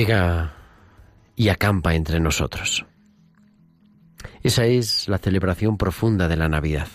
Llega 0.00 0.54
y 1.36 1.50
acampa 1.50 1.94
entre 1.94 2.20
nosotros. 2.20 2.86
Esa 4.42 4.64
es 4.64 5.06
la 5.08 5.18
celebración 5.18 5.76
profunda 5.76 6.26
de 6.26 6.38
la 6.38 6.48
Navidad. 6.48 6.88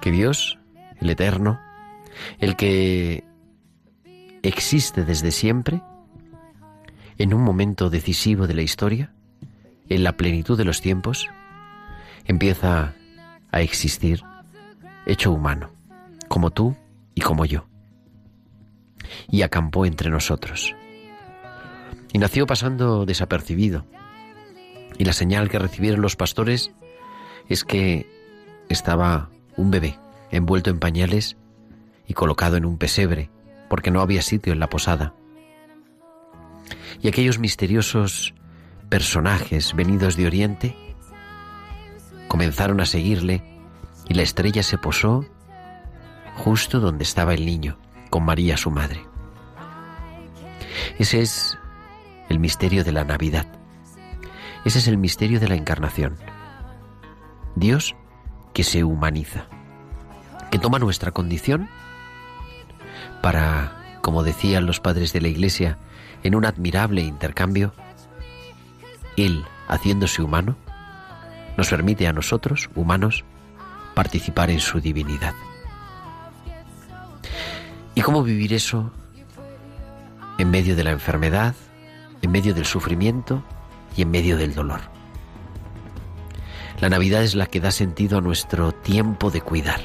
Que 0.00 0.10
Dios, 0.10 0.58
el 0.98 1.10
Eterno, 1.10 1.60
el 2.38 2.56
que 2.56 3.22
existe 4.42 5.04
desde 5.04 5.30
siempre, 5.30 5.82
en 7.18 7.34
un 7.34 7.42
momento 7.42 7.90
decisivo 7.90 8.46
de 8.46 8.54
la 8.54 8.62
historia, 8.62 9.12
en 9.90 10.04
la 10.04 10.16
plenitud 10.16 10.56
de 10.56 10.64
los 10.64 10.80
tiempos, 10.80 11.28
empieza 12.24 12.94
a 13.52 13.60
existir 13.60 14.22
hecho 15.04 15.32
humano, 15.32 15.68
como 16.28 16.50
tú 16.50 16.74
y 17.14 17.20
como 17.20 17.44
yo, 17.44 17.68
y 19.28 19.42
acampó 19.42 19.84
entre 19.84 20.08
nosotros. 20.08 20.74
Y 22.16 22.18
nació 22.18 22.46
pasando 22.46 23.04
desapercibido, 23.04 23.84
y 24.96 25.04
la 25.04 25.12
señal 25.12 25.50
que 25.50 25.58
recibieron 25.58 26.00
los 26.00 26.16
pastores 26.16 26.72
es 27.46 27.62
que 27.62 28.10
estaba 28.70 29.28
un 29.58 29.70
bebé 29.70 29.98
envuelto 30.30 30.70
en 30.70 30.78
pañales 30.78 31.36
y 32.08 32.14
colocado 32.14 32.56
en 32.56 32.64
un 32.64 32.78
pesebre, 32.78 33.28
porque 33.68 33.90
no 33.90 34.00
había 34.00 34.22
sitio 34.22 34.54
en 34.54 34.60
la 34.60 34.70
posada. 34.70 35.12
Y 37.02 37.08
aquellos 37.08 37.38
misteriosos 37.38 38.32
personajes 38.88 39.74
venidos 39.76 40.16
de 40.16 40.26
Oriente 40.26 40.74
comenzaron 42.28 42.80
a 42.80 42.86
seguirle 42.86 43.42
y 44.08 44.14
la 44.14 44.22
estrella 44.22 44.62
se 44.62 44.78
posó 44.78 45.26
justo 46.34 46.80
donde 46.80 47.04
estaba 47.04 47.34
el 47.34 47.44
niño, 47.44 47.78
con 48.08 48.24
María 48.24 48.56
su 48.56 48.70
madre. 48.70 49.04
Ese 50.98 51.20
es 51.20 51.58
el 52.28 52.38
misterio 52.38 52.84
de 52.84 52.92
la 52.92 53.04
Navidad. 53.04 53.46
Ese 54.64 54.78
es 54.78 54.88
el 54.88 54.98
misterio 54.98 55.40
de 55.40 55.48
la 55.48 55.54
encarnación. 55.54 56.16
Dios 57.54 57.94
que 58.52 58.64
se 58.64 58.84
humaniza, 58.84 59.46
que 60.50 60.58
toma 60.58 60.78
nuestra 60.78 61.12
condición 61.12 61.68
para, 63.22 63.98
como 64.02 64.22
decían 64.22 64.66
los 64.66 64.80
padres 64.80 65.12
de 65.12 65.20
la 65.20 65.28
Iglesia, 65.28 65.78
en 66.22 66.34
un 66.34 66.44
admirable 66.44 67.02
intercambio, 67.02 67.72
Él, 69.16 69.44
haciéndose 69.68 70.22
humano, 70.22 70.56
nos 71.56 71.68
permite 71.68 72.06
a 72.06 72.12
nosotros, 72.12 72.68
humanos, 72.74 73.24
participar 73.94 74.50
en 74.50 74.60
su 74.60 74.80
divinidad. 74.80 75.34
¿Y 77.94 78.02
cómo 78.02 78.22
vivir 78.22 78.52
eso 78.52 78.92
en 80.38 80.50
medio 80.50 80.76
de 80.76 80.84
la 80.84 80.90
enfermedad, 80.90 81.54
en 82.22 82.30
medio 82.30 82.54
del 82.54 82.66
sufrimiento 82.66 83.42
y 83.96 84.02
en 84.02 84.10
medio 84.10 84.36
del 84.36 84.54
dolor? 84.54 84.80
La 86.80 86.90
Navidad 86.90 87.22
es 87.22 87.34
la 87.34 87.46
que 87.46 87.60
da 87.60 87.70
sentido 87.70 88.18
a 88.18 88.20
nuestro 88.20 88.72
tiempo 88.72 89.30
de 89.30 89.40
cuidar. 89.40 89.80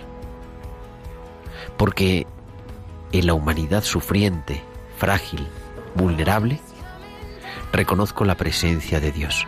Porque 1.77 2.27
en 3.13 3.25
la 3.25 3.33
humanidad 3.33 3.83
sufriente, 3.83 4.61
frágil, 4.97 5.47
vulnerable, 5.95 6.59
reconozco 7.71 8.25
la 8.25 8.35
presencia 8.35 8.99
de 8.99 9.11
Dios. 9.11 9.47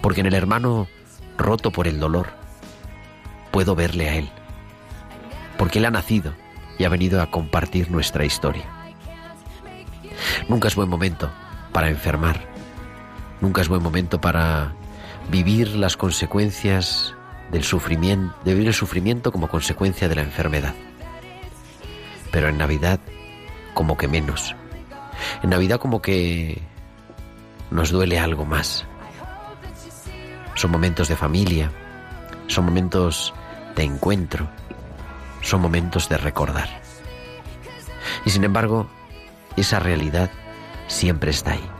Porque 0.00 0.20
en 0.20 0.26
el 0.26 0.34
hermano 0.34 0.88
roto 1.36 1.70
por 1.70 1.86
el 1.86 2.00
dolor, 2.00 2.28
puedo 3.50 3.74
verle 3.74 4.08
a 4.08 4.14
Él. 4.14 4.30
Porque 5.58 5.80
Él 5.80 5.84
ha 5.84 5.90
nacido 5.90 6.32
y 6.78 6.84
ha 6.84 6.88
venido 6.88 7.20
a 7.20 7.30
compartir 7.30 7.90
nuestra 7.90 8.24
historia. 8.24 8.64
Nunca 10.48 10.68
es 10.68 10.76
buen 10.76 10.88
momento 10.88 11.30
para 11.72 11.88
enfermar. 11.88 12.40
Nunca 13.40 13.60
es 13.60 13.68
buen 13.68 13.82
momento 13.82 14.20
para 14.20 14.72
vivir 15.30 15.76
las 15.76 15.96
consecuencias 15.96 17.14
del 17.50 17.64
sufrimiento, 17.64 18.34
de 18.44 18.52
vivir 18.52 18.68
el 18.68 18.74
sufrimiento 18.74 19.32
como 19.32 19.48
consecuencia 19.48 20.08
de 20.08 20.14
la 20.14 20.22
enfermedad. 20.22 20.74
Pero 22.30 22.48
en 22.48 22.58
Navidad, 22.58 23.00
como 23.74 23.96
que 23.96 24.08
menos. 24.08 24.54
En 25.42 25.50
Navidad 25.50 25.78
como 25.78 26.00
que 26.00 26.62
nos 27.70 27.90
duele 27.90 28.18
algo 28.18 28.44
más. 28.44 28.86
Son 30.54 30.70
momentos 30.70 31.08
de 31.08 31.16
familia, 31.16 31.70
son 32.46 32.66
momentos 32.66 33.34
de 33.74 33.84
encuentro, 33.84 34.48
son 35.40 35.60
momentos 35.60 36.08
de 36.08 36.18
recordar. 36.18 36.68
Y 38.24 38.30
sin 38.30 38.44
embargo, 38.44 38.88
esa 39.56 39.78
realidad 39.78 40.30
siempre 40.92 41.30
está 41.30 41.52
ahí. 41.52 41.70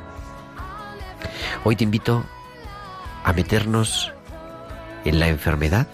Hoy 1.65 1.77
te 1.77 1.85
invito 1.85 2.25
a 3.25 3.33
meternos 3.33 4.13
en 5.05 5.21
la 5.21 5.29
enfermedad 5.29 5.87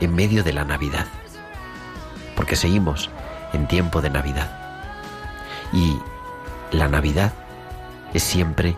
en 0.00 0.14
medio 0.14 0.44
de 0.44 0.52
la 0.52 0.64
Navidad, 0.64 1.06
porque 2.36 2.54
seguimos 2.54 3.10
en 3.52 3.66
tiempo 3.66 4.00
de 4.00 4.10
Navidad. 4.10 4.50
Y 5.72 5.98
la 6.70 6.88
Navidad 6.88 7.32
es 8.14 8.22
siempre 8.22 8.76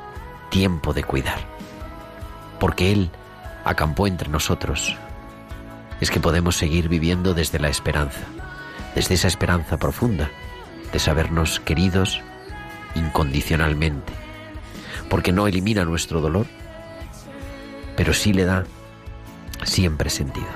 tiempo 0.48 0.94
de 0.94 1.04
cuidar, 1.04 1.40
porque 2.58 2.92
Él 2.92 3.10
acampó 3.64 4.06
entre 4.06 4.30
nosotros. 4.30 4.96
Es 6.00 6.10
que 6.10 6.20
podemos 6.20 6.56
seguir 6.56 6.88
viviendo 6.88 7.34
desde 7.34 7.58
la 7.58 7.68
esperanza, 7.68 8.20
desde 8.94 9.14
esa 9.14 9.28
esperanza 9.28 9.76
profunda 9.76 10.30
de 10.92 10.98
sabernos 10.98 11.60
queridos 11.60 12.22
incondicionalmente, 12.94 14.12
porque 15.08 15.32
no 15.32 15.46
elimina 15.46 15.84
nuestro 15.84 16.20
dolor, 16.20 16.46
pero 17.96 18.14
sí 18.14 18.32
le 18.32 18.44
da 18.44 18.64
siempre 19.64 20.10
sentido. 20.10 20.48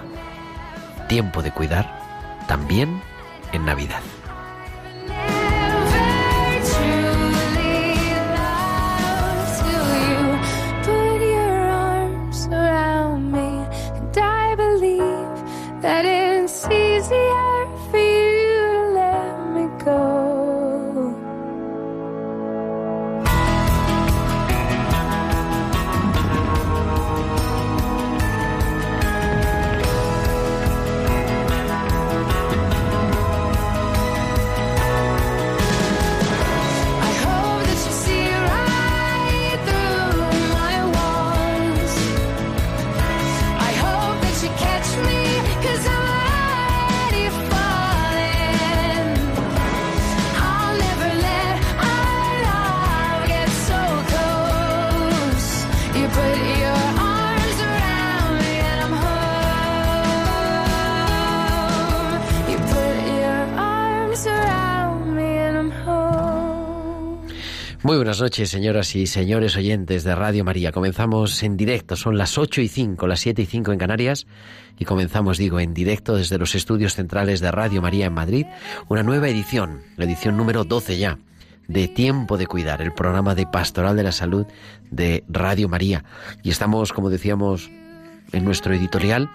Tiempo 1.08 1.42
de 1.42 1.52
cuidar 1.52 2.44
también 2.48 3.00
en 3.52 3.64
Navidad. 3.64 4.00
Muy 67.84 67.96
buenas 67.96 68.18
noches, 68.18 68.48
señoras 68.48 68.96
y 68.96 69.06
señores 69.06 69.58
oyentes 69.58 70.04
de 70.04 70.14
Radio 70.14 70.42
María. 70.42 70.72
Comenzamos 70.72 71.42
en 71.42 71.58
directo, 71.58 71.96
son 71.96 72.16
las 72.16 72.38
8 72.38 72.62
y 72.62 72.68
5, 72.68 73.06
las 73.06 73.20
7 73.20 73.42
y 73.42 73.44
5 73.44 73.72
en 73.72 73.78
Canarias, 73.78 74.26
y 74.78 74.86
comenzamos, 74.86 75.36
digo, 75.36 75.60
en 75.60 75.74
directo 75.74 76.16
desde 76.16 76.38
los 76.38 76.54
estudios 76.54 76.94
centrales 76.94 77.40
de 77.40 77.50
Radio 77.50 77.82
María 77.82 78.06
en 78.06 78.14
Madrid, 78.14 78.46
una 78.88 79.02
nueva 79.02 79.28
edición, 79.28 79.82
la 79.98 80.06
edición 80.06 80.38
número 80.38 80.64
12 80.64 80.96
ya, 80.96 81.18
de 81.68 81.88
Tiempo 81.88 82.36
de 82.36 82.46
Cuidar, 82.46 82.82
el 82.82 82.92
programa 82.92 83.34
de 83.34 83.46
Pastoral 83.46 83.96
de 83.96 84.02
la 84.02 84.12
Salud 84.12 84.46
de 84.90 85.24
Radio 85.28 85.68
María. 85.68 86.04
Y 86.42 86.50
estamos, 86.50 86.92
como 86.92 87.10
decíamos 87.10 87.70
en 88.32 88.44
nuestro 88.44 88.74
editorial, 88.74 89.30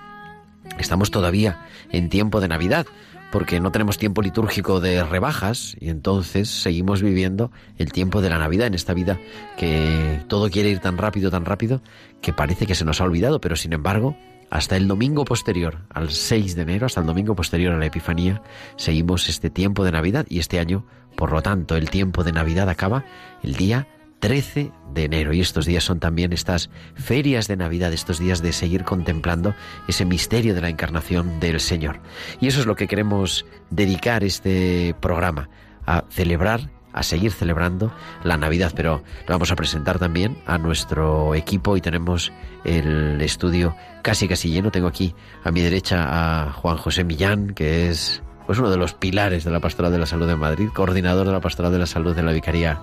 estamos 0.78 1.12
todavía 1.12 1.66
en 1.92 2.10
tiempo 2.10 2.42
de 2.42 2.48
Navidad, 2.48 2.86
porque 3.32 3.60
no 3.60 3.72
tenemos 3.72 3.98
tiempo 3.98 4.22
litúrgico 4.22 4.80
de 4.80 5.04
rebajas 5.04 5.76
y 5.80 5.90
entonces 5.90 6.50
seguimos 6.50 7.02
viviendo 7.02 7.52
el 7.78 7.92
tiempo 7.92 8.22
de 8.22 8.30
la 8.30 8.40
Navidad 8.40 8.68
en 8.68 8.74
esta 8.74 8.94
vida 8.94 9.20
que 9.58 10.22
todo 10.28 10.50
quiere 10.50 10.70
ir 10.70 10.80
tan 10.80 10.98
rápido, 10.98 11.30
tan 11.30 11.46
rápido, 11.46 11.82
que 12.22 12.34
parece 12.34 12.66
que 12.66 12.76
se 12.76 12.86
nos 12.86 13.02
ha 13.02 13.04
olvidado, 13.04 13.40
pero 13.40 13.56
sin 13.56 13.74
embargo, 13.74 14.18
hasta 14.50 14.78
el 14.78 14.88
domingo 14.88 15.26
posterior 15.26 15.80
al 15.90 16.12
6 16.12 16.56
de 16.56 16.62
enero, 16.62 16.86
hasta 16.86 17.02
el 17.02 17.08
domingo 17.08 17.36
posterior 17.36 17.74
a 17.74 17.78
la 17.78 17.86
Epifanía, 17.86 18.42
seguimos 18.76 19.30
este 19.30 19.50
tiempo 19.50 19.84
de 19.84 19.92
Navidad 19.92 20.26
y 20.30 20.40
este 20.40 20.60
año, 20.60 20.86
por 21.16 21.32
lo 21.32 21.42
tanto, 21.42 21.76
el 21.76 21.90
tiempo 21.90 22.24
de 22.24 22.32
Navidad 22.32 22.70
acaba 22.70 23.06
el 23.44 23.56
día 23.56 23.88
13 24.20 24.72
de 24.94 25.04
enero. 25.04 25.34
Y 25.34 25.42
estos 25.42 25.66
días 25.66 25.84
son 25.84 26.00
también 26.00 26.34
estas 26.34 26.70
ferias 26.96 27.48
de 27.48 27.58
Navidad, 27.58 27.94
estos 27.94 28.20
días 28.20 28.42
de 28.42 28.54
seguir 28.54 28.84
contemplando 28.84 29.56
ese 29.88 30.06
misterio 30.06 30.54
de 30.56 30.62
la 30.62 30.70
encarnación 30.70 31.40
del 31.40 31.60
Señor. 31.60 32.02
Y 32.40 32.48
eso 32.48 32.60
es 32.60 32.66
lo 32.66 32.76
que 32.76 32.88
queremos 32.88 33.46
dedicar 33.70 34.24
este 34.24 34.96
programa, 35.00 35.50
a 35.86 36.04
celebrar 36.10 36.70
a 36.94 37.04
seguir 37.04 37.32
celebrando 37.32 37.92
la 38.24 38.38
Navidad, 38.38 38.74
pero 38.76 39.04
lo 39.28 39.34
vamos 39.34 39.52
a 39.52 39.56
presentar 39.56 40.00
también 40.00 40.38
a 40.46 40.58
nuestro 40.58 41.36
equipo 41.36 41.78
y 41.78 41.82
tenemos 41.82 42.32
el 42.64 43.22
estudio 43.22 43.76
casi 44.02 44.28
casi 44.28 44.50
lleno. 44.50 44.72
Tengo 44.72 44.88
aquí 44.88 45.14
a 45.44 45.52
mi 45.52 45.62
derecha 45.62 46.06
a 46.48 46.52
Juan 46.54 46.78
José 46.78 47.04
Millán, 47.04 47.54
que 47.54 47.90
es 47.90 48.22
pues 48.46 48.58
uno 48.58 48.72
de 48.72 48.78
los 48.78 48.96
pilares 48.96 49.44
de 49.44 49.52
la 49.52 49.60
Pastoral 49.60 49.92
de 49.92 50.00
la 50.00 50.08
Salud 50.08 50.28
de 50.28 50.36
Madrid, 50.36 50.70
coordinador 50.74 51.28
de 51.28 51.34
la 51.34 51.40
Pastoral 51.40 51.72
de 51.72 51.78
la 51.78 51.86
Salud 51.86 52.16
de 52.16 52.24
la 52.24 52.32
Vicaría 52.32 52.80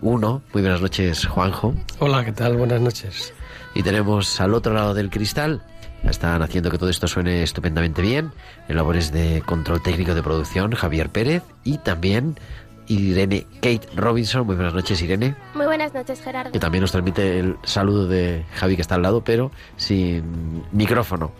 Muy 0.00 0.62
buenas 0.62 0.80
noches, 0.80 1.26
Juanjo. 1.26 1.74
Hola, 1.98 2.24
¿qué 2.24 2.32
tal? 2.32 2.56
Buenas 2.56 2.80
noches. 2.80 3.34
Y 3.74 3.82
tenemos 3.82 4.40
al 4.40 4.54
otro 4.54 4.72
lado 4.72 4.94
del 4.94 5.10
cristal, 5.10 5.62
están 6.04 6.40
haciendo 6.40 6.70
que 6.70 6.78
todo 6.78 6.88
esto 6.88 7.06
suene 7.06 7.42
estupendamente 7.42 8.00
bien, 8.00 8.32
en 8.68 8.76
labores 8.76 9.12
de 9.12 9.42
control 9.44 9.82
técnico 9.82 10.14
de 10.14 10.22
producción, 10.22 10.72
Javier 10.72 11.10
Pérez 11.10 11.42
y 11.62 11.76
también 11.76 12.38
Irene 12.88 13.46
Kate 13.56 13.88
Robinson. 13.94 14.46
Muy 14.46 14.56
buenas 14.56 14.74
noches, 14.74 15.00
Irene. 15.02 15.34
Muy 15.54 15.66
buenas 15.66 15.94
noches, 15.94 16.20
Gerardo. 16.20 16.52
Que 16.52 16.58
también 16.58 16.82
nos 16.82 16.92
transmite 16.92 17.38
el 17.38 17.56
saludo 17.64 18.06
de 18.06 18.44
Javi 18.54 18.76
que 18.76 18.82
está 18.82 18.96
al 18.96 19.02
lado, 19.02 19.22
pero 19.22 19.50
sin 19.76 20.62
micrófono. 20.72 21.32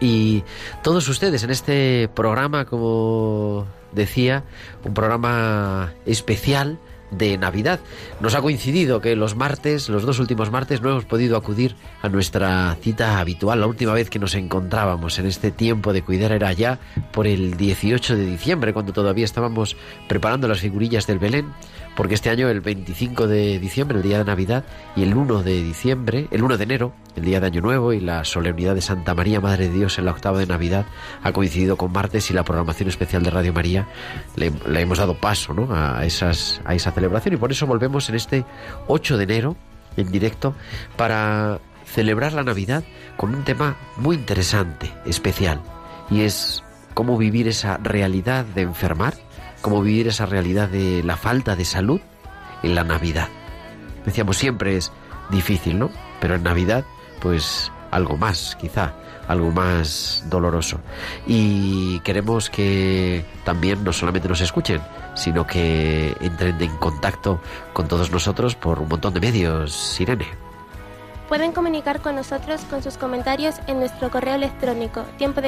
Y 0.00 0.44
todos 0.82 1.08
ustedes 1.08 1.42
en 1.42 1.50
este 1.50 2.08
programa, 2.14 2.64
como 2.64 3.66
decía, 3.92 4.44
un 4.84 4.94
programa 4.94 5.92
especial 6.06 6.78
de 7.10 7.38
Navidad. 7.38 7.80
Nos 8.20 8.34
ha 8.34 8.42
coincidido 8.42 9.00
que 9.00 9.16
los 9.16 9.36
martes, 9.36 9.88
los 9.88 10.02
dos 10.02 10.18
últimos 10.18 10.50
martes, 10.50 10.80
no 10.80 10.90
hemos 10.90 11.04
podido 11.04 11.36
acudir 11.36 11.76
a 12.02 12.08
nuestra 12.08 12.76
cita 12.80 13.18
habitual. 13.18 13.60
La 13.60 13.66
última 13.66 13.92
vez 13.92 14.10
que 14.10 14.18
nos 14.18 14.34
encontrábamos 14.34 15.18
en 15.18 15.26
este 15.26 15.50
tiempo 15.50 15.92
de 15.92 16.02
cuidar 16.02 16.32
era 16.32 16.52
ya 16.52 16.78
por 17.12 17.26
el 17.26 17.56
18 17.56 18.16
de 18.16 18.26
diciembre, 18.26 18.72
cuando 18.72 18.92
todavía 18.92 19.24
estábamos 19.24 19.76
preparando 20.08 20.48
las 20.48 20.60
figurillas 20.60 21.06
del 21.06 21.18
Belén, 21.18 21.52
porque 21.98 22.14
este 22.14 22.30
año 22.30 22.48
el 22.48 22.60
25 22.60 23.26
de 23.26 23.58
diciembre, 23.58 23.96
el 23.96 24.04
día 24.04 24.18
de 24.18 24.24
Navidad, 24.24 24.62
y 24.94 25.02
el 25.02 25.16
1 25.16 25.42
de 25.42 25.60
diciembre, 25.64 26.28
el 26.30 26.44
1 26.44 26.56
de 26.56 26.62
enero, 26.62 26.92
el 27.16 27.24
día 27.24 27.40
de 27.40 27.48
Año 27.48 27.60
Nuevo 27.60 27.92
y 27.92 27.98
la 27.98 28.24
solemnidad 28.24 28.76
de 28.76 28.82
Santa 28.82 29.16
María, 29.16 29.40
Madre 29.40 29.66
de 29.66 29.74
Dios, 29.74 29.98
en 29.98 30.04
la 30.04 30.12
octava 30.12 30.38
de 30.38 30.46
Navidad, 30.46 30.86
ha 31.24 31.32
coincidido 31.32 31.76
con 31.76 31.90
martes 31.90 32.30
y 32.30 32.34
la 32.34 32.44
programación 32.44 32.88
especial 32.88 33.24
de 33.24 33.30
Radio 33.30 33.52
María 33.52 33.88
le, 34.36 34.52
hemos 34.80 34.98
dado 34.98 35.14
paso 35.14 35.52
a, 35.72 36.06
esas, 36.06 36.60
a 36.64 36.76
esa 36.76 36.92
celebración. 36.92 37.34
Y 37.34 37.36
por 37.36 37.50
eso 37.50 37.66
volvemos 37.66 38.08
en 38.08 38.14
este 38.14 38.44
8 38.86 39.16
de 39.16 39.24
enero 39.24 39.56
en 39.96 40.12
directo 40.12 40.54
para 40.96 41.58
celebrar 41.84 42.32
la 42.32 42.44
Navidad 42.44 42.84
con 43.16 43.34
un 43.34 43.42
tema 43.42 43.76
muy 43.96 44.14
interesante, 44.14 44.92
especial, 45.04 45.60
y 46.12 46.20
es 46.20 46.62
cómo 46.94 47.18
vivir 47.18 47.48
esa 47.48 47.76
realidad 47.78 48.44
de 48.44 48.62
enfermar, 48.62 49.14
cómo 49.60 49.82
vivir 49.82 50.08
esa 50.08 50.26
realidad 50.26 50.68
de 50.68 51.02
la 51.02 51.16
falta 51.16 51.56
de 51.56 51.64
salud 51.64 52.00
en 52.62 52.74
la 52.74 52.84
Navidad. 52.84 53.28
Decíamos 54.04 54.36
siempre 54.36 54.76
es 54.76 54.92
difícil, 55.30 55.78
¿no? 55.78 55.90
Pero 56.20 56.34
en 56.34 56.42
Navidad, 56.42 56.84
pues 57.20 57.70
algo 57.90 58.16
más, 58.16 58.56
quizá, 58.60 58.92
algo 59.28 59.50
más 59.50 60.24
doloroso. 60.28 60.80
Y 61.26 62.00
queremos 62.00 62.50
que 62.50 63.24
también 63.44 63.84
no 63.84 63.92
solamente 63.92 64.28
nos 64.28 64.40
escuchen, 64.40 64.80
sino 65.14 65.46
que 65.46 66.16
entren 66.20 66.60
en 66.60 66.76
contacto 66.76 67.40
con 67.72 67.88
todos 67.88 68.10
nosotros 68.10 68.54
por 68.54 68.80
un 68.80 68.88
montón 68.88 69.14
de 69.14 69.20
medios, 69.20 70.00
Irene. 70.00 70.26
Pueden 71.28 71.52
comunicar 71.52 72.00
con 72.00 72.16
nosotros 72.16 72.62
con 72.70 72.82
sus 72.82 72.96
comentarios 72.96 73.56
en 73.66 73.80
nuestro 73.80 74.10
correo 74.10 74.34
electrónico 74.34 75.02
tiempo 75.18 75.42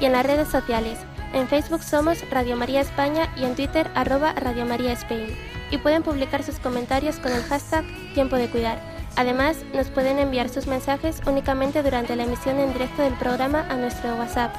y 0.00 0.06
en 0.06 0.12
las 0.12 0.26
redes 0.26 0.48
sociales. 0.48 0.98
En 1.32 1.46
Facebook 1.46 1.82
somos 1.82 2.28
Radio 2.30 2.56
María 2.56 2.80
España 2.80 3.32
y 3.36 3.44
en 3.44 3.54
Twitter 3.54 3.88
arroba 3.94 4.32
Radio 4.32 4.66
María 4.66 4.92
Spain. 4.92 5.28
Y 5.70 5.78
pueden 5.78 6.02
publicar 6.02 6.42
sus 6.42 6.58
comentarios 6.58 7.18
con 7.18 7.32
el 7.32 7.44
hashtag 7.44 7.84
tiempo 8.14 8.36
de 8.36 8.48
cuidar. 8.48 8.80
Además, 9.16 9.58
nos 9.74 9.88
pueden 9.88 10.18
enviar 10.18 10.48
sus 10.48 10.66
mensajes 10.66 11.20
únicamente 11.26 11.82
durante 11.82 12.16
la 12.16 12.24
emisión 12.24 12.58
en 12.58 12.72
directo 12.72 13.02
del 13.02 13.12
programa 13.14 13.66
a 13.68 13.76
nuestro 13.76 14.16
WhatsApp 14.16 14.54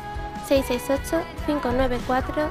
668-594-383. 0.47 2.49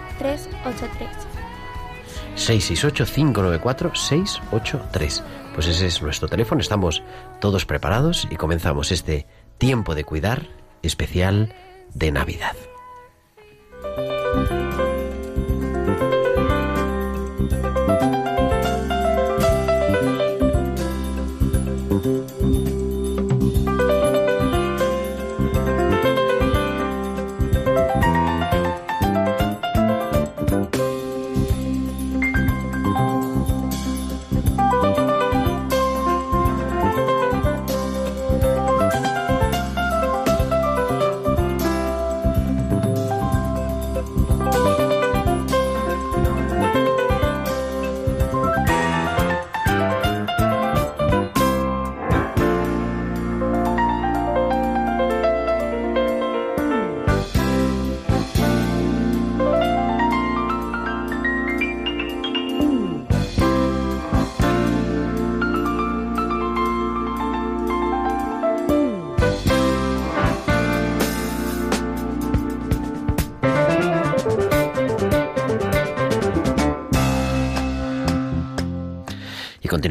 668-594-683. 2.37 5.23
Pues 5.55 5.67
ese 5.67 5.87
es 5.87 6.03
nuestro 6.03 6.29
teléfono. 6.29 6.61
Estamos 6.61 7.03
todos 7.41 7.65
preparados 7.67 8.29
y 8.31 8.37
comenzamos 8.37 8.93
este 8.93 9.27
tiempo 9.59 9.95
de 9.95 10.05
cuidar 10.05 10.47
especial 10.83 11.55
de 11.95 12.13
Navidad. 12.13 12.55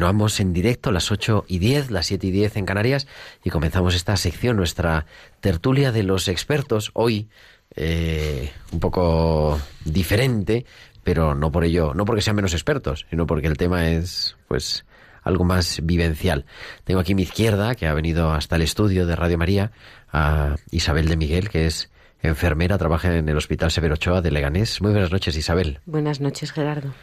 Continuamos 0.00 0.40
en 0.40 0.54
directo 0.54 0.88
a 0.88 0.94
las 0.94 1.12
8 1.12 1.44
y 1.46 1.58
10, 1.58 1.90
las 1.90 2.06
7 2.06 2.26
y 2.26 2.30
10 2.30 2.56
en 2.56 2.64
Canarias, 2.64 3.06
y 3.44 3.50
comenzamos 3.50 3.94
esta 3.94 4.16
sección, 4.16 4.56
nuestra 4.56 5.04
tertulia 5.40 5.92
de 5.92 6.04
los 6.04 6.26
expertos. 6.28 6.90
Hoy, 6.94 7.28
eh, 7.76 8.50
un 8.72 8.80
poco 8.80 9.60
diferente, 9.84 10.64
pero 11.04 11.34
no 11.34 11.52
por 11.52 11.64
ello, 11.64 11.92
no 11.92 12.06
porque 12.06 12.22
sean 12.22 12.36
menos 12.36 12.54
expertos, 12.54 13.04
sino 13.10 13.26
porque 13.26 13.46
el 13.46 13.58
tema 13.58 13.90
es, 13.90 14.38
pues, 14.48 14.86
algo 15.22 15.44
más 15.44 15.80
vivencial. 15.82 16.46
Tengo 16.84 17.00
aquí 17.00 17.12
a 17.12 17.16
mi 17.16 17.22
izquierda, 17.24 17.74
que 17.74 17.86
ha 17.86 17.92
venido 17.92 18.32
hasta 18.32 18.56
el 18.56 18.62
estudio 18.62 19.04
de 19.04 19.16
Radio 19.16 19.36
María, 19.36 19.70
a 20.10 20.56
Isabel 20.70 21.08
de 21.08 21.18
Miguel, 21.18 21.50
que 21.50 21.66
es 21.66 21.90
enfermera, 22.22 22.78
trabaja 22.78 23.14
en 23.14 23.28
el 23.28 23.36
Hospital 23.36 23.70
Severo 23.70 23.96
Ochoa 23.96 24.22
de 24.22 24.30
Leganés. 24.30 24.80
Muy 24.80 24.92
buenas 24.92 25.12
noches, 25.12 25.36
Isabel. 25.36 25.80
Buenas 25.84 26.22
noches, 26.22 26.52
Gerardo. 26.52 26.94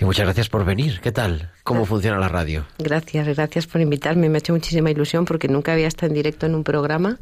Y 0.00 0.04
muchas 0.06 0.24
gracias 0.24 0.48
por 0.48 0.64
venir. 0.64 0.98
¿Qué 1.02 1.12
tal? 1.12 1.50
¿Cómo 1.62 1.84
funciona 1.84 2.18
la 2.18 2.28
radio? 2.28 2.64
Gracias, 2.78 3.28
gracias 3.28 3.66
por 3.66 3.82
invitarme. 3.82 4.30
Me 4.30 4.38
ha 4.38 4.40
hecho 4.40 4.54
muchísima 4.54 4.90
ilusión 4.90 5.26
porque 5.26 5.46
nunca 5.46 5.74
había 5.74 5.88
estado 5.88 6.06
en 6.06 6.14
directo 6.14 6.46
en 6.46 6.54
un 6.54 6.64
programa 6.64 7.18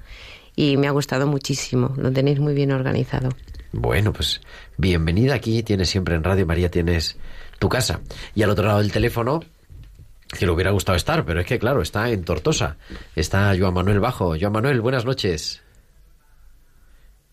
y 0.55 0.77
me 0.77 0.87
ha 0.87 0.93
gustado 0.93 1.27
muchísimo. 1.27 1.93
Lo 1.97 2.13
tenéis 2.13 2.39
muy 2.39 2.55
bien 2.55 2.71
organizado. 2.71 3.31
Bueno, 3.73 4.13
pues 4.13 4.41
bienvenida 4.77 5.35
aquí. 5.35 5.65
Tienes 5.65 5.91
siempre 5.91 6.15
en 6.15 6.23
Radio 6.23 6.47
María, 6.47 6.71
tienes 6.71 7.19
tu 7.59 7.69
casa. 7.69 8.01
Y 8.37 8.45
al 8.45 8.51
otro 8.51 8.67
lado 8.67 8.79
del 8.79 8.93
teléfono, 8.93 9.43
que 10.39 10.47
le 10.47 10.53
hubiera 10.53 10.71
gustado 10.71 10.95
estar, 10.95 11.25
pero 11.25 11.41
es 11.41 11.47
que 11.47 11.59
claro, 11.59 11.83
está 11.83 12.13
en 12.13 12.23
Tortosa. 12.23 12.77
Está 13.17 13.57
Joan 13.59 13.75
Manuel 13.75 13.99
Bajo. 13.99 14.37
Joan 14.41 14.53
Manuel, 14.53 14.81
buenas 14.81 15.05
noches. 15.05 15.63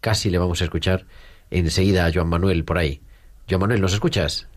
Casi 0.01 0.31
le 0.31 0.39
vamos 0.39 0.59
a 0.61 0.63
escuchar 0.63 1.05
enseguida 1.51 2.07
a 2.07 2.11
Joan 2.11 2.29
Manuel 2.29 2.65
por 2.65 2.79
ahí. 2.79 3.03
Joan 3.47 3.61
Manuel, 3.61 3.81
¿nos 3.81 3.93
escuchas? 3.93 4.47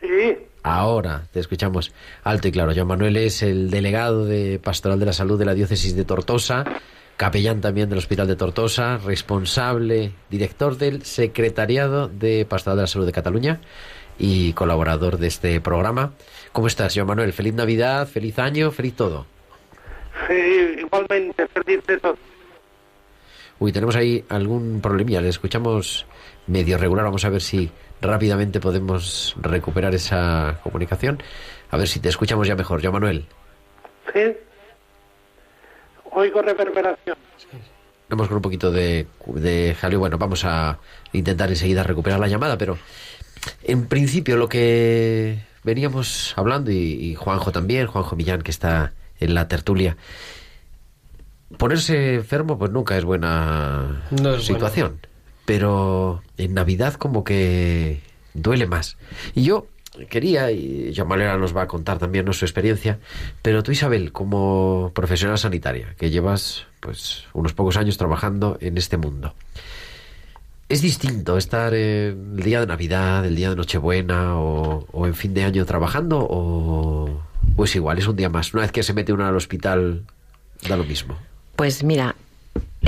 Sí. 0.00 0.36
Ahora 0.62 1.22
te 1.32 1.40
escuchamos 1.40 1.92
alto 2.24 2.48
y 2.48 2.52
claro. 2.52 2.72
Joan 2.74 2.88
Manuel 2.88 3.16
es 3.16 3.42
el 3.42 3.70
delegado 3.70 4.24
de 4.24 4.58
Pastoral 4.58 4.98
de 4.98 5.06
la 5.06 5.12
Salud 5.12 5.38
de 5.38 5.44
la 5.44 5.54
Diócesis 5.54 5.96
de 5.96 6.04
Tortosa, 6.04 6.64
capellán 7.16 7.60
también 7.60 7.88
del 7.88 7.98
Hospital 7.98 8.26
de 8.26 8.36
Tortosa, 8.36 8.98
responsable, 8.98 10.12
director 10.30 10.76
del 10.76 11.04
Secretariado 11.04 12.08
de 12.08 12.44
Pastoral 12.44 12.76
de 12.76 12.82
la 12.82 12.86
Salud 12.86 13.06
de 13.06 13.12
Cataluña 13.12 13.60
y 14.18 14.52
colaborador 14.52 15.18
de 15.18 15.28
este 15.28 15.60
programa. 15.60 16.12
¿Cómo 16.52 16.66
estás, 16.66 16.94
Joan 16.94 17.06
Manuel? 17.06 17.32
Feliz 17.32 17.54
Navidad, 17.54 18.06
feliz 18.06 18.38
año, 18.38 18.70
feliz 18.70 18.94
todo. 18.94 19.26
Sí, 20.26 20.34
igualmente, 20.80 21.46
feliz 21.46 21.86
de 21.86 21.98
todo. 21.98 22.16
Uy, 23.60 23.72
tenemos 23.72 23.96
ahí 23.96 24.24
algún 24.28 24.80
problemilla, 24.80 25.20
le 25.20 25.28
escuchamos 25.28 26.06
medio 26.46 26.78
regular. 26.78 27.04
Vamos 27.04 27.24
a 27.24 27.28
ver 27.28 27.40
si 27.40 27.70
rápidamente 28.00 28.60
podemos 28.60 29.34
recuperar 29.40 29.94
esa 29.94 30.60
comunicación. 30.62 31.22
A 31.70 31.76
ver 31.76 31.88
si 31.88 32.00
te 32.00 32.08
escuchamos 32.08 32.46
ya 32.46 32.54
mejor. 32.54 32.80
Joan 32.80 32.94
Manuel. 32.94 33.26
Sí. 34.12 34.36
Oigo 36.10 36.42
reverberación. 36.42 37.16
Vamos 38.08 38.28
con 38.28 38.36
un 38.36 38.42
poquito 38.42 38.70
de, 38.70 39.06
de 39.26 39.76
jaleo. 39.78 39.98
Bueno, 39.98 40.16
vamos 40.16 40.44
a 40.44 40.78
intentar 41.12 41.50
enseguida 41.50 41.82
recuperar 41.82 42.18
la 42.18 42.28
llamada, 42.28 42.56
pero 42.56 42.78
en 43.62 43.86
principio 43.86 44.36
lo 44.36 44.48
que 44.48 45.44
veníamos 45.62 46.32
hablando, 46.36 46.70
y, 46.70 46.76
y 46.76 47.14
Juanjo 47.14 47.52
también, 47.52 47.86
Juanjo 47.86 48.16
Millán, 48.16 48.40
que 48.40 48.50
está 48.50 48.94
en 49.20 49.34
la 49.34 49.48
tertulia, 49.48 49.96
ponerse 51.58 52.14
enfermo 52.14 52.58
pues 52.58 52.70
nunca 52.70 52.96
es 52.96 53.04
buena 53.04 54.06
No 54.10 54.34
es 54.34 54.44
situación. 54.44 55.00
Pero 55.48 56.22
en 56.36 56.52
Navidad 56.52 56.92
como 56.96 57.24
que 57.24 58.02
duele 58.34 58.66
más. 58.66 58.98
Y 59.34 59.44
yo 59.44 59.66
quería, 60.10 60.50
y 60.50 60.92
Manuel 61.06 61.40
nos 61.40 61.56
va 61.56 61.62
a 61.62 61.66
contar 61.66 61.98
también 61.98 62.26
¿no? 62.26 62.34
su 62.34 62.44
experiencia, 62.44 62.98
pero 63.40 63.62
tú 63.62 63.72
Isabel, 63.72 64.12
como 64.12 64.92
profesional 64.94 65.38
sanitaria, 65.38 65.94
que 65.96 66.10
llevas 66.10 66.66
pues 66.80 67.24
unos 67.32 67.54
pocos 67.54 67.78
años 67.78 67.96
trabajando 67.96 68.58
en 68.60 68.76
este 68.76 68.98
mundo, 68.98 69.34
¿es 70.68 70.82
distinto 70.82 71.38
estar 71.38 71.72
el 71.72 72.36
día 72.36 72.60
de 72.60 72.66
Navidad, 72.66 73.24
el 73.24 73.34
día 73.34 73.48
de 73.48 73.56
Nochebuena 73.56 74.38
o, 74.38 74.86
o 74.92 75.06
en 75.06 75.14
fin 75.14 75.32
de 75.32 75.44
año 75.44 75.64
trabajando 75.64 76.18
o, 76.18 77.22
o 77.56 77.64
es 77.64 77.74
igual, 77.74 77.96
es 77.96 78.06
un 78.06 78.16
día 78.16 78.28
más? 78.28 78.52
Una 78.52 78.64
vez 78.64 78.72
que 78.72 78.82
se 78.82 78.92
mete 78.92 79.14
uno 79.14 79.26
al 79.26 79.34
hospital, 79.34 80.04
da 80.68 80.76
lo 80.76 80.84
mismo. 80.84 81.16
Pues 81.56 81.82
mira, 81.84 82.16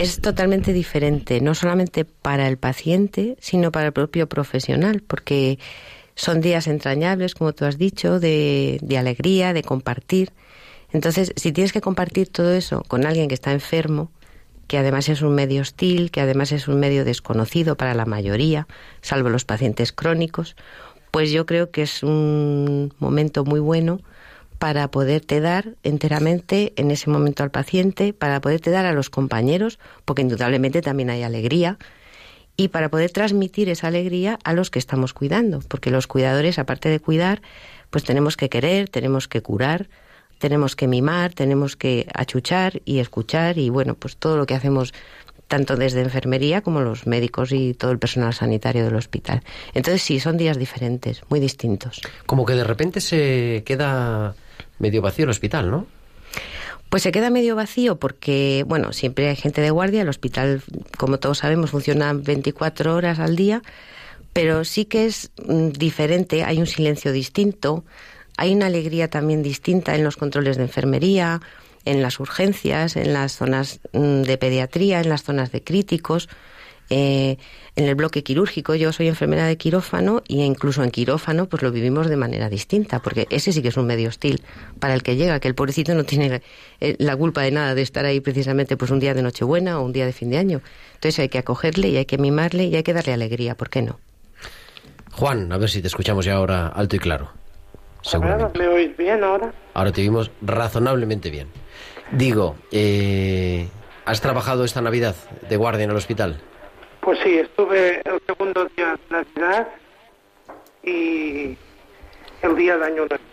es 0.00 0.20
totalmente 0.20 0.72
diferente, 0.72 1.42
no 1.42 1.54
solamente 1.54 2.06
para 2.06 2.48
el 2.48 2.56
paciente, 2.56 3.36
sino 3.38 3.70
para 3.70 3.88
el 3.88 3.92
propio 3.92 4.28
profesional, 4.28 5.02
porque 5.06 5.58
son 6.14 6.40
días 6.40 6.68
entrañables, 6.68 7.34
como 7.34 7.52
tú 7.52 7.66
has 7.66 7.76
dicho, 7.76 8.18
de, 8.18 8.78
de 8.80 8.98
alegría, 8.98 9.52
de 9.52 9.62
compartir. 9.62 10.32
Entonces, 10.92 11.32
si 11.36 11.52
tienes 11.52 11.72
que 11.72 11.82
compartir 11.82 12.28
todo 12.28 12.54
eso 12.54 12.82
con 12.88 13.04
alguien 13.04 13.28
que 13.28 13.34
está 13.34 13.52
enfermo, 13.52 14.10
que 14.68 14.78
además 14.78 15.10
es 15.10 15.20
un 15.20 15.34
medio 15.34 15.60
hostil, 15.60 16.10
que 16.10 16.22
además 16.22 16.52
es 16.52 16.66
un 16.66 16.80
medio 16.80 17.04
desconocido 17.04 17.76
para 17.76 17.92
la 17.94 18.06
mayoría, 18.06 18.68
salvo 19.02 19.28
los 19.28 19.44
pacientes 19.44 19.92
crónicos, 19.92 20.56
pues 21.10 21.30
yo 21.30 21.44
creo 21.44 21.70
que 21.70 21.82
es 21.82 22.02
un 22.02 22.94
momento 22.98 23.44
muy 23.44 23.60
bueno 23.60 24.00
para 24.60 24.90
poderte 24.90 25.40
dar 25.40 25.74
enteramente 25.82 26.74
en 26.76 26.90
ese 26.90 27.08
momento 27.08 27.42
al 27.42 27.50
paciente, 27.50 28.12
para 28.12 28.42
poderte 28.42 28.70
dar 28.70 28.84
a 28.84 28.92
los 28.92 29.08
compañeros, 29.08 29.78
porque 30.04 30.20
indudablemente 30.20 30.82
también 30.82 31.08
hay 31.08 31.22
alegría, 31.22 31.78
y 32.58 32.68
para 32.68 32.90
poder 32.90 33.10
transmitir 33.10 33.70
esa 33.70 33.86
alegría 33.86 34.38
a 34.44 34.52
los 34.52 34.70
que 34.70 34.78
estamos 34.78 35.14
cuidando, 35.14 35.60
porque 35.66 35.90
los 35.90 36.06
cuidadores, 36.06 36.58
aparte 36.58 36.90
de 36.90 37.00
cuidar, 37.00 37.40
pues 37.88 38.04
tenemos 38.04 38.36
que 38.36 38.50
querer, 38.50 38.90
tenemos 38.90 39.28
que 39.28 39.40
curar, 39.40 39.88
tenemos 40.38 40.76
que 40.76 40.88
mimar, 40.88 41.32
tenemos 41.32 41.74
que 41.74 42.06
achuchar 42.12 42.82
y 42.84 42.98
escuchar, 42.98 43.56
y 43.56 43.70
bueno, 43.70 43.94
pues 43.94 44.18
todo 44.18 44.36
lo 44.36 44.44
que 44.44 44.54
hacemos 44.54 44.92
tanto 45.48 45.76
desde 45.76 46.02
enfermería 46.02 46.60
como 46.60 46.82
los 46.82 47.06
médicos 47.06 47.50
y 47.52 47.72
todo 47.72 47.92
el 47.92 47.98
personal 47.98 48.34
sanitario 48.34 48.84
del 48.84 48.94
hospital. 48.94 49.42
Entonces 49.72 50.02
sí, 50.02 50.20
son 50.20 50.36
días 50.36 50.58
diferentes, 50.58 51.22
muy 51.30 51.40
distintos. 51.40 52.02
Como 52.26 52.44
que 52.44 52.52
de 52.52 52.64
repente 52.64 53.00
se 53.00 53.62
queda 53.64 54.34
medio 54.80 55.02
vacío 55.02 55.24
el 55.24 55.30
hospital, 55.30 55.70
¿no? 55.70 55.86
Pues 56.88 57.04
se 57.04 57.12
queda 57.12 57.30
medio 57.30 57.54
vacío 57.54 58.00
porque, 58.00 58.64
bueno, 58.66 58.92
siempre 58.92 59.28
hay 59.28 59.36
gente 59.36 59.60
de 59.60 59.70
guardia, 59.70 60.02
el 60.02 60.08
hospital, 60.08 60.60
como 60.98 61.18
todos 61.20 61.38
sabemos, 61.38 61.70
funciona 61.70 62.12
24 62.12 62.96
horas 62.96 63.20
al 63.20 63.36
día, 63.36 63.62
pero 64.32 64.64
sí 64.64 64.86
que 64.86 65.06
es 65.06 65.30
mm, 65.46 65.68
diferente, 65.68 66.42
hay 66.42 66.58
un 66.58 66.66
silencio 66.66 67.12
distinto, 67.12 67.84
hay 68.36 68.54
una 68.54 68.66
alegría 68.66 69.08
también 69.08 69.44
distinta 69.44 69.94
en 69.94 70.02
los 70.02 70.16
controles 70.16 70.56
de 70.56 70.64
enfermería, 70.64 71.40
en 71.84 72.02
las 72.02 72.18
urgencias, 72.18 72.96
en 72.96 73.12
las 73.12 73.32
zonas 73.32 73.78
mm, 73.92 74.22
de 74.22 74.38
pediatría, 74.38 75.00
en 75.00 75.10
las 75.10 75.22
zonas 75.22 75.52
de 75.52 75.62
críticos, 75.62 76.28
eh, 76.90 77.38
en 77.76 77.84
el 77.84 77.94
bloque 77.94 78.22
quirúrgico. 78.22 78.74
Yo 78.74 78.92
soy 78.92 79.08
enfermera 79.08 79.46
de 79.46 79.56
quirófano 79.56 80.22
y 80.28 80.42
incluso 80.42 80.82
en 80.82 80.90
quirófano 80.90 81.46
pues 81.46 81.62
lo 81.62 81.70
vivimos 81.70 82.08
de 82.08 82.16
manera 82.16 82.48
distinta, 82.48 82.98
porque 82.98 83.26
ese 83.30 83.52
sí 83.52 83.62
que 83.62 83.68
es 83.68 83.76
un 83.76 83.86
medio 83.86 84.08
hostil 84.08 84.42
para 84.78 84.94
el 84.94 85.02
que 85.02 85.16
llega, 85.16 85.40
que 85.40 85.48
el 85.48 85.54
pobrecito 85.54 85.94
no 85.94 86.04
tiene 86.04 86.42
eh, 86.80 86.96
la 86.98 87.16
culpa 87.16 87.42
de 87.42 87.52
nada 87.52 87.74
de 87.74 87.82
estar 87.82 88.04
ahí 88.04 88.20
precisamente 88.20 88.76
pues 88.76 88.90
un 88.90 89.00
día 89.00 89.14
de 89.14 89.22
Nochebuena 89.22 89.80
o 89.80 89.84
un 89.84 89.92
día 89.92 90.04
de 90.04 90.12
fin 90.12 90.30
de 90.30 90.38
año. 90.38 90.60
Entonces 90.94 91.18
hay 91.20 91.28
que 91.28 91.38
acogerle 91.38 91.88
y 91.88 91.96
hay 91.96 92.04
que 92.04 92.18
mimarle 92.18 92.64
y 92.64 92.76
hay 92.76 92.82
que 92.82 92.92
darle 92.92 93.12
alegría, 93.12 93.54
¿por 93.54 93.70
qué 93.70 93.82
no? 93.82 93.98
Juan, 95.12 95.52
a 95.52 95.58
ver 95.58 95.70
si 95.70 95.80
te 95.80 95.88
escuchamos 95.88 96.24
ya 96.24 96.34
ahora 96.34 96.68
alto 96.68 96.96
y 96.96 96.98
claro. 96.98 97.30
Seguramente. 98.02 98.58
¿Me 98.58 98.68
oís 98.68 98.96
bien 98.96 99.22
ahora? 99.22 99.52
Ahora 99.74 99.92
te 99.92 100.00
oímos 100.00 100.30
razonablemente 100.40 101.30
bien. 101.30 101.48
Digo, 102.12 102.56
eh, 102.72 103.68
¿has 104.04 104.20
trabajado 104.20 104.64
esta 104.64 104.80
Navidad 104.80 105.14
de 105.48 105.56
guardia 105.56 105.84
en 105.84 105.90
el 105.90 105.96
hospital? 105.96 106.40
Pues 107.10 107.22
sí, 107.24 107.38
estuve 107.38 108.00
el 108.04 108.20
segundo 108.24 108.70
día 108.76 108.96
de 109.10 109.16
Navidad 109.16 109.66
y 110.84 111.56
el 112.40 112.56
día 112.56 112.78
de 112.78 112.84
Año 112.86 112.98
Nuevo. 112.98 113.24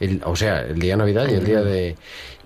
El- 0.00 0.22
o 0.24 0.34
sea, 0.34 0.62
el 0.62 0.78
día 0.78 0.94
de 0.94 0.96
Navidad 0.96 1.28
y 1.28 1.34
el 1.34 1.44
día 1.44 1.60
de... 1.60 1.96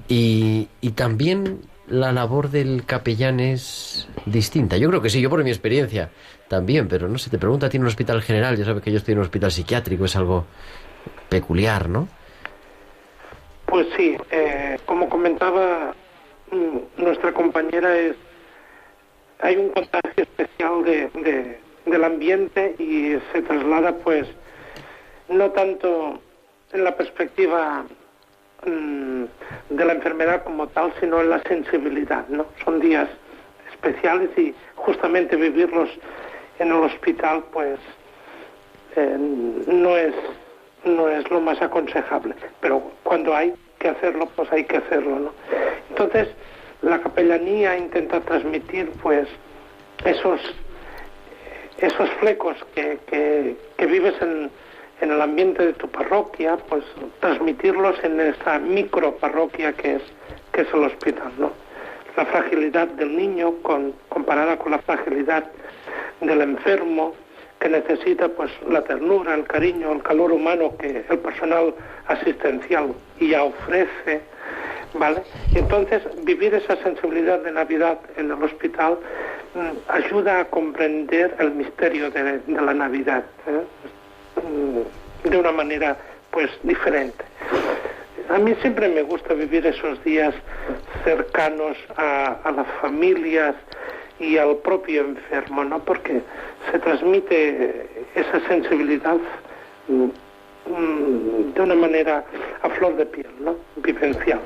Y, 0.08 0.68
y 0.80 0.90
también 0.90 1.60
la 1.86 2.10
labor 2.10 2.50
del 2.50 2.82
capellán 2.84 3.38
es 3.38 4.08
distinta. 4.26 4.76
Yo 4.78 4.88
creo 4.88 5.00
que 5.00 5.10
sí, 5.10 5.20
yo 5.20 5.30
por 5.30 5.44
mi 5.44 5.50
experiencia 5.50 6.10
también, 6.48 6.88
pero 6.88 7.06
no 7.06 7.16
sé, 7.16 7.30
te 7.30 7.38
pregunta, 7.38 7.68
tiene 7.68 7.84
un 7.84 7.88
hospital 7.88 8.20
general, 8.20 8.56
ya 8.56 8.64
sabes 8.64 8.82
que 8.82 8.90
yo 8.90 8.96
estoy 8.98 9.12
en 9.12 9.18
un 9.18 9.26
hospital 9.26 9.52
psiquiátrico, 9.52 10.06
es 10.06 10.16
algo 10.16 10.44
peculiar, 11.28 11.88
¿no? 11.88 12.08
Pues 13.66 13.86
sí, 13.96 14.16
eh, 14.32 14.76
como 14.86 15.08
comentaba 15.08 15.94
mm, 16.50 17.00
nuestra 17.00 17.32
compañera, 17.32 17.96
es 17.96 18.16
hay 19.44 19.56
un 19.56 19.68
contagio 19.70 20.22
especial 20.24 20.84
de, 20.84 21.08
de- 21.20 21.58
del 21.86 22.02
ambiente 22.04 22.74
y 22.78 23.16
se 23.32 23.42
traslada 23.42 23.92
pues 23.98 24.26
no 25.28 25.50
tanto 25.50 26.18
en 26.72 26.82
la 26.84 26.96
perspectiva 26.96 27.84
mm, 28.66 29.24
de 29.68 29.84
la 29.84 29.92
enfermedad 29.92 30.44
como 30.44 30.66
tal, 30.68 30.92
sino 30.98 31.20
en 31.20 31.28
la 31.28 31.42
sensibilidad, 31.42 32.26
¿no? 32.28 32.46
Son 32.64 32.80
días 32.80 33.08
especiales 33.70 34.30
y 34.38 34.54
justamente 34.76 35.36
vivirlos 35.36 35.90
en 36.58 36.68
el 36.68 36.82
hospital 36.84 37.44
pues 37.52 37.78
eh, 38.96 39.16
no 39.66 39.96
es 39.96 40.14
no 40.84 41.08
es 41.08 41.30
lo 41.30 41.40
más 41.40 41.60
aconsejable, 41.60 42.34
pero 42.60 42.82
cuando 43.02 43.34
hay 43.34 43.54
que 43.78 43.88
hacerlo, 43.88 44.28
pues 44.36 44.50
hay 44.52 44.64
que 44.64 44.76
hacerlo, 44.78 45.18
¿no? 45.18 45.32
Entonces, 45.90 46.28
la 46.84 47.00
capellanía 47.00 47.76
intenta 47.76 48.20
transmitir, 48.20 48.90
pues, 49.02 49.28
esos 50.04 50.40
esos 51.78 52.08
flecos 52.20 52.56
que, 52.74 52.98
que, 53.06 53.56
que 53.76 53.86
vives 53.86 54.14
en, 54.20 54.50
en 55.00 55.10
el 55.10 55.20
ambiente 55.20 55.66
de 55.66 55.72
tu 55.74 55.88
parroquia, 55.88 56.56
pues 56.68 56.84
transmitirlos 57.20 58.02
en 58.04 58.20
esa 58.20 58.58
micro 58.58 59.16
parroquia 59.16 59.72
que 59.72 59.96
es, 59.96 60.02
que 60.52 60.62
es 60.62 60.68
el 60.72 60.84
hospital, 60.84 61.32
¿no? 61.38 61.52
La 62.16 62.24
fragilidad 62.26 62.86
del 62.88 63.16
niño 63.16 63.54
comparada 64.08 64.56
con 64.56 64.70
la 64.70 64.78
fragilidad 64.78 65.44
del 66.20 66.40
enfermo 66.42 67.12
que 67.58 67.68
necesita 67.68 68.28
pues 68.28 68.52
la 68.68 68.82
ternura, 68.82 69.34
el 69.34 69.44
cariño, 69.44 69.92
el 69.92 70.02
calor 70.02 70.30
humano 70.30 70.76
que 70.78 71.04
el 71.08 71.18
personal 71.18 71.74
asistencial 72.06 72.94
ya 73.20 73.42
ofrece, 73.42 74.20
¿vale? 74.94 75.22
Entonces 75.54 76.02
vivir 76.24 76.54
esa 76.54 76.76
sensibilidad 76.82 77.40
de 77.40 77.52
Navidad 77.52 77.98
en 78.16 78.30
el 78.30 78.42
hospital 78.42 78.98
mm, 79.54 79.90
ayuda 79.90 80.40
a 80.40 80.44
comprender 80.46 81.34
el 81.38 81.50
misterio 81.52 82.10
de, 82.10 82.40
la 82.46 82.74
Navidad. 82.74 83.24
¿eh? 83.46 83.62
Mm, 84.42 85.04
de 85.28 85.38
una 85.38 85.52
manera 85.52 85.96
pues 86.30 86.50
diferente. 86.62 87.24
A 88.28 88.38
mí 88.38 88.54
siempre 88.60 88.88
me 88.88 89.02
gusta 89.02 89.34
vivir 89.34 89.66
esos 89.66 90.02
días 90.02 90.34
cercanos 91.04 91.76
a, 91.96 92.50
las 92.56 92.66
familias 92.80 93.54
y 94.18 94.38
al 94.38 94.56
propio 94.56 95.02
enfermo, 95.02 95.64
¿no? 95.64 95.78
Porque 95.80 96.22
se 96.70 96.78
transmite 96.78 97.86
esa 98.14 98.40
sensibilidad 98.48 99.16
mm, 99.88 101.52
de 101.54 101.60
una 101.60 101.74
manera 101.74 102.24
a 102.62 102.70
flor 102.70 102.96
de 102.96 103.06
piel, 103.06 103.30
¿no? 103.40 103.56
Vivencial. 103.76 104.40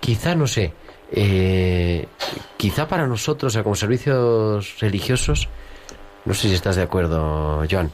Quizá, 0.00 0.34
no 0.34 0.46
sé, 0.46 0.72
eh, 1.12 2.06
quizá 2.56 2.86
para 2.88 3.06
nosotros, 3.06 3.52
o 3.52 3.54
sea, 3.54 3.62
como 3.62 3.74
servicios 3.74 4.78
religiosos, 4.80 5.48
no 6.24 6.34
sé 6.34 6.48
si 6.48 6.54
estás 6.54 6.76
de 6.76 6.82
acuerdo, 6.82 7.64
Joan, 7.70 7.90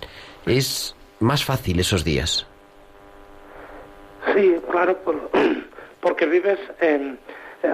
es 0.46 0.94
más 1.20 1.44
fácil 1.44 1.80
esos 1.80 2.04
días. 2.04 2.46
Sí, 4.34 4.56
claro, 4.70 4.98
por- 4.98 5.30
porque 6.00 6.26
vives 6.26 6.58
eh, 6.80 7.16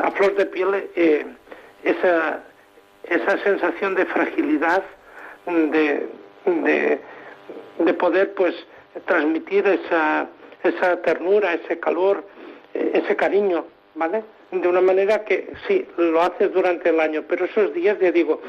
a 0.03 0.11
flor 0.13 0.35
de 0.37 0.47
piel 0.47 0.91
eh, 0.97 1.27
esa, 1.83 2.43
esa 3.05 3.43
sensación 3.43 3.95
de 3.95 4.07
fragilidad, 4.07 4.83
de, 5.47 6.09
de, 6.45 7.01
de 7.79 7.95
poder 7.95 8.35
pues 8.35 8.55
transmitir 9.07 9.67
esa, 9.67 10.27
esa 10.63 10.97
ternura, 11.03 11.55
ese 11.55 11.79
calor, 11.81 12.27
eh, 12.75 12.91
ese 13.03 13.17
cariño, 13.17 13.65
¿vale? 13.99 14.23
De 14.53 14.67
una 14.67 14.81
manera 14.81 15.25
que 15.25 15.53
sí, 15.67 15.87
lo 15.99 16.23
haces 16.23 16.53
durante 16.53 16.89
el 16.91 17.01
año, 17.01 17.25
pero 17.29 17.45
esos 17.45 17.75
días, 17.75 17.99
ya 18.01 18.13
digo, 18.13 18.41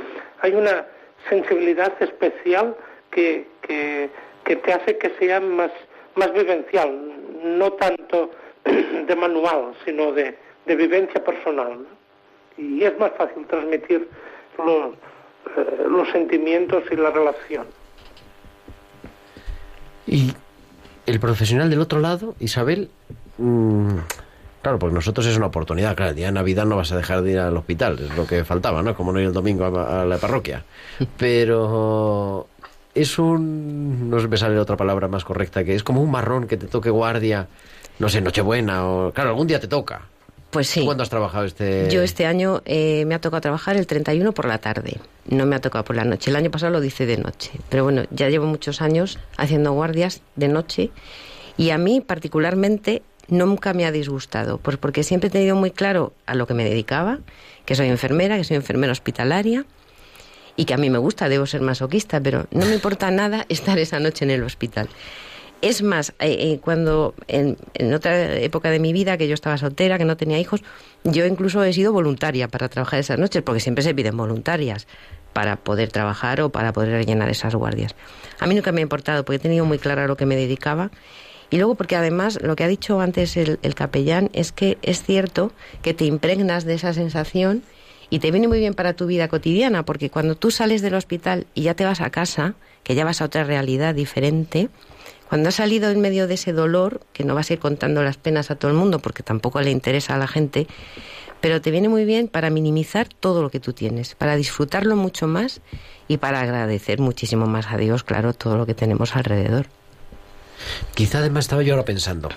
hay 0.41 0.53
una 0.53 0.86
sensibilidad 1.27 1.91
especial 2.01 2.75
que, 3.12 3.48
que, 3.62 4.10
que 4.46 4.56
te 4.58 4.72
hace 4.72 4.98
que 4.98 5.10
sea 5.20 5.39
más, 5.41 5.72
más 6.15 6.32
vivencial, 6.34 6.96
no 7.44 7.74
tanto 7.74 8.32
de 8.63 9.15
manual, 9.15 9.74
sino 9.84 10.12
de, 10.12 10.38
de 10.65 10.75
vivencia 10.75 11.24
personal. 11.24 11.86
Y 12.58 12.84
es 12.84 12.98
más 13.00 13.12
fácil 13.18 13.46
transmitir 13.48 14.07
los, 14.57 14.94
eh, 15.57 15.83
los 15.90 16.09
sentimientos 16.09 16.83
y 16.92 16.96
la 16.96 17.09
relación. 17.09 17.66
Y 20.05 20.33
el 21.05 21.20
profesional 21.20 21.70
del 21.70 21.79
otro 21.81 22.00
lado, 22.00 22.35
Isabel, 22.40 22.90
mm, 23.38 23.98
claro, 24.61 24.79
porque 24.79 24.93
nosotros 24.93 25.25
es 25.25 25.37
una 25.37 25.48
oportunidad, 25.48 25.95
claro, 25.95 26.11
el 26.11 26.15
día 26.15 26.27
de 26.27 26.31
Navidad 26.33 26.65
no 26.65 26.77
vas 26.77 26.91
a 26.91 26.98
dejar 26.98 27.22
de 27.22 27.31
ir 27.31 27.39
al 27.39 27.55
hospital, 27.57 28.00
es 28.00 28.15
lo 28.15 28.25
que 28.25 28.43
faltaba, 28.43 28.81
¿no? 28.81 28.95
Como 28.95 29.11
no 29.11 29.19
ir 29.19 29.27
el 29.27 29.33
domingo 29.33 29.65
a, 29.65 30.01
a 30.01 30.05
la 30.05 30.17
parroquia. 30.17 30.63
Pero 31.17 32.48
es 32.95 33.19
un, 33.19 34.09
no 34.09 34.19
sé 34.19 34.27
me 34.27 34.37
sale 34.37 34.59
otra 34.59 34.75
palabra 34.77 35.07
más 35.07 35.24
correcta, 35.24 35.63
que 35.63 35.75
es 35.75 35.83
como 35.83 36.01
un 36.01 36.11
marrón 36.11 36.48
que 36.48 36.57
te 36.57 36.67
toque 36.67 36.89
guardia, 36.89 37.48
no 38.00 38.09
sé, 38.09 38.22
Nochebuena 38.22 38.87
o... 38.87 39.11
Claro, 39.11 39.29
algún 39.29 39.48
día 39.48 39.59
te 39.59 39.67
toca. 39.67 40.01
Pues 40.50 40.67
sí. 40.67 40.83
¿Cuándo 40.83 41.03
has 41.03 41.09
trabajado 41.09 41.45
este...? 41.45 41.89
Yo 41.91 42.01
este 42.01 42.25
año 42.25 42.61
eh, 42.65 43.05
me 43.05 43.13
ha 43.13 43.22
tocado 43.22 43.41
trabajar 43.41 43.75
el 43.75 43.85
31 43.85 44.31
por 44.31 44.45
la 44.45 44.57
tarde, 44.57 44.98
no 45.27 45.45
me 45.45 45.55
ha 45.55 45.61
tocado 45.61 45.83
por 45.83 45.95
la 45.95 46.05
noche. 46.05 46.31
El 46.31 46.35
año 46.35 46.50
pasado 46.50 46.72
lo 46.72 46.83
hice 46.83 47.05
de 47.05 47.17
noche, 47.17 47.51
pero 47.69 47.83
bueno, 47.83 48.03
ya 48.09 48.29
llevo 48.29 48.48
muchos 48.48 48.81
años 48.81 49.19
haciendo 49.37 49.74
guardias 49.74 50.22
de 50.35 50.48
noche 50.48 50.89
y 51.57 51.69
a 51.69 51.77
mí 51.77 52.01
particularmente 52.01 53.03
nunca 53.29 53.74
me 53.74 53.85
ha 53.85 53.92
disgustado, 53.92 54.57
pues 54.57 54.77
porque 54.77 55.03
siempre 55.03 55.27
he 55.27 55.31
tenido 55.31 55.55
muy 55.55 55.72
claro 55.72 56.13
a 56.25 56.35
lo 56.35 56.48
que 56.48 56.53
me 56.53 56.63
dedicaba, 56.63 57.20
que 57.65 57.75
soy 57.75 57.87
enfermera, 57.87 58.37
que 58.37 58.44
soy 58.44 58.57
enfermera 58.57 58.92
hospitalaria 58.92 59.65
y 60.55 60.65
que 60.65 60.74
a 60.74 60.77
mí 60.77 60.89
me 60.89 60.98
gusta, 60.98 61.29
debo 61.29 61.46
ser 61.46 61.61
masoquista, 61.61 62.20
pero 62.20 62.48
no 62.51 62.65
me 62.65 62.74
importa 62.74 63.11
nada 63.11 63.46
estar 63.50 63.79
esa 63.79 64.00
noche 64.00 64.25
en 64.25 64.31
el 64.31 64.44
hospital. 64.44 64.89
Es 65.61 65.81
más, 65.83 66.11
eh, 66.20 66.37
eh, 66.39 66.59
cuando 66.63 67.13
en, 67.27 67.57
en 67.74 67.94
otra 67.94 68.37
época 68.37 68.70
de 68.70 68.79
mi 68.79 68.94
vida, 68.94 69.18
que 69.18 69.27
yo 69.27 69.33
estaba 69.33 69.57
soltera, 69.57 69.98
que 69.98 70.05
no 70.05 70.15
tenía 70.15 70.39
hijos, 70.39 70.63
yo 71.03 71.25
incluso 71.25 71.63
he 71.63 71.74
sido 71.74 71.92
voluntaria 71.92 72.48
para 72.48 72.70
trabajar 72.70 73.00
esas 73.00 73.20
noches, 73.20 73.42
porque 73.42 73.59
siempre 73.59 73.83
se 73.83 73.94
piden 73.94 74.15
voluntarias 74.15 74.87
para 75.33 75.57
poder 75.57 75.92
trabajar 75.92 76.42
o 76.42 76.50
para 76.50 76.74
poder 76.74 76.92
rellenar 76.92 77.29
esas 77.29 77.55
guardias. 77.55 77.96
A 78.39 78.48
mí 78.48 78.55
nunca 78.55 78.72
me 78.72 78.79
ha 78.79 78.83
importado, 78.83 79.24
porque 79.25 79.37
he 79.37 79.39
tenido 79.39 79.65
muy 79.65 79.79
claro 79.79 80.01
a 80.01 80.07
lo 80.07 80.18
que 80.18 80.25
me 80.25 80.35
dedicaba. 80.35 80.92
Y 81.50 81.57
luego 81.57 81.75
porque 81.75 81.96
además 81.96 82.40
lo 82.42 82.55
que 82.55 82.64
ha 82.64 82.68
dicho 82.68 83.00
antes 83.01 83.35
el, 83.38 83.59
el 83.64 83.75
capellán 83.75 84.29
es 84.33 84.51
que 84.51 84.77
es 84.81 85.01
cierto 85.03 85.51
que 85.81 85.94
te 85.94 86.05
impregnas 86.05 86.66
de 86.66 86.75
esa 86.75 86.94
sensación 86.94 87.64
y 88.09 88.20
te 88.20 88.31
viene 88.31 88.48
muy 88.48 88.59
bien 88.59 88.74
para 88.74 88.94
tu 88.94 89.05
vida 89.05 89.27
cotidiana, 89.27 89.83
porque 89.83 90.09
cuando 90.09 90.35
tú 90.35 90.51
sales 90.51 90.81
del 90.81 90.96
hospital 90.96 91.48
y 91.53 91.64
ya 91.64 91.75
te 91.75 91.85
vas 91.85 92.01
a 92.01 92.09
casa, 92.09 92.55
que 92.83 92.96
ya 92.96 93.05
vas 93.05 93.22
a 93.22 93.25
otra 93.25 93.44
realidad 93.44 93.94
diferente, 93.94 94.70
cuando 95.27 95.50
has 95.50 95.55
salido 95.55 95.92
en 95.92 96.01
medio 96.01 96.27
de 96.27 96.33
ese 96.33 96.53
dolor, 96.53 97.01
que 97.14 97.24
no 97.24 97.35
vas 97.35 97.50
a 97.50 97.53
ir 97.53 97.59
contando 97.59 98.01
las 98.01 98.18
penas 98.18 98.50
a 98.50 98.55
todo 98.55 98.72
el 98.72 98.77
mundo, 98.77 99.00
porque 99.00 99.22
tampoco 99.22 99.62
le 99.62 99.70
interesa 99.70 100.16
a 100.16 100.18
la 100.18 100.27
gente, 100.27 100.66
pero 101.40 101.62
te 101.62 101.70
viene 101.70 101.88
muy 101.88 102.03
bien 102.03 102.27
para 102.27 102.50
minimizar 102.50 103.07
todo 103.07 103.44
lo 103.44 103.51
que 103.51 103.59
tú 103.59 103.74
tienes, 103.74 104.16
para 104.16 104.35
disfrutarlo 104.35 104.96
mucho 104.96 105.27
más 105.27 105.62
y 106.07 106.18
para 106.18 106.42
agradecer 106.42 107.00
muchísimo 107.00 107.46
más 107.46 107.68
a 107.68 107.77
Dios, 107.77 108.03
claro, 108.03 108.33
todo 108.33 108.57
lo 108.57 108.66
que 108.66 108.74
tenemos 108.74 109.16
alrededor. 109.16 109.68
Quizá 110.93 111.19
además 111.19 111.45
estaba 111.45 111.63
yo 111.63 111.74
ahora 111.74 111.85
pensando, 111.85 112.29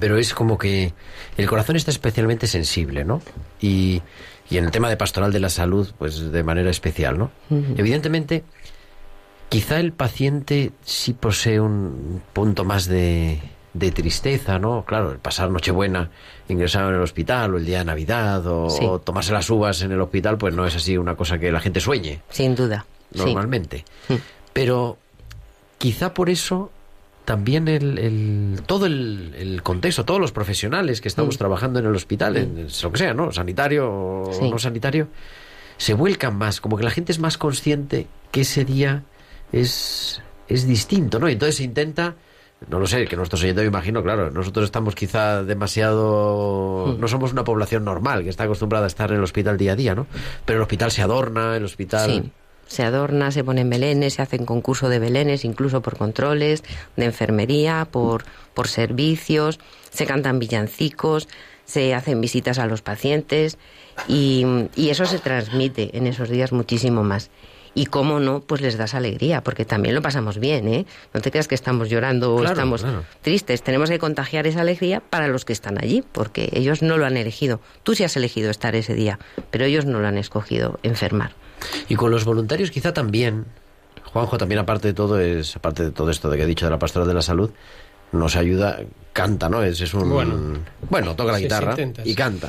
pero 0.00 0.16
es 0.18 0.34
como 0.34 0.58
que 0.58 0.92
el 1.36 1.46
corazón 1.48 1.76
está 1.76 1.90
especialmente 1.90 2.46
sensible, 2.46 3.04
¿no? 3.04 3.22
Y, 3.60 4.02
y 4.50 4.58
en 4.58 4.64
el 4.64 4.70
tema 4.70 4.88
de 4.88 4.96
pastoral 4.96 5.32
de 5.32 5.40
la 5.40 5.50
salud, 5.50 5.88
pues 5.98 6.32
de 6.32 6.42
manera 6.42 6.70
especial, 6.70 7.18
¿no? 7.18 7.30
Evidentemente, 7.76 8.44
quizá 9.48 9.80
el 9.80 9.92
paciente 9.92 10.72
sí 10.84 11.12
posee 11.14 11.60
un 11.60 12.22
punto 12.32 12.64
más 12.64 12.86
de, 12.86 13.40
de 13.74 13.90
tristeza, 13.92 14.58
¿no? 14.58 14.84
Claro, 14.86 15.12
el 15.12 15.18
pasar 15.18 15.50
Nochebuena 15.50 16.10
ingresado 16.48 16.88
en 16.90 16.96
el 16.96 17.02
hospital, 17.02 17.54
o 17.54 17.58
el 17.58 17.66
día 17.66 17.78
de 17.78 17.84
Navidad, 17.84 18.46
o, 18.46 18.70
Sí. 18.70 18.84
o 18.84 18.98
tomarse 18.98 19.32
las 19.32 19.48
uvas 19.50 19.82
en 19.82 19.92
el 19.92 20.00
hospital, 20.00 20.38
pues 20.38 20.54
no 20.54 20.66
es 20.66 20.74
así 20.76 20.96
una 20.96 21.14
cosa 21.14 21.38
que 21.38 21.52
la 21.52 21.60
gente 21.60 21.80
sueñe 21.80 22.20
Sin 22.30 22.54
duda. 22.54 22.84
normalmente. 23.14 23.84
Mm. 24.08 24.14
Pero 24.52 24.98
quizá 25.78 26.12
por 26.14 26.30
eso 26.30 26.72
también 27.28 27.68
el, 27.68 27.98
el- 27.98 28.62
todo 28.64 28.86
el, 28.86 29.34
el 29.36 29.62
contexto, 29.62 30.02
todos 30.06 30.18
los 30.18 30.32
profesionales 30.32 31.02
que 31.02 31.08
estamos 31.08 31.34
Mm. 31.34 31.38
trabajando 31.38 31.78
en 31.78 31.84
el 31.84 31.94
hospital, 31.94 32.38
en, 32.38 32.58
en 32.58 32.68
lo 32.82 32.90
que 32.90 32.96
sea, 32.96 33.12
¿no? 33.12 33.30
Sanitario 33.32 33.86
o 33.92 34.32
Sí. 34.32 34.50
no 34.50 34.58
sanitario, 34.58 35.08
se 35.76 35.92
vuelcan 35.92 36.36
más, 36.38 36.62
como 36.62 36.78
que 36.78 36.84
la 36.84 36.90
gente 36.90 37.12
es 37.12 37.18
más 37.18 37.36
consciente 37.36 38.06
que 38.32 38.40
ese 38.40 38.64
día 38.64 39.02
es, 39.52 40.22
es 40.48 40.66
distinto, 40.66 41.18
¿no? 41.18 41.28
Y 41.28 41.32
entonces 41.34 41.56
se 41.56 41.64
intenta, 41.64 42.14
no 42.66 42.78
lo 42.80 42.86
sé, 42.86 43.04
que 43.04 43.14
nuestros 43.16 43.42
oyentes, 43.42 43.62
me 43.62 43.68
imagino, 43.68 44.02
claro, 44.02 44.30
nosotros 44.30 44.64
estamos 44.64 44.94
quizá 44.94 45.44
demasiado, 45.44 46.94
Mm. 46.96 47.00
no 47.00 47.08
somos 47.08 47.32
una 47.32 47.44
población 47.44 47.84
normal 47.84 48.22
que 48.24 48.30
está 48.30 48.44
acostumbrada 48.44 48.84
a 48.86 48.88
estar 48.88 49.10
en 49.10 49.18
el 49.18 49.22
hospital 49.24 49.58
día 49.58 49.72
a 49.72 49.76
día, 49.76 49.94
¿no? 49.94 50.06
Pero 50.46 50.60
el 50.60 50.62
hospital 50.62 50.90
se 50.90 51.02
adorna, 51.02 51.56
el 51.58 51.64
hospital... 51.64 52.10
Sí. 52.10 52.32
Se 52.68 52.84
adorna, 52.84 53.32
se 53.32 53.42
ponen 53.42 53.68
belenes, 53.68 54.14
se 54.14 54.22
hacen 54.22 54.46
concurso 54.46 54.88
de 54.88 55.00
belenes, 55.00 55.44
incluso 55.44 55.82
por 55.82 55.96
controles, 55.96 56.62
de 56.96 57.06
enfermería, 57.06 57.88
por, 57.90 58.24
por 58.54 58.68
servicios, 58.68 59.58
se 59.90 60.06
cantan 60.06 60.38
villancicos, 60.38 61.28
se 61.64 61.94
hacen 61.94 62.20
visitas 62.20 62.58
a 62.58 62.66
los 62.66 62.80
pacientes 62.82 63.58
y, 64.06 64.44
y 64.76 64.90
eso 64.90 65.04
se 65.06 65.18
transmite 65.18 65.96
en 65.96 66.06
esos 66.06 66.28
días 66.28 66.52
muchísimo 66.52 67.02
más. 67.02 67.30
Y 67.78 67.86
cómo 67.86 68.18
no, 68.18 68.40
pues 68.40 68.60
les 68.60 68.76
das 68.76 68.94
alegría, 68.94 69.42
porque 69.44 69.64
también 69.64 69.94
lo 69.94 70.02
pasamos 70.02 70.38
bien, 70.38 70.66
¿eh? 70.66 70.84
No 71.14 71.20
te 71.20 71.30
creas 71.30 71.46
que 71.46 71.54
estamos 71.54 71.88
llorando 71.88 72.34
o 72.34 72.38
Claro, 72.38 72.52
estamos 72.54 72.82
claro. 72.82 73.04
tristes. 73.22 73.62
Tenemos 73.62 73.88
que 73.88 73.98
contagiar 74.00 74.46
esa 74.48 74.62
alegría 74.62 75.00
para 75.00 75.28
los 75.28 75.44
que 75.44 75.52
están 75.52 75.78
allí, 75.82 76.02
porque 76.10 76.48
ellos 76.54 76.82
no 76.82 76.96
lo 76.98 77.06
han 77.06 77.16
elegido. 77.16 77.60
Tú 77.84 77.94
sí 77.94 78.02
has 78.02 78.16
elegido 78.16 78.50
estar 78.50 78.74
ese 78.74 78.94
día, 78.94 79.20
pero 79.52 79.64
ellos 79.64 79.84
no 79.84 80.00
lo 80.00 80.08
han 80.08 80.18
escogido 80.18 80.80
enfermar. 80.82 81.32
Y 81.88 81.94
con 81.94 82.10
los 82.10 82.24
voluntarios 82.24 82.70
quizá 82.72 82.92
también, 82.92 83.44
Juanjo 84.12 84.38
también 84.38 84.58
aparte 84.58 84.88
de 84.88 84.94
todo 84.94 85.20
es, 85.20 85.54
aparte 85.54 85.84
de 85.84 85.90
todo 85.92 86.10
esto 86.10 86.30
de 86.30 86.36
que 86.36 86.42
he 86.42 86.46
dicho 86.46 86.66
de 86.66 86.70
la 86.70 86.78
pastoral 86.80 87.06
de 87.06 87.14
la 87.14 87.22
salud, 87.22 87.50
nos 88.10 88.36
ayuda, 88.36 88.80
canta, 89.12 89.48
¿no? 89.48 89.62
Es, 89.62 89.80
es 89.80 89.92
un 89.94 90.08
Bueno. 90.10 90.58
bueno, 90.88 91.14
toca 91.14 91.30
la 91.32 91.38
Sí, 91.38 91.44
guitarra 91.44 91.76
y 92.04 92.14
canta. 92.14 92.48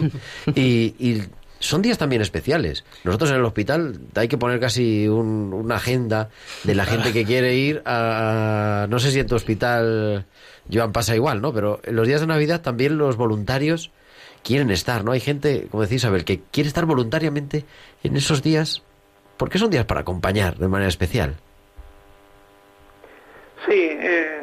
Y, 0.55 0.95
y 0.97 1.23
son 1.59 1.81
días 1.81 1.97
también 1.97 2.21
especiales. 2.21 2.85
Nosotros 3.03 3.29
en 3.31 3.37
el 3.37 3.45
hospital 3.45 3.99
hay 4.15 4.27
que 4.27 4.37
poner 4.37 4.59
casi 4.59 5.07
un- 5.07 5.53
una 5.53 5.75
agenda 5.75 6.29
de 6.63 6.75
la 6.75 6.85
gente 6.85 7.11
que 7.13 7.25
quiere 7.25 7.55
ir 7.55 7.81
a... 7.85 8.87
No 8.89 8.99
sé 8.99 9.11
si 9.11 9.19
en 9.19 9.27
tu 9.27 9.35
hospital, 9.35 10.25
Joan, 10.71 10.91
pasa 10.93 11.15
igual, 11.15 11.41
¿no? 11.41 11.53
Pero 11.53 11.79
en 11.83 11.95
los 11.95 12.07
días 12.07 12.21
de 12.21 12.27
Navidad 12.27 12.61
también 12.61 12.97
los 12.97 13.17
voluntarios 13.17 13.91
quieren 14.43 14.71
estar, 14.71 15.03
¿no? 15.03 15.11
Hay 15.11 15.19
gente, 15.19 15.67
como 15.69 15.83
decía 15.83 15.97
Isabel, 15.97 16.23
que 16.25 16.41
quiere 16.51 16.67
estar 16.69 16.85
voluntariamente 16.85 17.65
en 18.03 18.15
esos 18.15 18.41
días 18.41 18.83
porque 19.37 19.57
son 19.57 19.69
días 19.69 19.85
para 19.85 20.01
acompañar 20.01 20.57
de 20.57 20.67
manera 20.67 20.87
especial. 20.89 21.35
Sí, 23.67 23.73
eh, 23.75 24.41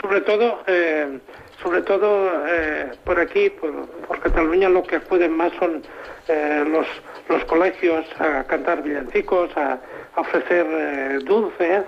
sobre 0.00 0.20
todo, 0.22 0.60
eh, 0.66 1.18
sobre 1.64 1.80
todo 1.80 2.30
eh, 2.46 2.92
por 3.04 3.18
aquí, 3.18 3.48
por, 3.48 3.86
por 4.06 4.20
Cataluña, 4.20 4.68
lo 4.68 4.82
que 4.82 4.96
acuden 4.96 5.34
más 5.34 5.50
son 5.58 5.82
eh, 6.28 6.62
los, 6.70 6.86
los 7.30 7.42
colegios 7.46 8.04
a 8.20 8.44
cantar 8.44 8.82
villancicos, 8.82 9.50
a, 9.56 9.78
ofrecer 10.16 10.64
eh, 10.70 11.18
dulces, 11.24 11.82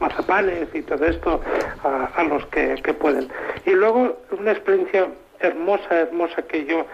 mazapanes 0.00 0.66
y 0.72 0.80
todo 0.80 1.04
esto 1.04 1.42
a, 1.82 2.24
los 2.24 2.46
que, 2.46 2.80
que 2.82 2.94
pueden. 2.94 3.28
Y 3.66 3.72
luego 3.72 4.16
una 4.30 4.52
experiencia 4.52 5.08
hermosa, 5.40 5.94
hermosa 5.94 6.40
que 6.40 6.64
yo 6.64 6.86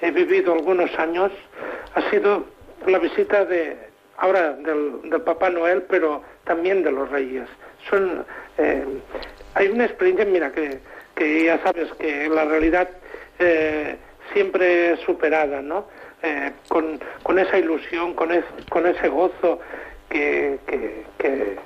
he 0.00 0.10
vivido 0.10 0.54
algunos 0.54 0.98
años 0.98 1.30
ha 1.94 2.00
sido 2.08 2.42
la 2.86 2.98
visita 2.98 3.44
de 3.44 3.76
ahora 4.16 4.52
del, 4.52 5.10
del 5.10 5.20
Papá 5.20 5.50
Noel, 5.50 5.82
pero 5.82 6.22
también 6.44 6.82
de 6.84 6.92
los 6.92 7.10
Reyes. 7.10 7.46
Son 7.90 8.24
hay 9.54 9.68
una 9.68 9.84
experiencia, 9.84 10.24
mira 10.24 10.52
que, 10.52 10.78
que 11.18 11.44
ya 11.44 11.58
sabes 11.64 11.92
que 11.98 12.28
la 12.28 12.44
realidad 12.44 12.88
eh, 13.40 13.96
siempre 14.32 14.92
es 14.92 15.00
superada, 15.00 15.60
¿no? 15.60 15.86
Eh, 16.22 16.52
con, 16.68 17.00
con 17.24 17.38
esa 17.38 17.58
ilusión, 17.58 18.14
con, 18.14 18.30
con 18.70 18.86
ese 18.86 19.08
gozo 19.08 19.58
que, 20.08 20.58
que, 20.66 21.56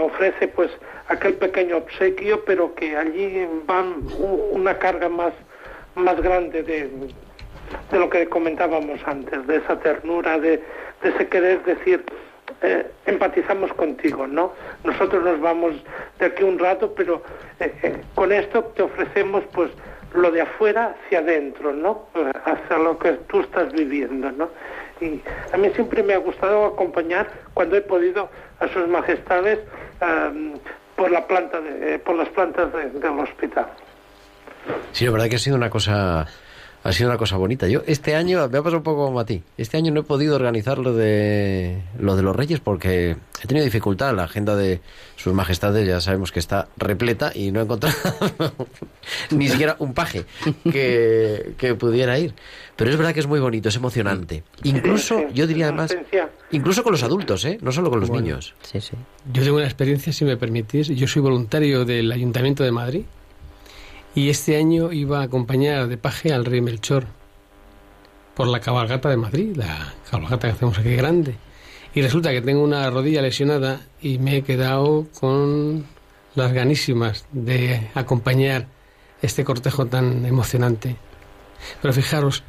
ofrece 0.00 0.48
pues 0.48 0.70
aquel 1.08 1.34
pequeño 1.34 1.78
obsequio, 1.78 2.44
pero 2.44 2.74
que 2.74 2.96
allí 2.96 3.46
va 3.68 3.82
u- 3.82 4.48
una 4.52 4.78
carga 4.78 5.08
más, 5.08 5.32
más 5.94 6.20
grande 6.20 6.62
de, 6.62 6.90
de 7.90 7.98
lo 7.98 8.10
que 8.10 8.28
comentábamos 8.28 9.00
antes, 9.06 9.46
de 9.46 9.56
esa 9.56 9.78
ternura, 9.80 10.38
de, 10.38 10.62
de 11.02 11.08
ese 11.08 11.28
querer 11.28 11.64
decir, 11.64 12.04
eh, 12.62 12.86
empatizamos 13.06 13.72
contigo, 13.74 14.26
¿no? 14.26 14.52
Nosotros 14.84 15.22
nos 15.24 15.40
vamos 15.40 15.74
de 16.18 16.26
aquí 16.26 16.42
un 16.42 16.58
rato, 16.58 16.92
pero 16.94 17.22
eh, 17.60 17.74
eh, 17.82 18.00
con 18.14 18.32
esto 18.32 18.62
te 18.76 18.82
ofrecemos 18.82 19.44
pues 19.52 19.70
lo 20.14 20.30
de 20.30 20.42
afuera 20.42 20.94
hacia 21.06 21.20
adentro, 21.20 21.72
¿no? 21.72 22.06
Eh, 22.14 22.30
Hacia 22.44 22.78
lo 22.78 22.98
que 22.98 23.12
tú 23.28 23.40
estás 23.40 23.72
viviendo, 23.72 24.30
¿no? 24.32 24.50
Y 25.00 25.20
a 25.52 25.56
mí 25.56 25.70
siempre 25.70 26.02
me 26.02 26.14
ha 26.14 26.18
gustado 26.18 26.66
acompañar 26.66 27.28
cuando 27.54 27.76
he 27.76 27.80
podido 27.80 28.28
a 28.60 28.68
sus 28.68 28.86
majestades 28.88 29.58
por 30.96 31.10
la 31.10 31.26
planta 31.26 31.60
de, 31.60 31.94
eh, 31.94 31.98
por 31.98 32.14
las 32.16 32.28
plantas 32.28 32.72
de- 32.72 32.90
del 32.90 33.18
hospital. 33.18 33.66
Sí, 34.92 35.04
la 35.06 35.10
verdad 35.12 35.28
que 35.28 35.36
ha 35.36 35.38
sido 35.40 35.56
una 35.56 35.70
cosa 35.70 36.26
ha 36.84 36.92
sido 36.92 37.08
una 37.10 37.18
cosa 37.18 37.36
bonita. 37.36 37.68
Yo 37.68 37.82
este 37.86 38.14
año 38.16 38.38
me 38.48 38.58
ha 38.58 38.62
pasado 38.62 38.78
un 38.78 38.82
poco 38.82 39.06
como 39.06 39.20
a 39.20 39.24
ti. 39.26 39.42
Este 39.56 39.76
año 39.76 39.92
no 39.92 40.00
he 40.00 40.04
podido 40.04 40.34
organizar 40.36 40.78
lo 40.78 40.94
de 40.94 41.80
lo 41.98 42.16
de 42.16 42.22
los 42.22 42.34
Reyes 42.34 42.60
porque 42.60 43.16
he 43.42 43.46
tenido 43.46 43.64
dificultad. 43.64 44.14
La 44.14 44.24
agenda 44.24 44.56
de 44.56 44.80
sus 45.16 45.32
majestades 45.32 45.86
ya 45.86 46.00
sabemos 46.00 46.32
que 46.32 46.40
está 46.40 46.68
repleta 46.76 47.30
y 47.34 47.52
no 47.52 47.60
he 47.60 47.62
encontrado 47.64 47.96
ni 49.30 49.48
siquiera 49.48 49.76
un 49.78 49.94
paje 49.94 50.24
que, 50.70 51.52
que 51.56 51.74
pudiera 51.74 52.18
ir. 52.18 52.34
Pero 52.76 52.90
es 52.90 52.96
verdad 52.96 53.12
que 53.14 53.20
es 53.20 53.26
muy 53.26 53.38
bonito, 53.38 53.68
es 53.68 53.76
emocionante. 53.76 54.42
Incluso, 54.64 55.28
yo 55.32 55.46
diría 55.46 55.66
además, 55.66 55.94
incluso 56.50 56.82
con 56.82 56.92
los 56.92 57.02
adultos, 57.02 57.44
¿eh? 57.44 57.58
No 57.60 57.70
solo 57.70 57.90
con 57.90 58.00
los 58.00 58.08
Bueno. 58.08 58.24
niños. 58.24 58.54
Sí, 58.62 58.80
sí. 58.80 58.92
Yo 59.32 59.42
tengo 59.42 59.56
una 59.56 59.66
experiencia, 59.66 60.12
si 60.12 60.24
me 60.24 60.36
permitís. 60.36 60.88
Yo 60.88 61.06
soy 61.06 61.22
voluntario 61.22 61.84
del 61.84 62.10
Ayuntamiento 62.10 62.64
de 62.64 62.72
Madrid 62.72 63.02
y 64.14 64.28
este 64.28 64.56
año 64.56 64.92
iba 64.92 65.20
a 65.20 65.24
acompañar 65.24 65.88
de 65.88 65.96
paje 65.96 66.32
al 66.32 66.44
rey 66.44 66.60
Melchor 66.60 67.06
por 68.34 68.46
la 68.48 68.60
cabalgata 68.60 69.08
de 69.08 69.16
Madrid, 69.16 69.56
la 69.56 69.94
cabalgata 70.10 70.48
que 70.48 70.54
hacemos 70.54 70.78
aquí 70.78 70.94
grande. 70.94 71.36
Y 71.94 72.00
resulta 72.00 72.30
que 72.30 72.40
tengo 72.40 72.62
una 72.62 72.88
rodilla 72.90 73.22
lesionada 73.22 73.80
y 74.00 74.18
me 74.18 74.36
he 74.36 74.42
quedado 74.42 75.06
con 75.18 75.86
las 76.34 76.52
ganísimas 76.52 77.26
de 77.32 77.90
acompañar 77.94 78.66
este 79.20 79.44
cortejo 79.44 79.86
tan 79.86 80.24
emocionante. 80.24 80.96
Pero 81.80 81.92
fijaros, 81.92 82.42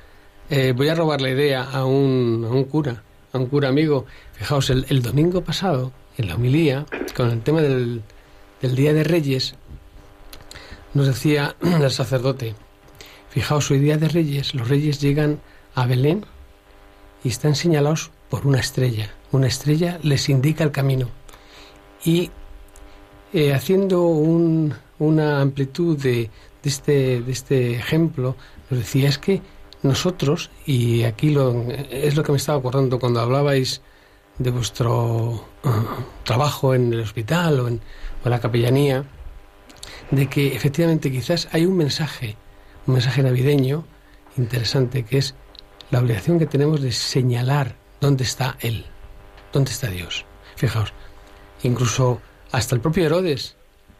eh, 0.50 0.74
voy 0.76 0.88
a 0.88 0.96
robar 0.96 1.22
la 1.22 1.30
idea 1.30 1.64
a 1.64 1.86
un, 1.86 2.46
a 2.50 2.54
un 2.54 2.64
cura, 2.64 3.04
a 3.34 3.38
un 3.38 3.48
cura 3.48 3.70
amigo. 3.70 4.06
Fijaos, 4.34 4.70
el, 4.70 4.86
el 4.90 5.02
domingo 5.02 5.44
pasado, 5.44 5.92
en 6.18 6.28
la 6.28 6.36
homilía, 6.36 6.86
con 7.16 7.30
el 7.30 7.42
tema 7.42 7.62
del, 7.62 8.02
del 8.62 8.76
Día 8.76 8.94
de 8.94 9.04
Reyes, 9.04 9.56
nos 10.94 11.08
decía 11.08 11.56
el 11.62 11.92
sacerdote, 11.92 12.56
fijaos, 13.30 13.70
hoy 13.72 13.80
Día 13.80 13.98
de 13.98 14.10
Reyes, 14.10 14.54
los 14.56 14.68
reyes 14.70 15.00
llegan 15.02 15.40
a 15.76 15.86
Belén 15.86 16.26
y 17.24 17.30
están 17.30 17.56
señalados 17.56 18.12
por 18.30 18.46
una 18.48 18.60
estrella. 18.60 19.10
Una 19.32 19.48
estrella 19.48 20.00
les 20.04 20.30
indica 20.30 20.64
el 20.64 20.72
camino. 20.72 21.10
Y 22.04 22.30
eh, 23.34 23.54
haciendo 23.54 24.04
un- 24.04 24.74
una 25.00 25.42
amplitud 25.42 25.98
de, 25.98 26.30
de 26.62 26.70
este, 26.70 27.22
de 27.22 27.32
este 27.32 27.76
ejemplo, 27.76 28.36
nos 28.70 28.80
decía, 28.80 29.10
es 29.10 29.18
que 29.18 29.42
nosotros, 29.82 30.50
y 30.66 31.04
aquí 31.04 31.32
lo, 31.32 31.64
es 31.90 32.16
lo 32.16 32.24
que 32.24 32.32
me 32.32 32.38
estaba 32.38 32.60
acordando 32.60 33.00
cuando 33.00 33.20
hablabais 33.20 33.82
de 34.38 34.52
vuestro 34.52 35.46
trabajo 36.24 36.74
en 36.76 36.94
el 36.94 37.02
hospital 37.02 37.60
o 37.60 37.68
en, 37.68 37.82
o 38.24 38.26
en 38.26 38.30
la 38.32 38.40
capellanía, 38.40 39.04
de 40.12 40.28
que 40.28 40.56
efectivamente 40.56 41.12
quizás 41.12 41.48
hay 41.52 41.66
un 41.66 41.78
mensaje, 41.78 42.36
un 42.88 42.96
mensaje 42.96 43.24
navideño 43.24 43.86
interesante, 44.38 45.04
que 45.04 45.18
es 45.20 45.36
la 45.92 46.00
obligación 46.00 46.40
que 46.40 46.46
tenemos 46.46 46.82
de 46.82 46.92
señalar 46.92 47.76
dónde 48.02 48.24
está 48.24 48.58
Él, 48.62 48.86
dónde 49.52 49.72
está 49.72 49.88
Dios. 49.88 50.26
Fijaos, 50.56 50.94
incluso 51.64 52.22
hasta 52.52 52.76
el 52.76 52.82
propio 52.82 53.06
Herodes, 53.06 53.56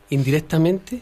indirectamente, 0.10 1.02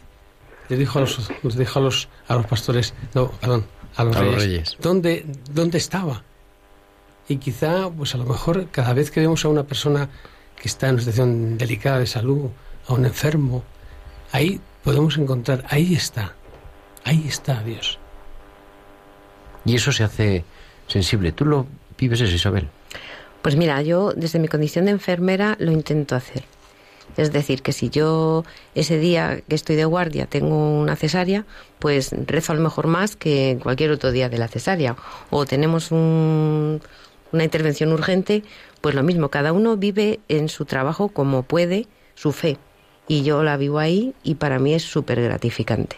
les 0.68 0.78
dijo 0.78 0.98
a 0.98 1.02
los, 1.02 1.30
les 1.42 1.56
dijo 1.56 1.78
a 1.78 1.82
los, 1.82 2.08
a 2.28 2.34
los 2.34 2.46
pastores, 2.46 2.94
no, 3.14 3.30
perdón, 3.30 3.66
a 3.96 4.04
los 4.04 4.16
A 4.16 4.22
los 4.22 4.34
reyes, 4.34 4.48
reyes. 4.48 4.76
¿dónde, 4.80 5.26
dónde 5.52 5.78
estaba. 5.78 6.22
Y 7.28 7.36
quizá, 7.36 7.90
pues 7.90 8.14
a 8.14 8.18
lo 8.18 8.24
mejor, 8.24 8.68
cada 8.70 8.94
vez 8.94 9.10
que 9.10 9.20
vemos 9.20 9.44
a 9.44 9.48
una 9.48 9.64
persona 9.64 10.08
que 10.56 10.68
está 10.68 10.88
en 10.88 10.94
una 10.94 11.02
situación 11.02 11.58
delicada 11.58 11.98
de 11.98 12.06
salud, 12.06 12.50
a 12.88 12.94
un 12.94 13.04
enfermo, 13.04 13.62
ahí 14.32 14.60
podemos 14.84 15.16
encontrar, 15.18 15.64
ahí 15.68 15.94
está, 15.94 16.34
ahí 17.04 17.24
está 17.28 17.62
Dios. 17.62 17.98
Y 19.64 19.76
eso 19.76 19.92
se 19.92 20.04
hace 20.04 20.44
sensible. 20.88 21.32
¿Tú 21.32 21.44
lo 21.44 21.66
vives 21.98 22.20
eso, 22.20 22.34
Isabel? 22.34 22.68
Pues 23.42 23.56
mira, 23.56 23.80
yo 23.82 24.12
desde 24.12 24.38
mi 24.38 24.48
condición 24.48 24.84
de 24.86 24.92
enfermera 24.92 25.56
lo 25.58 25.72
intento 25.72 26.14
hacer. 26.16 26.44
Es 27.16 27.32
decir, 27.32 27.62
que 27.62 27.72
si 27.72 27.90
yo 27.90 28.44
ese 28.74 28.98
día 28.98 29.42
que 29.46 29.54
estoy 29.54 29.76
de 29.76 29.84
guardia 29.84 30.26
tengo 30.26 30.80
una 30.80 30.96
cesárea, 30.96 31.44
pues 31.78 32.10
rezo 32.26 32.52
a 32.52 32.54
lo 32.54 32.62
mejor 32.62 32.86
más 32.86 33.16
que 33.16 33.58
cualquier 33.62 33.90
otro 33.90 34.12
día 34.12 34.28
de 34.28 34.38
la 34.38 34.48
cesárea. 34.48 34.96
O 35.30 35.44
tenemos 35.44 35.90
un- 35.90 36.80
una 37.32 37.44
intervención 37.44 37.92
urgente, 37.92 38.42
pues 38.80 38.94
lo 38.94 39.02
mismo, 39.02 39.28
cada 39.28 39.52
uno 39.52 39.76
vive 39.76 40.20
en 40.28 40.48
su 40.48 40.64
trabajo 40.64 41.08
como 41.08 41.42
puede 41.42 41.86
su 42.14 42.32
fe. 42.32 42.56
Y 43.08 43.22
yo 43.24 43.42
la 43.42 43.56
vivo 43.56 43.78
ahí 43.78 44.14
y 44.22 44.36
para 44.36 44.58
mí 44.58 44.74
es 44.74 44.82
súper 44.82 45.20
gratificante. 45.20 45.96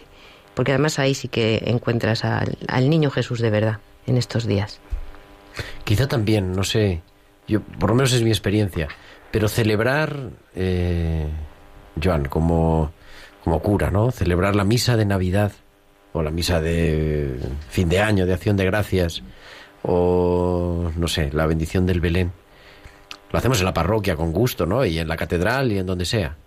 Porque 0.53 0.71
además 0.71 0.99
ahí 0.99 1.13
sí 1.13 1.27
que 1.27 1.63
encuentras 1.65 2.25
al, 2.25 2.57
al 2.67 2.89
niño 2.89 3.11
Jesús 3.11 3.39
de 3.39 3.49
verdad 3.49 3.79
en 4.07 4.17
estos 4.17 4.45
días. 4.45 4.79
Quizá 5.83 6.07
también, 6.07 6.53
no 6.53 6.63
sé, 6.63 7.01
yo 7.47 7.61
por 7.61 7.89
lo 7.89 7.95
menos 7.95 8.13
es 8.13 8.23
mi 8.23 8.29
experiencia, 8.29 8.87
pero 9.31 9.47
celebrar, 9.47 10.29
eh, 10.55 11.27
Joan, 12.01 12.25
como, 12.25 12.91
como 13.43 13.59
cura, 13.61 13.91
¿no? 13.91 14.11
Celebrar 14.11 14.55
la 14.55 14.63
misa 14.63 14.97
de 14.97 15.05
Navidad 15.05 15.51
o 16.13 16.23
la 16.23 16.31
misa 16.31 16.61
de 16.61 17.37
fin 17.69 17.89
de 17.89 17.99
año, 17.99 18.25
de 18.25 18.33
acción 18.33 18.57
de 18.57 18.65
gracias, 18.65 19.21
o 19.83 20.91
no 20.95 21.07
sé, 21.07 21.29
la 21.33 21.45
bendición 21.45 21.85
del 21.85 21.99
Belén. 21.99 22.31
Lo 23.31 23.39
hacemos 23.39 23.59
en 23.59 23.65
la 23.65 23.73
parroquia 23.73 24.15
con 24.15 24.31
gusto, 24.31 24.65
¿no? 24.65 24.85
Y 24.85 24.97
en 24.97 25.07
la 25.07 25.17
catedral 25.17 25.71
y 25.71 25.79
en 25.79 25.85
donde 25.85 26.05
sea. 26.05 26.37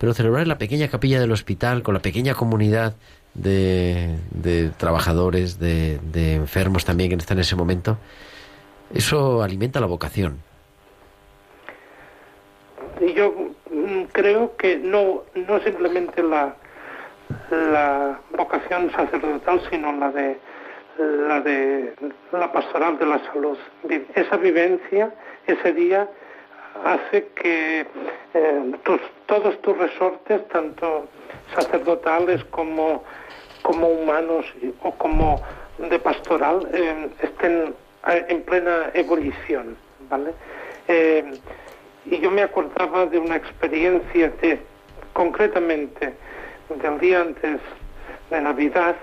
Pero 0.00 0.14
celebrar 0.14 0.46
la 0.46 0.56
pequeña 0.56 0.88
capilla 0.88 1.20
del 1.20 1.30
hospital, 1.30 1.82
con 1.82 1.92
la 1.92 2.00
pequeña 2.00 2.32
comunidad 2.32 2.94
de, 3.34 4.16
de 4.30 4.70
trabajadores, 4.70 5.58
de, 5.58 5.98
de 6.02 6.36
enfermos 6.36 6.86
también 6.86 7.10
que 7.10 7.16
están 7.16 7.36
en 7.36 7.42
ese 7.42 7.54
momento, 7.54 7.98
eso 8.94 9.42
alimenta 9.42 9.78
la 9.78 9.86
vocación. 9.86 10.38
Yo 13.14 13.52
mm, 13.70 14.04
creo 14.12 14.56
que 14.56 14.78
no, 14.78 15.24
no 15.34 15.60
simplemente 15.60 16.22
la, 16.22 16.56
la 17.50 18.20
vocación 18.36 18.90
sacerdotal, 18.92 19.60
sino 19.70 19.92
la 19.92 20.10
de 20.10 20.38
la 20.98 21.40
de 21.40 21.94
la 22.32 22.50
pastoral 22.50 22.98
de 22.98 23.06
la 23.06 23.22
salud. 23.26 23.58
Esa 24.14 24.36
vivencia, 24.38 25.14
ese 25.46 25.72
día, 25.72 26.08
hace 26.84 27.26
que 27.34 27.86
eh, 28.34 28.72
todos 29.26 29.60
tus 29.62 29.76
resortes, 29.76 30.46
tanto 30.48 31.08
sacerdotales 31.54 32.44
como, 32.44 33.04
como 33.62 33.88
humanos 33.88 34.46
o 34.82 34.92
como 34.92 35.40
de 35.78 35.98
pastoral, 35.98 36.68
eh, 36.72 37.08
estén 37.22 37.74
eh, 38.06 38.24
en 38.28 38.42
plena 38.42 38.90
ebullición, 38.94 39.76
¿vale? 40.08 40.32
y 42.06 42.18
yo 42.18 42.32
me 42.32 42.42
acordaba 42.42 43.06
de 43.06 43.16
una 43.16 43.36
experiencia 43.36 44.28
de, 44.42 44.58
concretamente, 45.12 46.12
del 46.82 46.98
día 46.98 47.20
antes 47.20 47.60
de 48.28 48.40
Navidad, 48.40 48.96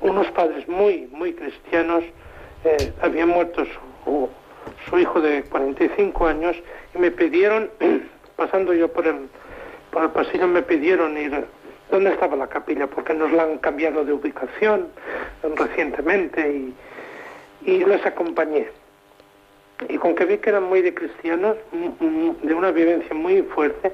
unos 0.00 0.26
padres 0.28 0.66
muy, 0.66 1.06
muy 1.12 1.34
cristianos 1.34 2.04
habían 3.02 3.28
muerto 3.28 3.66
su, 3.66 4.30
su 4.88 4.98
hijo 4.98 5.20
de 5.20 5.42
45 5.44 6.26
años, 6.26 6.56
y 6.94 6.98
me 6.98 7.10
pidieron, 7.10 7.70
pasando 8.36 8.72
yo 8.74 8.88
por 8.88 9.06
el, 9.06 9.28
por 9.90 10.02
el 10.04 10.10
pasillo, 10.10 10.46
me 10.46 10.62
pidieron 10.62 11.16
ir 11.16 11.44
dónde 11.90 12.10
estaba 12.10 12.36
la 12.36 12.46
capilla, 12.46 12.86
porque 12.86 13.14
nos 13.14 13.32
la 13.32 13.44
han 13.44 13.58
cambiado 13.58 14.04
de 14.04 14.12
ubicación 14.12 14.88
recientemente 15.56 16.40
y, 16.50 16.74
y 17.62 17.84
les 17.84 18.04
acompañé. 18.04 18.68
Y 19.88 19.96
con 19.98 20.14
que 20.14 20.24
vi 20.24 20.38
que 20.38 20.50
eran 20.50 20.64
muy 20.64 20.82
de 20.82 20.92
cristianos, 20.92 21.56
de 21.70 22.54
una 22.54 22.70
vivencia 22.72 23.14
muy 23.14 23.42
fuerte, 23.42 23.92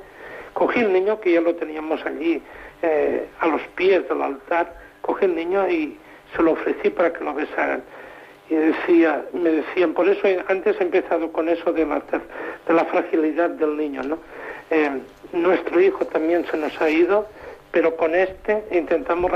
cogí 0.55 0.81
el 0.81 0.93
niño, 0.93 1.21
que 1.21 1.33
ya 1.33 1.41
lo 1.41 1.55
teníamos 1.55 2.05
allí 2.07 2.43
eh, 2.83 3.29
a 3.41 3.47
los 3.49 3.61
pies 3.77 4.09
del 4.09 4.23
altar, 4.23 4.75
cogí 5.03 5.27
el 5.27 5.35
niño 5.35 5.69
y 5.69 5.99
se 6.35 6.43
lo 6.43 6.53
ofrecí 6.53 6.91
para 6.91 7.13
que 7.13 7.23
lo 7.23 7.35
besaran 7.35 7.83
y 8.55 8.57
decía, 8.57 9.25
me 9.33 9.51
decían, 9.51 9.95
por 9.95 10.09
eso 10.09 10.29
antes 10.47 10.81
he 10.81 10.85
empezado 10.85 11.33
con 11.33 11.49
eso 11.49 11.73
de 11.73 11.85
la, 11.85 12.01
de 12.67 12.73
la 12.73 12.85
fragilidad 12.85 13.51
del 13.51 13.77
niño, 13.77 14.03
¿no? 14.05 14.19
Eh, 14.71 15.01
nuestro 15.33 15.81
hijo 15.81 16.05
también 16.07 16.47
se 16.49 16.57
nos 16.57 16.81
ha 16.81 16.89
ido, 16.89 17.27
pero 17.73 17.97
con 17.97 18.15
este 18.15 18.63
intentamos 18.71 19.33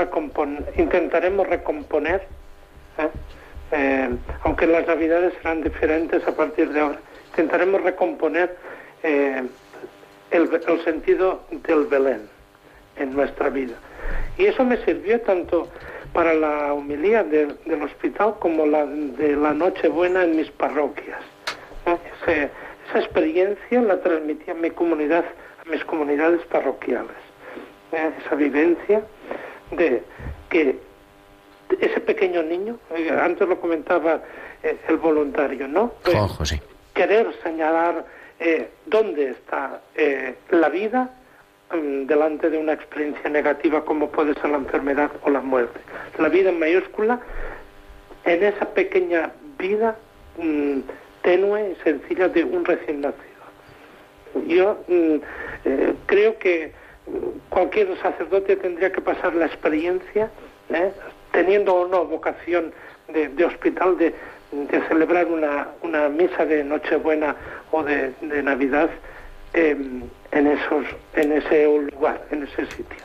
intentaremos 0.77 1.47
recomponer, 1.47 2.25
¿eh? 2.97 3.09
Eh, 3.71 4.09
aunque 4.43 4.65
las 4.65 4.87
navidades 4.87 5.33
serán 5.41 5.63
diferentes 5.63 6.25
a 6.25 6.31
partir 6.31 6.69
de 6.69 6.79
ahora, 6.79 6.99
intentaremos 7.31 7.81
recomponer 7.83 8.55
el, 9.03 9.49
el 10.31 10.83
sentido 10.85 11.41
del 11.51 11.85
Belén 11.87 12.21
en 12.95 13.13
nuestra 13.13 13.49
vida. 13.49 13.75
Y 14.37 14.45
eso 14.45 14.63
me 14.63 14.77
sirvió 14.85 15.19
tanto 15.21 15.67
para 16.13 16.33
la 16.33 16.73
humilía 16.73 17.23
del 17.23 17.83
hospital 17.83 18.35
como 18.39 18.65
la 18.65 18.85
de 18.85 19.35
la 19.35 19.53
Nochebuena 19.53 20.23
en 20.23 20.37
mis 20.37 20.49
parroquias. 20.51 21.19
esa 22.25 22.99
experiencia 22.99 23.81
la 23.81 23.99
transmití 24.01 24.49
a 24.51 24.55
mi 24.55 24.71
comunidad, 24.71 25.25
a 25.65 25.69
mis 25.69 25.83
comunidades 25.85 26.41
parroquiales. 26.47 27.15
esa 27.91 28.35
vivencia 28.35 29.03
de 29.71 30.03
que 30.49 30.79
ese 31.79 31.99
pequeño 31.99 32.43
niño, 32.43 32.79
eh, 32.95 33.11
antes 33.11 33.47
lo 33.47 33.59
comentaba 33.59 34.21
eh, 34.63 34.77
el 34.87 34.97
voluntario, 34.97 35.67
¿no? 35.67 35.93
Querer 36.93 37.27
señalar 37.43 38.05
eh, 38.39 38.69
dónde 38.85 39.31
está 39.31 39.81
la 40.49 40.69
vida 40.69 41.13
delante 41.71 42.49
de 42.49 42.57
una 42.57 42.73
experiencia 42.73 43.29
negativa 43.29 43.85
como 43.85 44.09
puede 44.09 44.33
ser 44.35 44.49
la 44.49 44.57
enfermedad 44.57 45.11
o 45.23 45.29
la 45.29 45.41
muerte. 45.41 45.79
La 46.17 46.29
vida 46.29 46.49
en 46.49 46.59
mayúscula, 46.59 47.19
en 48.25 48.43
esa 48.43 48.65
pequeña 48.73 49.31
vida 49.57 49.95
mm, 50.37 50.79
tenue 51.21 51.71
y 51.71 51.83
sencilla 51.83 52.27
de 52.27 52.43
un 52.43 52.65
recién 52.65 53.01
nacido. 53.01 53.23
Yo 54.47 54.77
mm, 54.87 55.15
eh, 55.65 55.93
creo 56.07 56.37
que 56.39 56.73
cualquier 57.49 57.95
sacerdote 58.01 58.55
tendría 58.55 58.91
que 58.91 59.01
pasar 59.01 59.35
la 59.35 59.45
experiencia, 59.45 60.29
¿eh? 60.69 60.91
teniendo 61.31 61.75
o 61.75 61.87
no 61.87 62.05
vocación 62.05 62.71
de, 63.07 63.45
hospital, 63.45 63.97
de, 63.97 64.13
celebrar 64.87 65.27
una, 65.27 66.09
misa 66.09 66.45
de 66.45 66.63
Nochebuena 66.63 67.35
o 67.71 67.83
de 67.83 68.43
Navidad 68.43 68.89
en, 69.53 70.09
esos, 70.31 70.85
en 71.15 71.31
ese 71.31 71.65
lugar, 71.91 72.25
en 72.31 72.43
ese 72.43 72.65
sitio. 72.67 72.97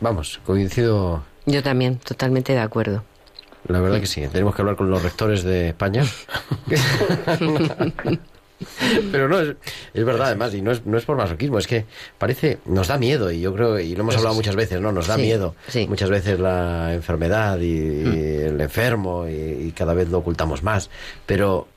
Vamos, 0.00 0.40
coincido. 0.44 1.22
Yo 1.46 1.62
también, 1.62 1.98
totalmente 1.98 2.52
de 2.52 2.60
acuerdo. 2.60 3.02
La 3.66 3.80
verdad 3.80 4.00
que 4.00 4.06
sí, 4.06 4.26
tenemos 4.28 4.54
que 4.54 4.62
hablar 4.62 4.76
con 4.76 4.90
los 4.90 5.02
rectores 5.02 5.42
de 5.42 5.68
España. 5.68 6.04
Pero 9.10 9.26
no, 9.28 9.40
es, 9.40 9.56
es, 9.94 10.04
verdad 10.04 10.28
además, 10.28 10.52
y 10.54 10.60
no 10.60 10.70
es, 10.70 10.84
no 10.84 10.98
es 10.98 11.04
por 11.06 11.16
masoquismo, 11.16 11.58
es 11.58 11.66
que 11.66 11.86
parece, 12.18 12.58
nos 12.66 12.88
da 12.88 12.98
miedo, 12.98 13.30
y 13.30 13.40
yo 13.40 13.54
creo, 13.54 13.78
y 13.78 13.94
lo 13.94 14.02
hemos 14.02 14.16
hablado 14.16 14.34
muchas 14.34 14.54
veces, 14.54 14.82
¿no? 14.82 14.92
Nos 14.92 15.06
da 15.06 15.16
miedo 15.16 15.54
muchas 15.88 16.10
veces 16.10 16.38
la 16.38 16.92
enfermedad 16.92 17.58
y, 17.58 17.80
mm. 17.80 18.48
el 18.48 18.60
enfermo, 18.60 19.26
y, 19.26 19.32
y, 19.32 19.72
cada 19.72 19.94
vez 19.94 20.10
lo 20.10 20.18
ocultamos 20.18 20.62
más. 20.62 20.90
Pero, 21.24 21.68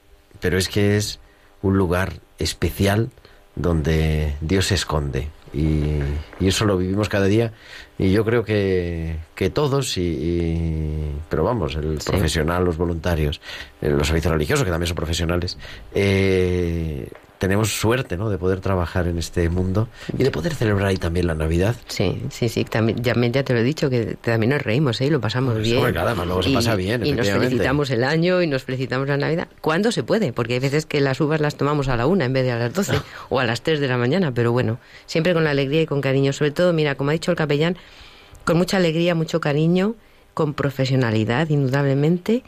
pero 0.42 0.58
es 0.58 0.68
que 0.68 0.98
es 0.98 1.20
un 1.64 1.78
lugar 1.78 2.14
especial 2.38 3.10
donde 3.56 4.36
Dios 4.42 4.68
se 4.68 4.76
esconde. 4.76 5.30
Y, 5.54 6.00
eso 6.40 6.66
lo 6.66 6.78
vivimos 6.78 7.10
cada 7.10 7.26
día. 7.26 7.54
Y 7.98 8.12
yo 8.12 8.26
creo 8.26 8.44
que, 8.44 9.18
que 9.36 9.50
todos, 9.50 9.98
y, 9.98 11.12
pero 11.30 11.44
vamos, 11.44 11.76
el 11.76 12.00
profesional, 12.06 12.66
los 12.66 12.78
voluntarios, 12.78 13.40
eh, 13.82 13.90
los 13.90 14.08
servicios 14.08 14.34
religiosos, 14.34 14.66
que 14.66 14.72
también 14.72 14.88
son 14.88 14.96
profesionales, 14.96 15.58
eh, 15.94 17.08
tenemos 17.44 17.74
suerte, 17.74 18.16
¿no? 18.16 18.30
De 18.30 18.38
poder 18.38 18.62
trabajar 18.62 19.06
en 19.06 19.18
este 19.18 19.50
mundo 19.50 19.90
y 20.18 20.24
de 20.24 20.32
poder 20.32 20.56
celebrar 20.56 20.88
ahí 20.88 20.96
también 20.96 21.28
la 21.28 21.36
Navidad. 21.36 21.76
Sí, 21.88 22.22
sí, 22.30 22.48
sí. 22.48 22.64
También, 22.64 23.04
ya, 23.04 23.14
ya 23.16 23.44
te 23.44 23.52
lo 23.52 23.60
he 23.60 23.64
dicho, 23.64 23.90
que 23.90 24.16
también 24.22 24.52
nos 24.52 24.62
reímos, 24.62 25.02
¿eh? 25.02 25.08
Y 25.08 25.10
lo 25.10 25.20
pasamos 25.20 25.58
bien. 25.58 25.94
luego 25.94 26.42
se 26.42 26.52
pasa 26.52 26.76
bien, 26.76 27.06
Y 27.06 27.12
nos 27.12 27.30
felicitamos 27.30 27.90
el 27.90 28.06
año 28.06 28.42
y 28.42 28.48
nos 28.48 28.64
felicitamos 28.64 29.10
la 29.10 29.18
Navidad. 29.18 29.50
¿Cuándo 29.60 29.92
se 29.92 30.04
puede? 30.04 30.32
Porque 30.32 30.54
hay 30.54 30.60
veces 30.62 30.86
que 30.86 31.02
las 31.02 31.20
uvas 31.20 31.42
las 31.42 31.56
tomamos 31.58 31.90
a 31.90 31.98
la 31.98 32.08
una 32.08 32.24
en 32.24 32.32
vez 32.32 32.46
de 32.46 32.54
a 32.54 32.58
las 32.58 32.74
doce 32.74 32.94
o 33.28 33.42
a 33.42 33.46
las 33.46 33.62
tres 33.62 33.82
de 33.82 33.90
la 33.90 33.98
mañana. 33.98 34.34
Pero 34.34 34.54
bueno, 34.54 34.80
siempre 35.06 35.34
con 35.34 35.44
la 35.44 35.50
alegría 35.50 35.82
y 35.82 35.86
con 35.86 36.00
cariño. 36.00 36.32
Sobre 36.32 36.52
todo, 36.52 36.72
mira, 36.72 36.96
como 36.96 37.10
ha 37.10 37.14
dicho 37.14 37.30
el 37.30 37.36
capellán, 37.36 37.76
con 38.46 38.58
mucha 38.58 38.78
alegría, 38.78 39.16
mucho 39.16 39.42
cariño, 39.42 39.96
con 40.34 40.54
profesionalidad, 40.54 41.50
indudablemente, 41.50 42.44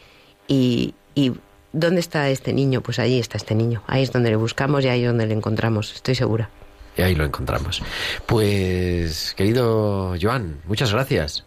y, 0.47 0.93
y 1.15 1.33
¿Dónde 1.77 1.99
está 1.99 2.29
este 2.29 2.53
niño? 2.53 2.79
Pues 2.79 2.99
ahí 2.99 3.19
está 3.19 3.35
este 3.35 3.53
niño. 3.53 3.83
Ahí 3.85 4.01
es 4.01 4.11
donde 4.13 4.29
le 4.29 4.37
buscamos 4.37 4.85
y 4.85 4.87
ahí 4.87 5.01
es 5.01 5.07
donde 5.07 5.27
le 5.27 5.33
encontramos, 5.33 5.93
estoy 5.93 6.15
segura. 6.15 6.49
Y 6.95 7.01
ahí 7.01 7.15
lo 7.15 7.25
encontramos. 7.25 7.83
Pues, 8.25 9.33
querido 9.35 10.15
Joan, 10.19 10.61
muchas 10.65 10.93
gracias 10.93 11.45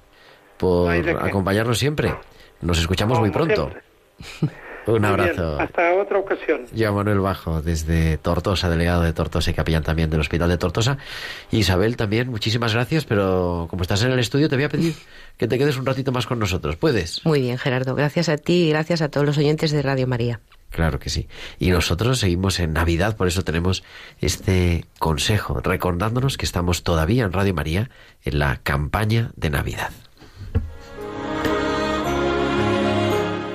por 0.59 0.93
acompañarnos 1.19 1.79
siempre. 1.79 2.15
Nos 2.61 2.79
escuchamos 2.79 3.19
muy 3.21 3.31
pronto. 3.31 3.71
Un 4.89 5.05
abrazo. 5.05 5.61
Hasta 5.61 5.95
otra 5.95 6.19
ocasión. 6.19 6.63
Yo, 6.73 6.93
Manuel 6.93 7.21
Bajo, 7.21 7.63
desde 7.63 8.17
Tortosa, 8.19 8.71
delegado 8.71 9.03
de 9.03 9.13
Tortosa 9.13 9.51
y 9.51 9.55
capellán 9.55 9.83
también 9.83 10.11
del 10.11 10.21
Hospital 10.21 10.49
de 10.49 10.59
Tortosa. 10.59 10.99
Isabel 11.51 11.97
también, 11.97 12.29
muchísimas 12.29 12.75
gracias, 12.75 13.05
pero 13.05 13.67
como 13.71 13.83
estás 13.83 14.03
en 14.03 14.13
el 14.13 14.19
estudio, 14.19 14.49
te 14.49 14.57
voy 14.57 14.65
a 14.65 14.69
pedir 14.69 14.95
que 15.37 15.47
te 15.47 15.59
quedes 15.59 15.77
un 15.77 15.87
ratito 15.87 16.13
más 16.13 16.27
con 16.27 16.39
nosotros. 16.39 16.77
¿Puedes? 16.77 17.25
Muy 17.25 17.41
bien, 17.41 17.59
Gerardo. 17.59 17.95
Gracias 17.95 18.29
a 18.29 18.37
ti 18.37 18.65
y 18.65 18.71
gracias 18.71 19.03
a 19.03 19.09
todos 19.09 19.27
los 19.27 19.39
oyentes 19.39 19.71
de 19.71 19.83
Radio 19.83 20.07
María. 20.07 20.41
Claro 20.71 20.99
que 20.99 21.09
sí. 21.11 21.29
Y 21.59 21.71
nosotros 21.71 22.19
seguimos 22.19 22.61
en 22.61 22.73
Navidad, 22.73 23.17
por 23.17 23.27
eso 23.27 23.43
tenemos 23.43 23.83
este 24.21 24.85
consejo, 24.99 25.61
recordándonos 25.61 26.37
que 26.37 26.45
estamos 26.45 26.83
todavía 26.83 27.25
en 27.25 27.33
Radio 27.33 27.55
María 27.55 27.91
en 28.25 28.39
la 28.39 28.61
campaña 28.63 29.31
de 29.37 29.51
Navidad. 29.51 29.91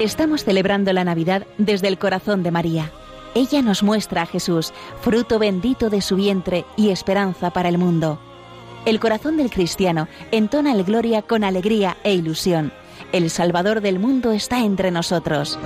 Estamos 0.04 0.44
celebrando 0.44 0.92
la 0.92 1.06
Navidad 1.06 1.48
desde 1.58 1.88
el 1.88 1.98
corazón 1.98 2.44
de 2.44 2.52
María. 2.52 2.92
Ella 3.36 3.62
nos 3.62 3.84
muestra 3.84 4.24
a 4.24 4.26
Jesús, 4.26 4.74
fruto 5.00 5.40
bendito 5.40 5.90
de 5.90 6.02
su 6.02 6.18
vientre 6.18 6.66
y 6.76 6.90
esperanza 6.90 7.52
para 7.52 7.70
el 7.70 7.78
mundo. 7.78 8.20
El 8.86 9.00
corazón 9.00 9.38
del 9.38 9.50
cristiano 9.50 10.10
entona 10.32 10.74
el 10.74 10.84
gloria 10.84 11.22
con 11.22 11.46
alegría 11.46 11.96
e 12.04 12.14
ilusión. 12.14 12.74
El 13.14 13.30
Salvador 13.30 13.80
del 13.80 13.98
mundo 13.98 14.34
está 14.34 14.60
entre 14.60 14.92
nosotros. 14.92 15.58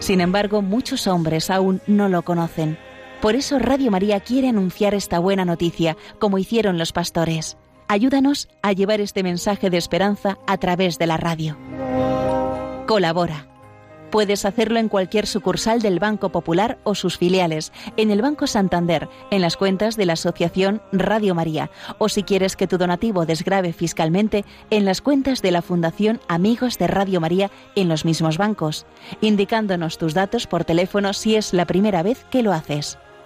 Sin 0.00 0.20
embargo, 0.20 0.60
muchos 0.60 1.06
hombres 1.06 1.48
aún 1.48 1.80
no 1.86 2.10
lo 2.10 2.20
conocen. 2.20 2.76
Por 3.24 3.36
eso 3.36 3.58
Radio 3.58 3.90
María 3.90 4.20
quiere 4.20 4.50
anunciar 4.50 4.92
esta 4.92 5.18
buena 5.18 5.46
noticia, 5.46 5.96
como 6.18 6.36
hicieron 6.36 6.76
los 6.76 6.92
pastores. 6.92 7.56
Ayúdanos 7.88 8.50
a 8.60 8.72
llevar 8.72 9.00
este 9.00 9.22
mensaje 9.22 9.70
de 9.70 9.78
esperanza 9.78 10.36
a 10.46 10.58
través 10.58 10.98
de 10.98 11.06
la 11.06 11.16
radio. 11.16 11.56
Colabora 12.86 13.46
Puedes 14.10 14.44
hacerlo 14.44 14.78
en 14.78 14.90
cualquier 14.90 15.26
sucursal 15.26 15.80
del 15.80 16.00
Banco 16.00 16.28
Popular 16.28 16.78
o 16.84 16.94
sus 16.94 17.16
filiales, 17.16 17.72
en 17.96 18.10
el 18.10 18.20
Banco 18.20 18.46
Santander, 18.46 19.08
en 19.30 19.40
las 19.40 19.56
cuentas 19.56 19.96
de 19.96 20.04
la 20.04 20.12
Asociación 20.12 20.82
Radio 20.92 21.34
María, 21.34 21.70
o 21.96 22.10
si 22.10 22.24
quieres 22.24 22.56
que 22.56 22.66
tu 22.66 22.76
donativo 22.76 23.24
desgrave 23.24 23.72
fiscalmente, 23.72 24.44
en 24.68 24.84
las 24.84 25.00
cuentas 25.00 25.40
de 25.40 25.50
la 25.50 25.62
Fundación 25.62 26.20
Amigos 26.28 26.76
de 26.76 26.88
Radio 26.88 27.22
María 27.22 27.50
en 27.74 27.88
los 27.88 28.04
mismos 28.04 28.36
bancos, 28.36 28.84
indicándonos 29.22 29.96
tus 29.96 30.12
datos 30.12 30.46
por 30.46 30.64
teléfono 30.64 31.14
si 31.14 31.36
es 31.36 31.54
la 31.54 31.64
primera 31.64 32.02
vez 32.02 32.26
que 32.30 32.42
lo 32.42 32.52
haces. 32.52 32.98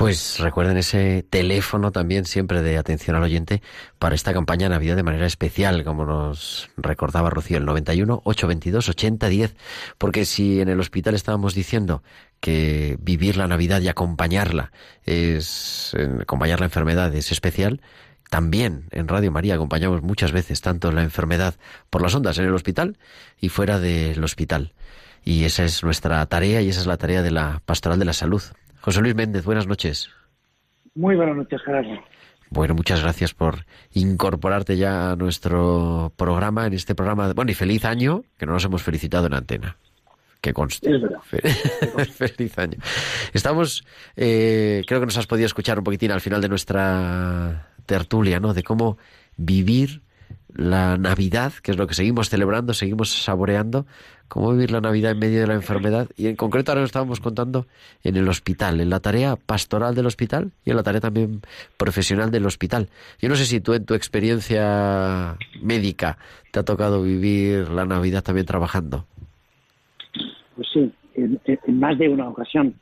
Pues 0.00 0.38
recuerden 0.38 0.78
ese 0.78 1.26
teléfono 1.28 1.92
también 1.92 2.24
siempre 2.24 2.62
de 2.62 2.78
atención 2.78 3.16
al 3.16 3.22
oyente 3.22 3.60
para 3.98 4.14
esta 4.14 4.32
campaña 4.32 4.64
de 4.64 4.70
Navidad 4.70 4.96
de 4.96 5.02
manera 5.02 5.26
especial, 5.26 5.84
como 5.84 6.06
nos 6.06 6.70
recordaba 6.78 7.28
Rocío, 7.28 7.58
el 7.58 7.66
91 7.66 8.22
822 8.24 8.88
8010, 8.88 9.56
porque 9.98 10.24
si 10.24 10.62
en 10.62 10.70
el 10.70 10.80
hospital 10.80 11.14
estábamos 11.14 11.54
diciendo 11.54 12.02
que 12.40 12.96
vivir 12.98 13.36
la 13.36 13.46
Navidad 13.46 13.82
y 13.82 13.88
acompañarla 13.88 14.72
es 15.04 15.94
acompañar 16.22 16.60
la 16.60 16.66
enfermedad 16.66 17.14
es 17.14 17.30
especial, 17.30 17.82
también 18.30 18.86
en 18.92 19.06
Radio 19.06 19.30
María 19.30 19.56
acompañamos 19.56 20.00
muchas 20.00 20.32
veces 20.32 20.62
tanto 20.62 20.92
la 20.92 21.02
enfermedad 21.02 21.56
por 21.90 22.00
las 22.00 22.14
ondas 22.14 22.38
en 22.38 22.46
el 22.46 22.54
hospital 22.54 22.96
y 23.38 23.50
fuera 23.50 23.78
del 23.78 24.24
hospital. 24.24 24.72
Y 25.22 25.44
esa 25.44 25.62
es 25.66 25.84
nuestra 25.84 26.24
tarea 26.24 26.62
y 26.62 26.70
esa 26.70 26.80
es 26.80 26.86
la 26.86 26.96
tarea 26.96 27.20
de 27.20 27.32
la 27.32 27.60
Pastoral 27.66 27.98
de 27.98 28.06
la 28.06 28.14
Salud. 28.14 28.40
José 28.80 29.00
Luis 29.00 29.14
Méndez, 29.14 29.44
buenas 29.44 29.66
noches. 29.66 30.10
Muy 30.94 31.16
buenas 31.16 31.36
noches, 31.36 31.60
Gerardo. 31.64 32.00
Bueno, 32.50 32.74
muchas 32.74 33.00
gracias 33.00 33.32
por 33.32 33.64
incorporarte 33.92 34.76
ya 34.76 35.12
a 35.12 35.16
nuestro 35.16 36.12
programa, 36.16 36.66
en 36.66 36.72
este 36.72 36.94
programa. 36.94 37.32
Bueno, 37.32 37.52
y 37.52 37.54
feliz 37.54 37.84
año, 37.84 38.22
que 38.38 38.46
no 38.46 38.52
nos 38.52 38.64
hemos 38.64 38.82
felicitado 38.82 39.26
en 39.26 39.34
antena. 39.34 39.76
Que 40.40 40.52
conste. 40.52 40.90
Es 40.90 41.02
verdad. 41.02 41.20
feliz 42.12 42.58
año. 42.58 42.78
Estamos, 43.34 43.84
eh, 44.16 44.82
creo 44.86 45.00
que 45.00 45.06
nos 45.06 45.18
has 45.18 45.26
podido 45.26 45.46
escuchar 45.46 45.78
un 45.78 45.84
poquitín 45.84 46.10
al 46.10 46.20
final 46.22 46.40
de 46.40 46.48
nuestra 46.48 47.68
tertulia, 47.86 48.40
¿no? 48.40 48.54
De 48.54 48.62
cómo 48.62 48.96
vivir 49.36 50.02
la 50.48 50.96
Navidad, 50.96 51.52
que 51.62 51.70
es 51.70 51.76
lo 51.76 51.86
que 51.86 51.94
seguimos 51.94 52.30
celebrando, 52.30 52.74
seguimos 52.74 53.10
saboreando, 53.10 53.86
cómo 54.30 54.52
vivir 54.52 54.70
la 54.70 54.80
Navidad 54.80 55.12
en 55.12 55.18
medio 55.18 55.40
de 55.40 55.46
la 55.48 55.54
enfermedad. 55.54 56.08
Y 56.16 56.28
en 56.28 56.36
concreto 56.36 56.70
ahora 56.70 56.82
nos 56.82 56.88
estábamos 56.88 57.20
contando 57.20 57.66
en 58.04 58.16
el 58.16 58.28
hospital, 58.28 58.80
en 58.80 58.88
la 58.88 59.00
tarea 59.00 59.34
pastoral 59.36 59.94
del 59.94 60.06
hospital 60.06 60.52
y 60.64 60.70
en 60.70 60.76
la 60.76 60.82
tarea 60.84 61.00
también 61.00 61.42
profesional 61.76 62.30
del 62.30 62.46
hospital. 62.46 62.88
Yo 63.20 63.28
no 63.28 63.34
sé 63.34 63.44
si 63.44 63.60
tú 63.60 63.74
en 63.74 63.84
tu 63.84 63.94
experiencia 63.94 65.36
médica 65.60 66.16
te 66.52 66.60
ha 66.60 66.64
tocado 66.64 67.02
vivir 67.02 67.68
la 67.70 67.84
Navidad 67.84 68.22
también 68.22 68.46
trabajando. 68.46 69.04
Pues 70.54 70.68
sí, 70.72 70.92
en, 71.14 71.40
más 71.78 71.98
de 71.98 72.08
una 72.08 72.28
ocasión. 72.28 72.74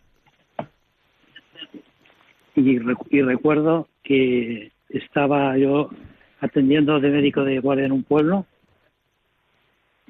Y 2.54 2.78
recuerdo 2.78 3.88
que 4.04 4.70
estaba 4.90 5.56
yo 5.56 5.88
atendiendo 6.40 7.00
de 7.00 7.08
médico 7.08 7.42
de 7.42 7.60
guardia 7.60 7.86
en 7.86 7.92
un 7.92 8.02
pueblo 8.02 8.46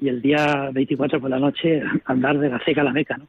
y 0.01 0.09
el 0.09 0.21
día 0.21 0.69
24 0.73 1.19
por 1.19 1.29
la 1.29 1.39
noche 1.39 1.81
andar 2.05 2.37
de 2.39 2.49
la 2.49 2.59
ceca 2.63 2.81
a 2.81 2.85
la 2.85 2.91
meca, 2.93 3.17
¿no? 3.17 3.27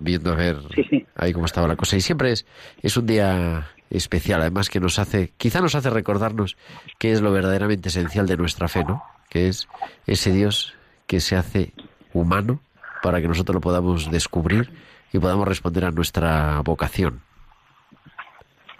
Viendo 0.00 0.32
a 0.32 0.36
ver 0.36 0.56
Sí, 0.74 0.84
sí. 0.90 1.06
ahí 1.16 1.32
cómo 1.32 1.46
estaba 1.46 1.66
la 1.66 1.76
cosa. 1.76 1.96
Y 1.96 2.00
siempre 2.00 2.30
es, 2.32 2.46
es 2.82 2.96
un 2.96 3.06
día 3.06 3.66
especial, 3.90 4.40
además 4.42 4.68
que 4.68 4.80
nos 4.80 4.98
hace, 4.98 5.32
quizá 5.38 5.60
nos 5.60 5.74
hace 5.74 5.90
recordarnos 5.90 6.56
qué 6.98 7.10
es 7.12 7.20
lo 7.22 7.32
verdaderamente 7.32 7.88
esencial 7.88 8.26
de 8.26 8.36
nuestra 8.36 8.68
fe, 8.68 8.84
¿no? 8.84 9.02
Que 9.30 9.48
es 9.48 9.66
ese 10.06 10.30
Dios 10.32 10.74
que 11.06 11.20
se 11.20 11.36
hace 11.36 11.72
humano 12.12 12.60
para 13.02 13.20
que 13.20 13.28
nosotros 13.28 13.54
lo 13.54 13.60
podamos 13.60 14.10
descubrir 14.10 14.70
y 15.12 15.18
podamos 15.18 15.48
responder 15.48 15.86
a 15.86 15.90
nuestra 15.90 16.60
vocación. 16.60 17.20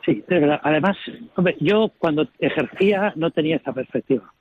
Sí, 0.04 0.22
verdad. 0.28 0.60
Además, 0.62 0.96
hombre, 1.36 1.56
yo 1.60 1.90
cuando 1.98 2.28
ejercía 2.38 3.12
no 3.16 3.30
tenía 3.30 3.56
esa 3.56 3.72
perspectiva. 3.72 4.32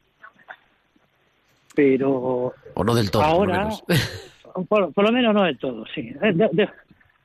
Pero 1.78 2.56
O 2.74 2.84
no 2.84 2.96
del 2.96 3.12
todo, 3.12 3.22
por 3.22 3.32
ahora, 3.32 3.58
menos. 3.66 3.84
por, 4.68 4.92
por 4.92 5.04
lo 5.06 5.12
menos 5.12 5.32
no 5.32 5.44
del 5.44 5.60
todo, 5.60 5.86
sí. 5.94 6.12
Eh, 6.24 6.34
de- 6.34 6.50
de- 6.52 6.70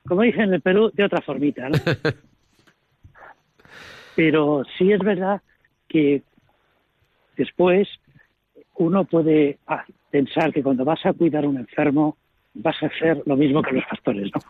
como 0.07 0.21
dicen 0.21 0.41
en 0.43 0.53
el 0.53 0.61
Perú, 0.61 0.91
de 0.93 1.05
otra 1.05 1.21
formita, 1.21 1.69
¿no? 1.69 1.77
Pero 4.15 4.63
sí 4.77 4.91
es 4.91 4.99
verdad 4.99 5.41
que 5.87 6.21
después 7.35 7.87
uno 8.75 9.05
puede 9.05 9.57
ah, 9.65 9.83
pensar 10.11 10.53
que 10.53 10.61
cuando 10.61 10.85
vas 10.85 11.03
a 11.05 11.13
cuidar 11.13 11.45
a 11.45 11.49
un 11.49 11.57
enfermo 11.57 12.17
vas 12.53 12.75
a 12.83 12.87
hacer 12.87 13.23
lo 13.25 13.35
mismo 13.35 13.63
que 13.63 13.71
los 13.73 13.85
pastores, 13.85 14.29
¿no? 14.35 14.41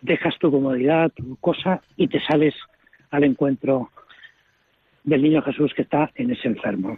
Dejas 0.00 0.36
tu 0.40 0.50
comodidad, 0.50 1.12
tu 1.12 1.36
cosa 1.36 1.80
y 1.96 2.08
te 2.08 2.20
sales 2.24 2.54
al 3.12 3.22
encuentro 3.22 3.90
del 5.04 5.22
niño 5.22 5.40
Jesús 5.42 5.72
que 5.74 5.82
está 5.82 6.10
en 6.16 6.32
ese 6.32 6.48
enfermo. 6.48 6.96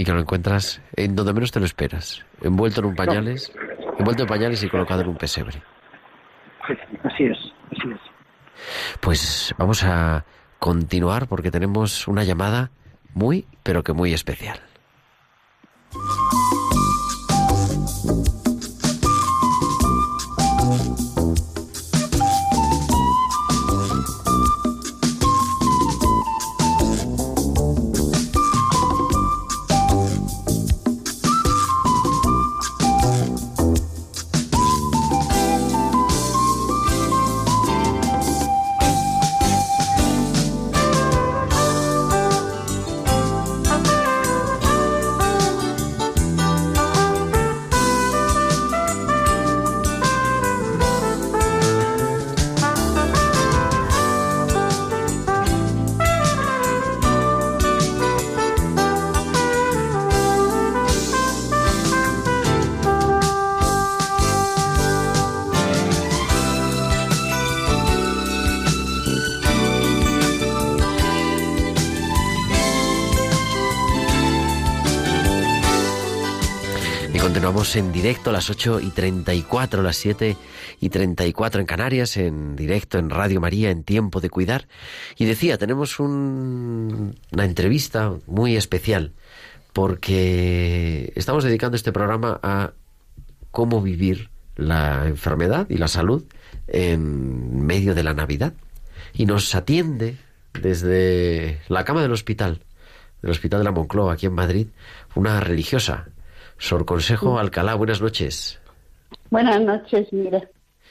Y 0.00 0.04
que 0.04 0.14
lo 0.14 0.20
encuentras 0.20 0.80
en 0.96 1.14
donde 1.14 1.34
menos 1.34 1.52
te 1.52 1.60
lo 1.60 1.66
esperas. 1.66 2.24
Envuelto 2.40 2.80
en 2.80 2.86
un 2.86 2.94
pañales, 2.94 3.52
envuelto 3.98 4.22
en 4.22 4.28
pañales 4.30 4.62
y 4.62 4.68
colocado 4.70 5.02
en 5.02 5.08
un 5.08 5.16
pesebre. 5.16 5.62
Así 7.04 7.24
es, 7.24 7.36
así 7.70 7.90
es. 7.92 8.00
Pues 9.00 9.54
vamos 9.58 9.84
a 9.84 10.24
continuar 10.58 11.28
porque 11.28 11.50
tenemos 11.50 12.08
una 12.08 12.24
llamada 12.24 12.70
muy, 13.12 13.46
pero 13.62 13.82
que 13.82 13.92
muy 13.92 14.14
especial. 14.14 14.58
En 77.60 77.92
directo 77.92 78.30
a 78.30 78.32
las 78.32 78.48
8 78.48 78.80
y 78.80 78.88
34, 78.88 79.82
las 79.82 79.96
7 79.96 80.34
y 80.80 80.88
34 80.88 81.60
en 81.60 81.66
Canarias, 81.66 82.16
en 82.16 82.56
directo 82.56 82.96
en 82.98 83.10
Radio 83.10 83.38
María, 83.38 83.70
en 83.70 83.84
Tiempo 83.84 84.22
de 84.22 84.30
Cuidar. 84.30 84.66
Y 85.18 85.26
decía, 85.26 85.58
tenemos 85.58 86.00
un- 86.00 87.18
una 87.30 87.44
entrevista 87.44 88.14
muy 88.26 88.56
especial 88.56 89.12
porque 89.74 91.12
estamos 91.16 91.44
dedicando 91.44 91.76
este 91.76 91.92
programa 91.92 92.40
a 92.42 92.72
cómo 93.50 93.82
vivir 93.82 94.30
la 94.56 95.06
enfermedad 95.06 95.66
y 95.68 95.76
la 95.76 95.88
salud 95.88 96.24
en 96.66 97.60
medio 97.66 97.94
de 97.94 98.02
la 98.02 98.14
Navidad. 98.14 98.54
Y 99.12 99.26
nos 99.26 99.54
atiende 99.54 100.16
desde 100.60 101.60
la 101.68 101.84
cama 101.84 102.00
del 102.00 102.12
hospital 102.12 102.62
del 103.20 103.32
Hospital 103.32 103.60
de 103.60 103.64
la 103.64 103.72
Moncloa, 103.72 104.14
aquí 104.14 104.24
en 104.24 104.32
Madrid, 104.32 104.68
una 105.14 105.40
religiosa. 105.40 106.08
Sor 106.60 106.84
Consejo 106.84 107.38
Alcalá, 107.38 107.74
buenas 107.74 108.00
noches. 108.02 108.60
Buenas 109.30 109.60
noches, 109.62 110.12
mira. 110.12 110.40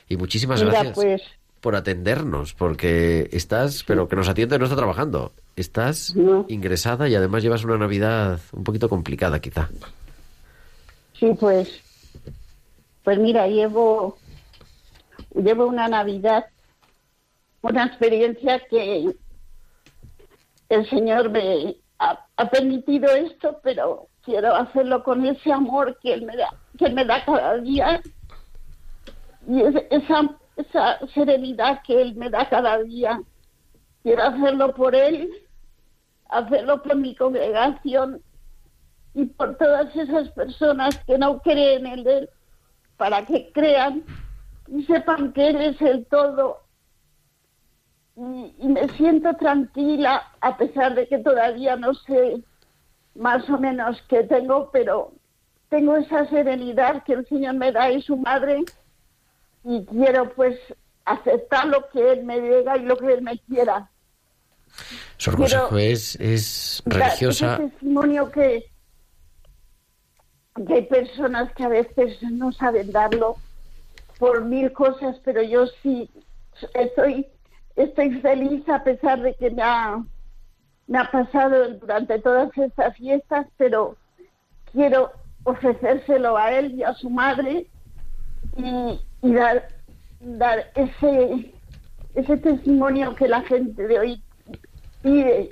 Y 0.09 0.17
muchísimas 0.17 0.59
Mira, 0.61 0.71
gracias 0.73 0.95
pues, 0.95 1.21
por 1.61 1.75
atendernos, 1.75 2.53
porque 2.55 3.29
estás, 3.31 3.83
pero 3.85 4.07
que 4.07 4.15
nos 4.15 4.27
atiende 4.27 4.57
no 4.57 4.65
está 4.65 4.75
trabajando. 4.75 5.31
Estás 5.55 6.15
No. 6.15 6.45
ingresada 6.49 7.07
y 7.07 7.13
además 7.15 7.43
llevas 7.43 7.63
una 7.63 7.77
Navidad 7.77 8.39
un 8.51 8.63
poquito 8.63 8.89
complicada, 8.89 9.39
quizá. 9.39 9.69
sí, 11.19 11.31
pues, 11.39 11.69
pues 13.03 13.19
mira, 13.19 13.47
llevo, 13.47 14.17
llevo 15.35 15.67
una 15.67 15.87
Navidad, 15.87 16.45
una 17.61 17.85
experiencia 17.85 18.59
que 18.69 19.13
el 20.69 20.89
Señor 20.89 21.29
me 21.29 21.75
ha, 21.99 22.25
ha 22.37 22.49
permitido 22.49 23.11
esto, 23.11 23.59
pero 23.63 24.07
quiero 24.29 24.55
hacerlo 24.55 25.03
con 25.03 25.25
ese 25.25 25.51
amor 25.51 25.97
que 26.03 26.13
Él 26.13 26.23
me 26.23 26.37
da, 26.37 26.53
que 26.77 26.87
me 26.89 27.03
da 27.03 27.25
cada 27.25 27.57
día 27.57 27.99
y 29.47 29.61
es- 29.61 29.85
esa, 29.89 30.99
serenidad 31.15 31.81
que 31.83 31.99
Él 31.99 32.13
me 32.15 32.29
da 32.29 32.47
cada 32.47 32.77
día. 32.83 33.19
Quiero 34.03 34.21
hacerlo 34.23 34.75
por 34.75 34.93
Él, 34.93 35.31
hacerlo 36.29 36.83
por 36.83 36.95
mi 36.95 37.15
congregación 37.15 38.21
y 39.15 39.25
por 39.25 39.57
todas 39.57 39.95
esas 39.95 40.29
personas 40.29 40.95
que 41.07 41.17
no 41.17 41.39
creen 41.41 41.87
en 41.87 42.07
Él, 42.07 42.29
para 42.97 43.25
que 43.25 43.51
crean 43.51 44.03
y 44.67 44.83
sepan 44.83 45.33
que 45.33 45.47
Él 45.47 45.61
es 45.61 45.81
el 45.81 46.05
todo. 46.05 46.59
Y 48.15 48.67
me 48.67 48.87
siento 48.89 49.33
tranquila 49.37 50.21
a 50.41 50.55
pesar 50.57 50.93
de 50.93 51.07
que 51.07 51.17
todavía 51.19 51.77
no 51.77 51.93
sé 51.95 52.43
más 53.19 53.47
o 53.49 53.57
menos 53.57 54.01
qué 54.07 54.23
tengo, 54.23 54.71
pero 54.71 55.11
tengo 55.69 55.97
esa 55.97 56.27
serenidad 56.29 57.03
que 57.03 57.13
el 57.13 57.27
Señor 57.27 57.55
me 57.55 57.71
da 57.71 57.91
y 57.91 58.01
su 58.01 58.17
madre 58.17 58.63
y 59.63 59.85
quiero 59.85 60.33
pues 60.33 60.57
aceptar 61.05 61.67
lo 61.67 61.89
que 61.89 62.13
Él 62.13 62.23
me 62.23 62.39
diga 62.39 62.77
y 62.77 62.81
lo 62.83 62.97
que 62.97 63.13
Él 63.13 63.21
me 63.21 63.37
quiera. 63.39 63.89
Sor 65.17 65.35
Consejo 65.35 65.77
es, 65.77 66.15
es 66.15 66.81
religiosa. 66.85 67.55
Ese 67.55 67.63
testimonio 67.69 68.31
que, 68.31 68.71
que 70.65 70.73
hay 70.73 70.83
personas 70.83 71.51
que 71.53 71.63
a 71.63 71.69
veces 71.69 72.21
no 72.23 72.51
saben 72.53 72.91
darlo 72.91 73.35
por 74.17 74.45
mil 74.45 74.71
cosas, 74.71 75.17
pero 75.25 75.41
yo 75.41 75.67
sí 75.83 76.09
estoy, 76.73 77.27
estoy 77.75 78.21
feliz 78.21 78.67
a 78.69 78.83
pesar 78.83 79.21
de 79.21 79.33
que 79.33 79.49
me 79.49 79.61
ha, 79.61 80.03
me 80.89 80.97
ha 80.97 81.09
pasado 81.11 81.75
durante 81.75 82.17
todas 82.19 82.49
estas 82.57 82.97
fiestas, 82.97 83.45
pero 83.57 83.95
quiero 84.73 85.11
ofrecérselo 85.43 86.35
a 86.35 86.51
él 86.51 86.73
y 86.73 86.83
a 86.83 86.95
su 86.95 87.11
madre 87.11 87.67
y, 88.57 89.33
dar, 89.33 89.67
dar 90.19 90.71
ese, 90.73 91.53
ese 92.15 92.37
testimonio 92.37 93.13
que 93.15 93.27
la 93.27 93.41
gente 93.43 93.87
de 93.87 93.99
hoy 93.99 94.23
pide 95.03 95.51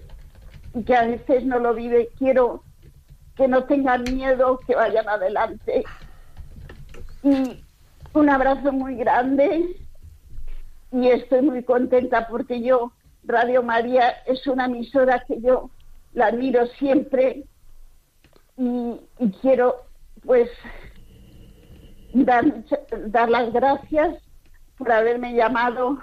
y 0.74 0.84
que 0.84 0.96
a 0.96 1.06
veces 1.06 1.46
no 1.46 1.60
lo 1.60 1.76
vive. 1.76 2.10
Quiero 2.18 2.64
que 3.36 3.48
no 3.48 3.66
tengan 3.66 4.06
miedo, 4.12 4.60
que 4.66 4.74
vayan 4.74 5.08
adelante. 5.08 5.84
Y 7.22 7.64
un 8.14 8.30
abrazo 8.30 8.72
muy 8.72 8.96
grande 8.96 9.78
y 10.92 11.08
estoy 11.10 11.44
muy 11.44 11.64
contenta 11.64 12.28
porque 12.28 12.62
yo, 12.64 12.92
Radio 13.28 13.62
María, 13.62 14.10
es 14.26 14.48
una 14.48 14.66
emisora 14.66 15.24
que 15.28 15.40
yo 15.42 15.70
la 16.14 16.28
admiro 16.28 16.66
siempre 16.80 17.44
y, 18.58 18.96
y 19.20 19.32
quiero 19.42 19.84
pues 20.26 20.50
dar, 22.14 23.30
las 23.30 23.54
gracias 23.54 24.16
por 24.78 24.92
haberme 24.92 25.34
llamado, 25.36 26.00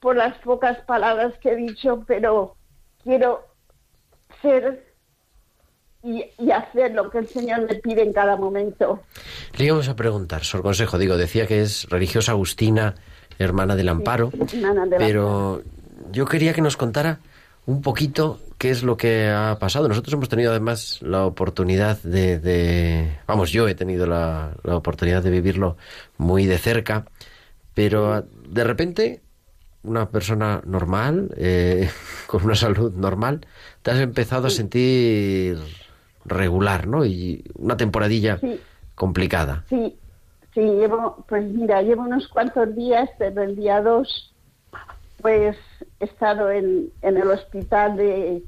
por 0.00 0.16
las 0.16 0.36
pocas 0.38 0.78
palabras 0.86 1.34
que 1.40 1.50
he 1.52 1.56
dicho, 1.56 2.04
pero 2.06 2.56
quiero 3.02 3.44
ser 4.40 4.86
y, 6.02 6.24
y 6.38 6.50
hacer 6.50 6.92
lo 6.92 7.10
que 7.10 7.18
el 7.18 7.26
Señor 7.28 7.62
me 7.68 7.74
pide 7.74 8.02
en 8.02 8.12
cada 8.12 8.36
momento. 8.36 9.00
Le 9.58 9.66
íbamos 9.66 9.88
a 9.88 9.96
preguntar, 9.96 10.44
Sor 10.44 10.62
Consejo, 10.62 10.96
digo, 10.96 11.16
decía 11.18 11.46
que 11.46 11.60
es 11.60 11.86
religiosa 11.90 12.32
agustina, 12.32 12.94
hermana 13.38 13.76
del 13.76 13.88
Amparo, 13.88 14.30
Hermana 14.32 14.86
de 14.86 14.90
la- 14.98 15.06
pero 15.06 15.62
yo 16.12 16.26
quería 16.26 16.52
que 16.52 16.62
nos 16.62 16.76
contara 16.76 17.18
un 17.66 17.82
poquito 17.82 18.40
qué 18.58 18.70
es 18.70 18.82
lo 18.82 18.96
que 18.96 19.28
ha 19.28 19.58
pasado. 19.58 19.88
Nosotros 19.88 20.14
hemos 20.14 20.28
tenido 20.28 20.50
además 20.50 20.98
la 21.02 21.24
oportunidad 21.24 21.98
de, 22.02 22.38
de- 22.38 23.18
vamos, 23.26 23.50
yo 23.52 23.68
he 23.68 23.74
tenido 23.74 24.06
la, 24.06 24.52
la 24.64 24.76
oportunidad 24.76 25.22
de 25.22 25.30
vivirlo 25.30 25.76
muy 26.18 26.46
de 26.46 26.58
cerca, 26.58 27.06
pero 27.74 28.22
de 28.48 28.64
repente 28.64 29.20
una 29.82 30.10
persona 30.10 30.60
normal, 30.66 31.30
eh, 31.36 31.90
con 32.26 32.44
una 32.44 32.54
salud 32.54 32.92
normal, 32.94 33.46
te 33.82 33.90
has 33.92 34.00
empezado 34.00 34.46
a 34.48 34.50
sentir 34.50 35.58
regular, 36.24 36.86
¿no? 36.86 37.04
Y 37.06 37.44
una 37.54 37.76
temporadilla 37.76 38.38
Sí. 38.38 38.60
complicada. 38.94 39.64
Sí, 39.70 39.96
sí, 40.54 40.60
llevo, 40.60 41.24
pues 41.28 41.44
mira, 41.44 41.80
llevo 41.82 42.02
unos 42.02 42.28
cuantos 42.28 42.74
días, 42.76 43.08
desde 43.18 43.44
el 43.44 43.56
día 43.56 43.80
2, 43.80 44.34
pues 45.22 45.56
he 46.00 46.04
estado 46.06 46.50
en, 46.50 46.90
en 47.02 47.16
el 47.16 47.30
hospital 47.30 47.96
de, 47.96 48.42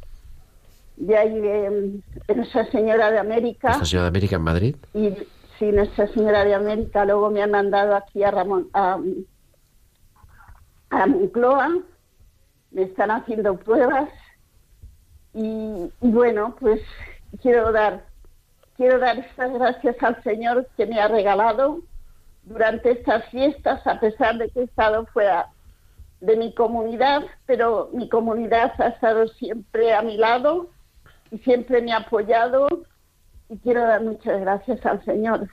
de 0.97 1.17
ahí 1.17 1.39
de, 1.39 2.01
de 2.27 2.35
Nuestra 2.35 2.71
Señora 2.71 3.11
de 3.11 3.19
América. 3.19 3.73
Esta 3.73 3.85
Señora 3.85 4.05
de 4.05 4.09
América 4.09 4.37
en 4.37 4.43
Madrid. 4.43 4.77
y 4.95 5.15
sí, 5.59 5.71
Nuestra 5.73 6.09
Señora 6.09 6.45
de 6.45 6.55
América, 6.55 7.05
luego 7.05 7.31
me 7.31 7.43
han 7.43 7.51
mandado 7.51 7.95
aquí 7.95 8.25
a 8.25 8.31
Ramón, 8.31 8.69
a, 8.73 8.99
a 10.91 11.07
Moncloa, 11.07 11.79
me 12.71 12.83
están 12.83 13.11
haciendo 13.11 13.57
pruebas 13.57 14.09
y, 15.35 15.91
y 16.01 16.11
bueno, 16.11 16.57
pues 16.59 16.81
quiero 17.41 17.71
dar, 17.73 18.05
quiero 18.77 18.99
dar 18.99 19.19
estas 19.19 19.53
gracias 19.53 19.97
al 20.03 20.23
Señor 20.23 20.67
que 20.77 20.87
me 20.87 21.01
ha 21.01 21.09
regalado 21.09 21.81
durante 22.45 22.91
estas 22.91 23.25
fiestas, 23.27 23.87
a 23.87 24.01
pesar 24.01 24.37
de 24.39 24.51
que 24.51 24.61
he 24.61 24.65
estado 24.65 25.07
fuera 25.07 25.49
de 26.23 26.37
mi 26.37 26.55
comunidad, 26.55 27.23
pero 27.47 27.91
mi 27.93 28.09
comunidad 28.09 28.73
ha 28.81 28.89
estado 28.89 29.27
siempre 29.29 29.93
a 29.93 30.03
mi 30.03 30.17
lado 30.17 30.71
y 31.31 31.39
siempre 31.39 31.83
me 31.83 31.93
ha 31.93 31.99
apoyado 31.99 32.69
y 33.51 33.59
quiero 33.59 33.83
dar 33.83 34.03
muchas 34.03 34.41
gracias 34.41 34.87
al 34.87 35.05
Señor. 35.05 35.49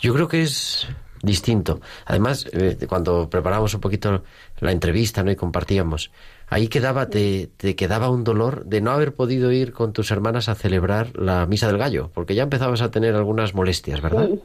Yo 0.00 0.12
creo 0.12 0.28
que 0.28 0.42
es 0.42 0.88
distinto. 1.22 1.80
Además, 2.04 2.46
eh, 2.52 2.76
cuando 2.88 3.30
preparamos 3.30 3.74
un 3.74 3.80
poquito 3.80 4.24
la 4.60 4.72
entrevista 4.72 5.22
¿no? 5.22 5.30
y 5.30 5.36
compartíamos, 5.36 6.10
ahí 6.48 6.66
quedaba, 6.66 7.08
te, 7.08 7.48
te 7.56 7.76
quedaba 7.76 8.10
un 8.10 8.24
dolor 8.24 8.64
de 8.64 8.80
no 8.80 8.90
haber 8.90 9.14
podido 9.14 9.52
ir 9.52 9.72
con 9.72 9.92
tus 9.92 10.10
hermanas 10.10 10.48
a 10.48 10.56
celebrar 10.56 11.16
la 11.16 11.46
misa 11.46 11.68
del 11.68 11.78
gallo, 11.78 12.10
porque 12.12 12.34
ya 12.34 12.42
empezabas 12.42 12.82
a 12.82 12.90
tener 12.90 13.14
algunas 13.14 13.54
molestias, 13.54 14.00
¿verdad? 14.00 14.28
Sí, 14.28 14.42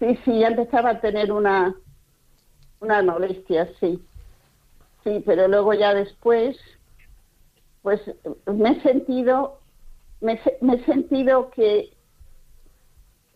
sí, 0.00 0.18
sí, 0.24 0.38
ya 0.40 0.48
empezaba 0.48 0.90
a 0.90 1.00
tener 1.00 1.32
una, 1.32 1.74
unas 2.80 3.04
molestias, 3.04 3.68
sí. 3.80 4.02
Sí, 5.04 5.22
pero 5.24 5.48
luego 5.48 5.74
ya 5.74 5.94
después, 5.94 6.56
pues 7.82 8.00
me 8.46 8.70
he 8.70 8.82
sentido, 8.82 9.60
me, 10.20 10.32
he 10.34 10.84
sentido 10.84 11.50
que, 11.50 11.96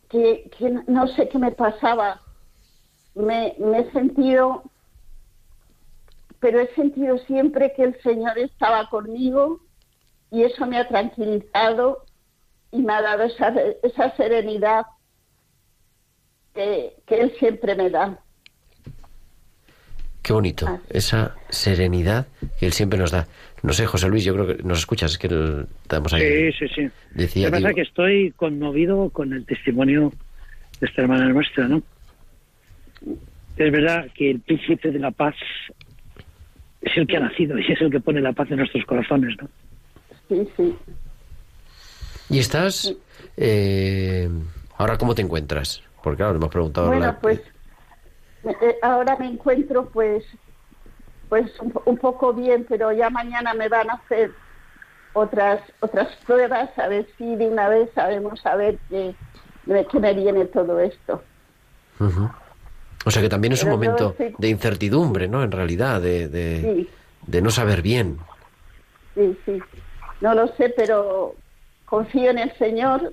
que, 0.09 0.51
que 0.59 0.70
no 0.86 1.07
sé 1.09 1.28
qué 1.28 1.38
me 1.38 1.53
pasaba. 1.53 2.20
Me, 3.14 3.55
me 3.59 3.80
he 3.80 3.93
sentido, 3.93 4.62
pero 6.40 6.61
he 6.61 6.74
sentido 6.74 7.18
siempre 7.18 7.72
que 7.74 7.84
el 7.84 8.03
Señor 8.03 8.38
estaba 8.38 8.88
conmigo 8.88 9.61
y 10.30 10.45
eso 10.45 10.66
me 10.66 10.78
ha 10.78 10.88
tranquilizado 10.88 12.07
y 12.70 12.82
me 12.82 12.93
ha 12.95 13.03
dado 13.03 13.24
esa, 13.24 13.55
esa 13.82 14.16
serenidad 14.16 14.86
que, 16.55 16.97
que 17.07 17.20
Él 17.20 17.36
siempre 17.38 17.74
me 17.74 17.90
da. 17.90 18.21
Qué 20.22 20.32
bonito, 20.32 20.66
Ah. 20.68 20.78
esa 20.90 21.34
serenidad 21.48 22.26
que 22.58 22.66
él 22.66 22.72
siempre 22.72 22.98
nos 22.98 23.10
da. 23.10 23.26
No 23.62 23.72
sé, 23.72 23.86
José 23.86 24.08
Luis, 24.08 24.24
yo 24.24 24.34
creo 24.34 24.46
que 24.56 24.62
nos 24.62 24.78
escuchas, 24.78 25.12
es 25.12 25.18
que 25.18 25.26
el- 25.28 25.66
estamos 25.82 26.12
ahí. 26.12 26.52
Sí, 26.52 26.58
sí, 26.68 26.74
sí. 26.74 26.90
Decía, 27.12 27.48
Lo 27.48 27.56
que 27.56 27.56
pasa 27.62 27.68
es 27.70 27.74
que 27.76 27.82
estoy 27.82 28.30
conmovido 28.36 29.10
con 29.10 29.32
el 29.32 29.44
testimonio 29.44 30.12
de 30.80 30.86
esta 30.86 31.02
hermana 31.02 31.28
nuestra, 31.28 31.66
¿no? 31.68 31.82
Es 33.56 33.70
verdad 33.72 34.06
que 34.14 34.30
el 34.30 34.40
príncipe 34.40 34.90
de 34.90 34.98
la 34.98 35.10
paz 35.10 35.34
es 36.80 36.96
el 36.96 37.06
que 37.06 37.16
ha 37.16 37.20
nacido 37.20 37.58
y 37.58 37.70
es 37.72 37.80
el 37.80 37.90
que 37.90 38.00
pone 38.00 38.20
la 38.20 38.32
paz 38.32 38.50
en 38.50 38.58
nuestros 38.58 38.84
corazones, 38.84 39.36
¿no? 39.40 39.48
Sí, 40.28 40.48
sí. 40.56 40.74
¿Y 42.30 42.38
estás? 42.38 42.94
eh, 43.36 44.28
ahora, 44.78 44.96
¿cómo 44.98 45.14
te 45.14 45.22
encuentras? 45.22 45.82
Porque 46.02 46.16
claro, 46.18 46.32
le 46.32 46.38
hemos 46.38 46.50
preguntado... 46.50 46.86
Bueno, 46.88 47.06
la- 47.06 47.18
pues 47.20 47.38
eh, 47.38 47.42
ahora 48.82 49.16
me 49.16 49.26
encuentro 49.28 49.88
pues 49.90 50.24
pues 51.28 51.51
un, 51.61 51.72
un 51.86 51.97
poco 51.99 52.34
bien, 52.34 52.66
pero 52.68 52.93
ya 52.93 53.09
mañana 53.09 53.55
me 53.55 53.68
van 53.68 53.88
a 53.90 53.95
hacer 53.95 54.32
otras 55.14 55.61
otras 55.80 56.09
pruebas, 56.26 56.70
a 56.78 56.88
ver 56.88 57.07
si 57.16 57.36
de 57.36 57.49
una 57.49 57.68
vez 57.68 57.90
sabemos 57.95 58.40
saber 58.40 58.78
qué, 58.88 59.14
de 59.64 59.86
qué 59.86 60.01
me 60.01 60.12
viene 60.14 60.45
todo 60.47 60.78
esto. 60.78 61.22
O 63.05 63.11
sea 63.11 63.22
que 63.22 63.28
también 63.28 63.53
es 63.53 63.62
un 63.62 63.68
Pero 63.70 63.76
momento 63.76 64.11
estoy- 64.11 64.34
de 64.38 64.49
incertidumbre, 64.49 65.28
¿no? 65.28 65.43
En 65.43 65.53
realidad, 65.53 66.01
de, 66.01 66.28
de, 66.28 66.61
Sí, 66.61 66.90
de 67.26 67.43
no 67.43 67.51
saber 67.51 67.82
bien. 67.82 68.18
sí, 69.14 69.36
sí. 69.47 69.62
No 70.20 70.34
lo 70.34 70.49
sé, 70.57 70.68
pero 70.76 71.36
confío 71.86 72.30
en 72.30 72.38
el 72.38 72.53
Señor 72.59 73.12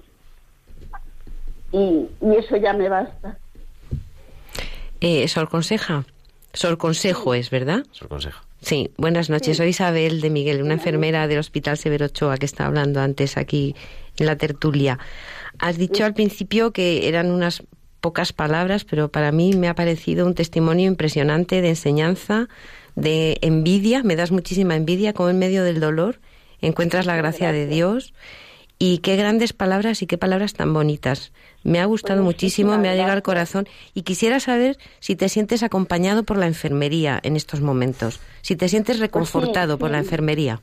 y, 1.72 2.10
y 2.22 2.36
eso 2.36 2.58
ya 2.58 2.74
me 2.74 2.90
basta. 2.90 3.38
Eh, 5.02 5.28
Sor 5.28 5.50
Conseja. 5.50 6.06
Sor 6.54 6.78
Consejo 6.78 7.34
es, 7.34 7.50
¿verdad? 7.50 7.86
El 8.02 8.08
consejo. 8.08 8.42
Sí, 8.62 8.92
buenas 8.98 9.30
noches. 9.30 9.58
Soy 9.58 9.70
Isabel 9.70 10.20
de 10.20 10.30
Miguel, 10.30 10.62
una 10.62 10.74
enfermera 10.74 11.28
del 11.28 11.40
Hospital 11.40 11.78
Severo 11.78 12.08
Ochoa 12.08 12.38
que 12.38 12.46
está 12.46 12.66
hablando 12.66 13.00
antes 13.00 13.38
aquí 13.38 13.76
en 14.18 14.26
la 14.26 14.36
tertulia. 14.36 15.00
Has 15.60 15.78
dicho 15.78 16.04
al 16.04 16.14
principio 16.14 16.72
que 16.72 17.08
eran 17.08 17.32
unas 17.32 17.64
pocas 18.02 18.34
palabras, 18.34 18.84
pero 18.84 19.10
para 19.10 19.32
mí 19.32 19.54
me 19.54 19.70
ha 19.70 19.76
parecido 19.76 20.26
un 20.26 20.36
testimonio 20.36 20.88
impresionante 20.88 21.62
de 21.62 21.70
enseñanza, 21.70 22.50
de 22.96 23.38
envidia. 23.42 24.04
Me 24.04 24.16
das 24.16 24.32
muchísima 24.32 24.76
envidia, 24.76 25.14
como 25.14 25.30
en 25.30 25.40
medio 25.40 25.64
del 25.64 25.80
dolor 25.80 26.20
encuentras 26.62 27.06
la 27.06 27.16
gracia 27.16 27.54
de 27.54 27.68
Dios. 27.68 28.14
Y 28.78 29.00
qué 29.00 29.16
grandes 29.16 29.54
palabras 29.54 30.02
y 30.02 30.08
qué 30.08 30.18
palabras 30.18 30.54
tan 30.54 30.74
bonitas. 30.74 31.32
Me 31.64 31.80
ha 31.80 31.86
gustado 31.86 32.22
Pues 32.24 32.34
muchísimo, 32.36 32.78
me 32.78 32.90
ha 32.90 32.94
llegado 32.94 33.14
al 33.14 33.22
corazón 33.22 33.68
y 33.94 34.04
quisiera 34.04 34.40
saber 34.40 34.78
si 35.00 35.16
te 35.16 35.28
sientes 35.30 35.62
acompañado 35.64 36.24
por 36.24 36.38
la 36.38 36.48
enfermería 36.48 37.20
en 37.24 37.36
estos 37.36 37.62
momentos, 37.62 38.20
si 38.42 38.56
te 38.56 38.70
sientes 38.70 39.00
reconfortado 39.00 39.78
por 39.78 39.90
la 39.92 39.98
Pues 39.98 40.08
sí. 40.08 40.14
enfermería. 40.14 40.62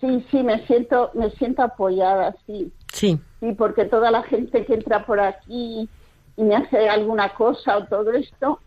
Sí, 0.00 0.24
sí, 0.30 0.42
me 0.42 0.64
siento, 0.66 1.10
me 1.14 1.30
siento 1.32 1.62
apoyada, 1.62 2.34
sí. 2.46 2.72
Sí, 2.92 3.18
Sí, 3.40 3.52
porque 3.56 3.84
toda 3.84 4.10
la 4.10 4.22
gente 4.24 4.64
que 4.64 4.74
entra 4.74 5.04
por 5.06 5.20
aquí 5.20 5.88
y 6.36 6.42
me 6.42 6.56
hace 6.56 6.88
alguna 6.88 7.34
cosa 7.34 7.76
o 7.78 7.84
todo 7.86 8.10
esto, 8.12 8.60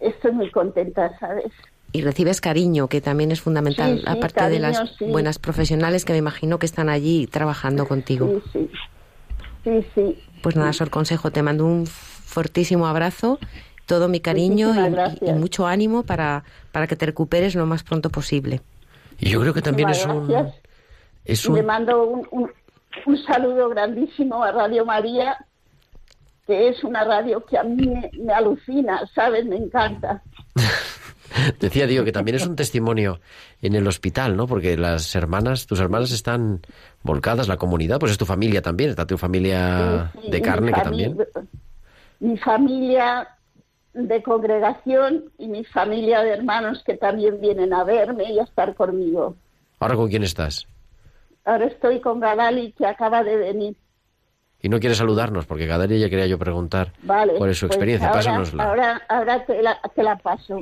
estoy 0.00 0.32
muy 0.32 0.50
contenta, 0.50 1.16
¿sabes? 1.18 1.52
y 1.92 2.02
recibes 2.02 2.42
cariño, 2.42 2.88
que 2.88 3.00
también 3.00 3.30
es 3.32 3.40
fundamental, 3.40 3.98
Sí, 3.98 4.02
sí, 4.04 4.10
aparte 4.10 4.50
de 4.50 4.58
las 4.58 4.96
sí. 4.98 5.06
buenas 5.06 5.38
profesionales 5.38 6.04
que 6.04 6.12
me 6.12 6.18
imagino 6.18 6.58
que 6.58 6.66
están 6.66 6.90
allí 6.90 7.26
trabajando 7.26 7.86
contigo. 7.86 8.42
Sí, 8.52 8.66
sí. 8.66 8.70
Sí, 9.66 9.84
sí. 9.96 10.22
Pues 10.42 10.54
nada, 10.54 10.72
Sor 10.72 10.90
Consejo, 10.90 11.32
te 11.32 11.42
mando 11.42 11.66
un 11.66 11.86
fuertísimo 11.86 12.86
abrazo, 12.86 13.40
todo 13.84 14.06
mi 14.08 14.20
cariño 14.20 14.72
y- 15.20 15.32
mucho 15.32 15.66
ánimo 15.66 16.04
para, 16.04 16.44
para 16.70 16.86
que 16.86 16.94
te 16.94 17.04
recuperes 17.06 17.56
lo 17.56 17.66
más 17.66 17.82
pronto 17.82 18.10
posible. 18.10 18.60
Y 19.18 19.30
yo 19.30 19.40
creo 19.40 19.52
que 19.52 19.62
también 19.62 19.88
es 19.88 20.06
un... 20.06 20.28
gracias. 20.28 20.54
Es 21.24 21.44
Y 21.46 21.52
le 21.52 21.60
un... 21.60 21.66
mando 21.66 22.06
un, 22.06 22.28
un, 22.30 22.50
un 23.06 23.18
saludo 23.24 23.68
grandísimo 23.70 24.44
a 24.44 24.52
Radio 24.52 24.84
María, 24.86 25.36
que 26.46 26.68
es 26.68 26.84
una 26.84 27.02
radio 27.02 27.44
que 27.44 27.58
a 27.58 27.64
mí 27.64 27.88
me, 27.88 28.08
me 28.22 28.32
alucina, 28.32 29.00
¿sabes? 29.16 29.44
Me 29.46 29.56
encanta. 29.56 30.22
Decía, 31.60 31.86
digo, 31.86 32.04
que 32.04 32.12
también 32.12 32.36
es 32.36 32.46
un 32.46 32.56
testimonio 32.56 33.20
en 33.62 33.74
el 33.74 33.86
hospital, 33.86 34.36
¿no? 34.36 34.46
Porque 34.46 34.76
las 34.76 35.14
hermanas, 35.14 35.66
tus 35.66 35.80
hermanas 35.80 36.12
están 36.12 36.60
volcadas, 37.02 37.48
la 37.48 37.56
comunidad, 37.56 37.98
pues 37.98 38.12
es 38.12 38.18
tu 38.18 38.26
familia 38.26 38.62
también, 38.62 38.90
está 38.90 39.06
tu 39.06 39.18
familia 39.18 40.10
Sí, 40.14 40.20
sí, 40.24 40.30
de 40.30 40.42
carne 40.42 40.72
que 40.72 40.80
también. 40.80 41.16
Mi 42.20 42.36
familia 42.38 43.28
de 43.92 44.22
congregación 44.22 45.24
y 45.38 45.48
mi 45.48 45.64
familia 45.64 46.22
de 46.22 46.30
hermanos 46.30 46.82
que 46.84 46.96
también 46.96 47.40
vienen 47.40 47.72
a 47.72 47.84
verme 47.84 48.30
y 48.32 48.38
a 48.38 48.42
estar 48.44 48.74
conmigo. 48.74 49.36
Ahora 49.80 49.96
con 49.96 50.08
quién 50.08 50.22
estás? 50.22 50.66
Ahora 51.44 51.66
estoy 51.66 52.00
con 52.00 52.20
Gadali, 52.20 52.72
que 52.72 52.86
acaba 52.86 53.22
de 53.22 53.36
venir. 53.36 53.76
Y 54.60 54.68
no 54.68 54.80
quieres 54.80 54.98
saludarnos, 54.98 55.46
porque 55.46 55.66
día 55.66 55.76
ya 55.98 56.10
quería 56.10 56.26
yo 56.26 56.38
preguntar 56.38 56.92
Vale. 57.02 57.34
cuál 57.34 57.50
es 57.50 57.58
su 57.58 57.66
pues 57.66 57.76
experiencia. 57.76 58.08
ahora, 58.08 58.18
Pásanosla. 58.18 58.64
Ahora, 58.64 59.02
ahora 59.08 59.46
te, 59.46 59.62
la, 59.62 59.78
te 59.94 60.02
la 60.02 60.16
paso. 60.16 60.60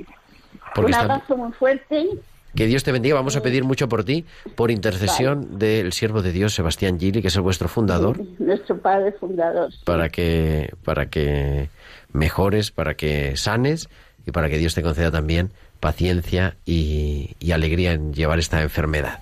Porque 0.74 0.86
Un 0.92 0.92
está- 1.00 1.02
abrazo 1.14 1.36
muy 1.36 1.52
fuerte. 1.52 2.08
Que 2.54 2.66
Dios 2.66 2.84
te 2.84 2.92
bendiga. 2.92 3.16
Vamos 3.16 3.36
a 3.36 3.42
pedir 3.42 3.64
mucho 3.64 3.88
por 3.88 4.04
ti, 4.04 4.24
por 4.54 4.70
intercesión 4.70 5.58
del 5.58 5.92
siervo 5.92 6.22
de 6.22 6.30
Dios, 6.30 6.54
Sebastián 6.54 7.00
Gili, 7.00 7.20
que 7.20 7.28
es 7.28 7.34
el 7.36 7.42
vuestro 7.42 7.66
fundador, 7.68 8.20
Nuestro 8.38 8.78
padre 8.78 9.10
fundador. 9.12 9.70
para 9.84 10.08
que, 10.08 10.72
para 10.84 11.06
que 11.06 11.68
mejores, 12.12 12.70
para 12.70 12.94
que 12.94 13.36
sanes 13.36 13.88
y 14.24 14.30
para 14.30 14.48
que 14.48 14.58
Dios 14.58 14.72
te 14.74 14.82
conceda 14.82 15.10
también 15.10 15.50
paciencia 15.80 16.54
y, 16.64 17.34
y 17.40 17.50
alegría 17.50 17.92
en 17.92 18.14
llevar 18.14 18.38
esta 18.38 18.62
enfermedad. 18.62 19.18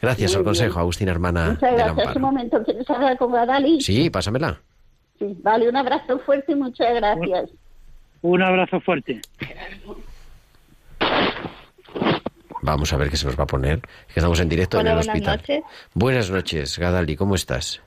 Gracias, 0.00 0.36
al 0.36 0.44
consejo, 0.44 0.78
Agustina, 0.78 1.10
hermana 1.10 1.50
Muchas 1.50 1.72
gracias. 1.74 2.14
Un 2.16 2.22
momento, 2.22 2.62
¿quieres 2.62 2.88
hablar 2.88 3.18
con 3.18 3.32
Gadali? 3.32 3.80
Sí, 3.80 4.08
pásamela. 4.08 4.60
Sí, 5.18 5.36
Vale, 5.42 5.68
un 5.68 5.76
abrazo 5.76 6.20
fuerte 6.20 6.52
y 6.52 6.54
muchas 6.54 6.94
gracias. 6.94 7.50
Un 8.22 8.40
abrazo 8.40 8.78
fuerte. 8.80 9.20
Vamos 12.62 12.92
a 12.92 12.96
ver 12.96 13.10
qué 13.10 13.16
se 13.16 13.26
nos 13.26 13.38
va 13.38 13.44
a 13.44 13.46
poner. 13.46 13.80
Que 13.80 14.20
estamos 14.20 14.40
en 14.40 14.48
directo 14.48 14.78
Hola, 14.78 14.90
en 14.92 14.98
el 14.98 15.04
buenas 15.04 15.14
hospital. 15.14 15.36
noches. 15.38 15.64
Buenas 15.94 16.30
noches, 16.30 16.78
Gadali, 16.78 17.16
¿cómo 17.16 17.34
estás? 17.34 17.80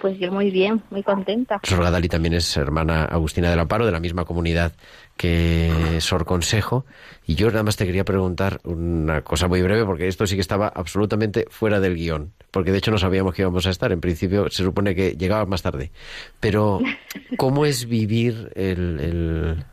Pues 0.00 0.18
yo 0.18 0.30
muy 0.30 0.50
bien, 0.50 0.82
muy 0.90 1.02
contenta. 1.02 1.58
Sor 1.62 1.82
Gadali 1.82 2.08
también 2.10 2.34
es 2.34 2.54
hermana 2.58 3.06
Agustina 3.06 3.48
del 3.48 3.58
Amparo, 3.58 3.86
de 3.86 3.92
la 3.92 4.00
misma 4.00 4.26
comunidad 4.26 4.74
que 5.16 5.96
Sor 6.00 6.26
Consejo. 6.26 6.84
Y 7.26 7.36
yo 7.36 7.46
nada 7.48 7.62
más 7.62 7.76
te 7.76 7.86
quería 7.86 8.04
preguntar 8.04 8.60
una 8.64 9.22
cosa 9.22 9.48
muy 9.48 9.62
breve, 9.62 9.86
porque 9.86 10.06
esto 10.06 10.26
sí 10.26 10.34
que 10.34 10.42
estaba 10.42 10.68
absolutamente 10.68 11.46
fuera 11.48 11.80
del 11.80 11.94
guion. 11.94 12.34
Porque 12.50 12.70
de 12.70 12.78
hecho 12.78 12.90
no 12.90 12.98
sabíamos 12.98 13.32
que 13.34 13.42
íbamos 13.42 13.66
a 13.66 13.70
estar. 13.70 13.92
En 13.92 14.02
principio 14.02 14.50
se 14.50 14.62
supone 14.62 14.94
que 14.94 15.12
llegaba 15.12 15.46
más 15.46 15.62
tarde. 15.62 15.90
Pero, 16.38 16.80
¿cómo 17.38 17.64
es 17.64 17.86
vivir 17.88 18.52
el, 18.56 19.00
el, 19.00 19.64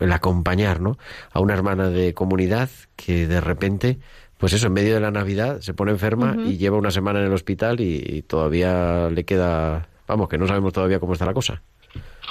el 0.00 0.12
acompañar 0.12 0.80
¿no? 0.80 0.98
a 1.32 1.40
una 1.40 1.54
hermana 1.54 1.90
de 1.90 2.14
comunidad 2.14 2.68
que 2.96 3.26
de 3.26 3.40
repente, 3.40 3.98
pues 4.38 4.52
eso, 4.52 4.66
en 4.66 4.72
medio 4.72 4.94
de 4.94 5.00
la 5.00 5.10
Navidad 5.10 5.60
se 5.60 5.74
pone 5.74 5.92
enferma 5.92 6.36
y 6.44 6.56
lleva 6.56 6.78
una 6.78 6.90
semana 6.90 7.20
en 7.20 7.26
el 7.26 7.32
hospital 7.32 7.80
y, 7.80 8.02
y 8.06 8.22
todavía 8.22 9.08
le 9.10 9.24
queda, 9.24 9.88
vamos, 10.06 10.28
que 10.28 10.38
no 10.38 10.46
sabemos 10.46 10.72
todavía 10.72 11.00
cómo 11.00 11.14
está 11.14 11.26
la 11.26 11.34
cosa. 11.34 11.62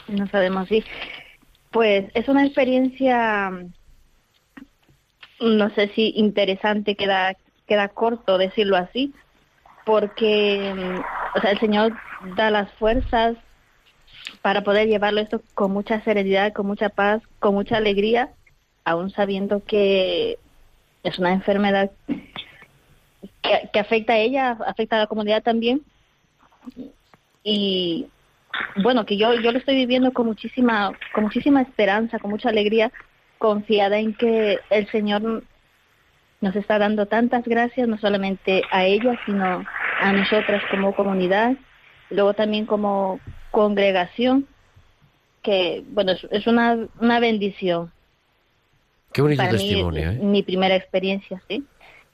No 0.08 0.28
sabemos 0.28 0.68
si. 0.68 0.84
Pues 1.72 2.06
es 2.14 2.28
una 2.30 2.46
experiencia, 2.46 3.52
no 5.42 5.70
sé 5.72 5.90
si 5.90 6.14
interesante, 6.16 6.96
queda, 6.96 7.36
queda 7.68 7.90
corto 7.90 8.38
decirlo 8.38 8.78
así, 8.78 9.14
porque 9.86 10.74
mm, 10.76 11.38
o 11.38 11.42
sea, 11.42 11.52
el 11.52 11.60
Señor 11.60 11.94
da 12.36 12.50
las 12.50 12.72
fuerzas 12.74 13.36
para 14.48 14.64
poder 14.64 14.88
llevarlo 14.88 15.20
esto 15.20 15.42
con 15.56 15.74
mucha 15.74 16.00
serenidad, 16.06 16.54
con 16.54 16.68
mucha 16.68 16.88
paz, 16.88 17.22
con 17.40 17.54
mucha 17.54 17.76
alegría, 17.76 18.30
aún 18.86 19.10
sabiendo 19.10 19.62
que 19.66 20.38
es 21.04 21.20
una 21.20 21.34
enfermedad 21.34 21.92
que, 23.42 23.70
que 23.74 23.80
afecta 23.82 24.14
a 24.14 24.18
ella, 24.20 24.58
afecta 24.66 24.96
a 24.96 25.00
la 25.00 25.08
comunidad 25.08 25.44
también. 25.44 25.82
Y 27.44 28.08
bueno, 28.78 29.06
que 29.06 29.18
yo, 29.18 29.34
yo 29.34 29.52
lo 29.52 29.58
estoy 29.58 29.76
viviendo 29.76 30.14
con 30.14 30.28
muchísima, 30.28 30.94
con 31.14 31.26
muchísima 31.26 31.62
esperanza, 31.62 32.18
con 32.18 32.32
mucha 32.32 32.48
alegría, 32.48 32.94
confiada 33.40 34.00
en 34.00 34.14
que 34.14 34.60
el 34.70 34.90
Señor 34.92 35.44
nos 36.40 36.56
está 36.56 36.80
dando 36.80 37.06
tantas 37.08 37.44
gracias, 37.44 37.86
no 37.90 37.98
solamente 37.98 38.64
a 38.72 38.86
ella, 38.86 39.20
sino 39.26 39.66
a 40.00 40.12
nosotras 40.14 40.64
como 40.72 40.96
comunidad, 40.96 41.58
luego 42.10 42.34
también 42.34 42.66
como 42.66 43.20
congregación, 43.58 44.46
que 45.42 45.84
bueno, 45.90 46.12
es, 46.12 46.28
es 46.30 46.46
una, 46.46 46.78
una 47.00 47.20
bendición. 47.20 47.92
Qué 49.12 49.24
bonito 49.24 49.42
Para 49.42 49.54
mí, 49.54 49.58
testimonio, 49.58 50.12
¿eh? 50.12 50.20
mi 50.22 50.44
primera 50.44 50.76
experiencia, 50.76 51.42
sí. 51.48 51.64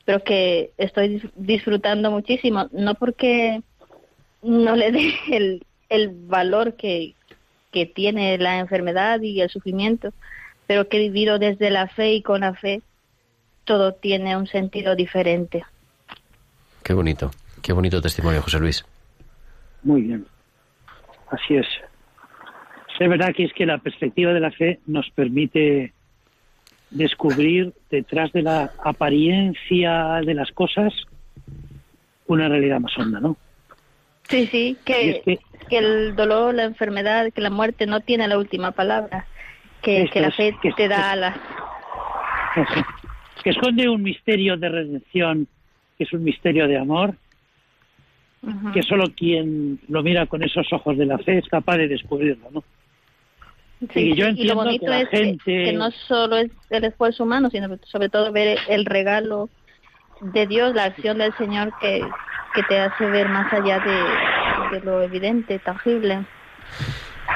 Pero 0.06 0.24
que 0.24 0.72
estoy 0.78 1.20
dis- 1.20 1.32
disfrutando 1.36 2.12
muchísimo, 2.12 2.70
no 2.72 2.96
porque 2.96 3.62
no 4.42 4.78
le 4.78 4.94
dé 4.94 5.14
el, 5.32 5.66
el 5.90 6.12
valor 6.12 6.76
que, 6.76 7.14
que 7.74 7.86
tiene 7.88 8.38
la 8.38 8.60
enfermedad 8.60 9.20
y 9.20 9.42
el 9.42 9.50
sufrimiento, 9.50 10.14
pero 10.66 10.88
que 10.88 10.96
he 10.96 11.10
vivido 11.10 11.40
desde 11.40 11.72
la 11.72 11.88
fe 11.90 12.14
y 12.14 12.22
con 12.22 12.40
la 12.40 12.54
fe, 12.54 12.82
todo 13.66 13.92
tiene 13.92 14.38
un 14.38 14.48
sentido 14.48 14.96
diferente. 14.96 15.66
Qué 16.84 16.94
bonito. 16.94 17.32
Qué 17.62 17.74
bonito 17.74 18.02
testimonio, 18.02 18.42
José 18.42 18.60
Luis. 18.60 18.86
Muy 19.84 20.04
bien. 20.04 20.26
Así 21.34 21.56
es. 21.56 21.68
Es 23.00 23.10
verdad 23.10 23.34
que 23.36 23.46
es 23.46 23.54
que 23.54 23.66
la 23.66 23.80
perspectiva 23.80 24.34
de 24.34 24.40
la 24.40 24.52
fe 24.52 24.80
nos 24.86 25.10
permite 25.12 25.94
descubrir 26.92 27.74
detrás 27.90 28.32
de 28.34 28.44
la 28.44 28.72
apariencia 28.84 30.22
de 30.24 30.34
las 30.36 30.52
cosas 30.52 30.94
una 32.28 32.48
realidad 32.48 32.80
más 32.80 32.96
honda, 32.98 33.20
¿no? 33.20 33.36
Sí, 34.30 34.46
sí, 34.48 34.78
que, 34.86 35.10
es 35.10 35.24
que- 35.24 35.40
que 35.70 35.78
el 35.80 36.16
dolor, 36.16 36.54
la 36.54 36.64
enfermedad, 36.66 37.32
que 37.34 37.42
la 37.42 37.50
muerte 37.50 37.88
no 37.88 38.00
tiene 38.02 38.28
la 38.28 38.38
última 38.38 38.72
palabra, 38.72 39.26
que, 39.82 40.08
la 40.16 40.28
es- 40.28 40.36
fe 40.36 40.56
que- 40.62 40.72
te 40.74 40.88
da 40.88 41.12
alas. 41.12 41.36
Que 43.44 43.50
esconde 43.50 43.90
un 43.90 44.04
misterio 44.04 44.56
de 44.56 44.70
redención 44.70 45.48
que 45.98 46.04
es 46.06 46.14
un 46.14 46.24
misterio 46.24 46.68
de 46.68 46.78
amor, 46.78 47.16
Que 48.74 48.84
solo 48.84 49.06
quien 49.16 49.80
lo 49.88 50.04
mira 50.04 50.26
con 50.26 50.44
esos 50.44 50.68
ojos 50.74 50.98
de 50.98 51.06
la 51.06 51.18
fe 51.18 51.38
es 51.38 51.48
capaz 51.48 51.78
de 51.78 51.88
descubrirlo, 51.88 52.50
¿no? 52.52 52.64
Sí, 53.94 54.12
y 54.12 54.16
yo 54.16 54.26
y 54.28 54.30
entiendo 54.32 54.54
lo 54.56 54.62
bonito 54.64 54.86
que 54.86 54.90
la 54.90 55.02
es 55.02 55.10
que- 55.10 55.18
gente... 55.18 55.64
que, 55.64 55.74
no 55.74 55.92
solo 55.92 56.38
es 56.38 56.52
el 56.70 56.84
esfuerzo 56.86 57.24
humano, 57.24 57.50
sino 57.50 57.68
sobre 57.84 58.10
todo 58.10 58.32
ver 58.32 58.58
el 58.68 58.86
regalo 58.86 59.50
de 60.22 60.46
Dios, 60.48 60.74
la 60.74 60.86
acción 60.86 61.18
del 61.18 61.34
Señor 61.38 61.72
que, 61.82 62.02
que 62.54 62.64
te 62.64 62.80
hace 62.80 63.06
ver 63.06 63.28
más 63.30 63.52
allá 63.54 63.80
de, 63.80 64.78
de 64.78 64.86
lo 64.86 65.02
evidente, 65.02 65.60
tangible. 65.60 66.26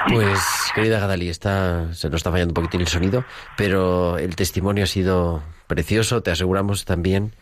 Pues, 0.10 0.72
querida 0.76 1.00
Gadali, 1.00 1.30
está, 1.30 1.94
se 1.94 2.10
nos 2.10 2.18
está 2.20 2.32
fallando 2.32 2.52
un 2.52 2.56
poquitín 2.56 2.82
el 2.82 2.88
sonido, 2.88 3.26
pero 3.58 4.18
el 4.18 4.36
testimonio 4.36 4.84
ha 4.84 4.88
sido 4.88 5.42
precioso. 5.68 6.22
Te 6.22 6.32
aseguramos 6.32 6.86
también, 6.86 7.34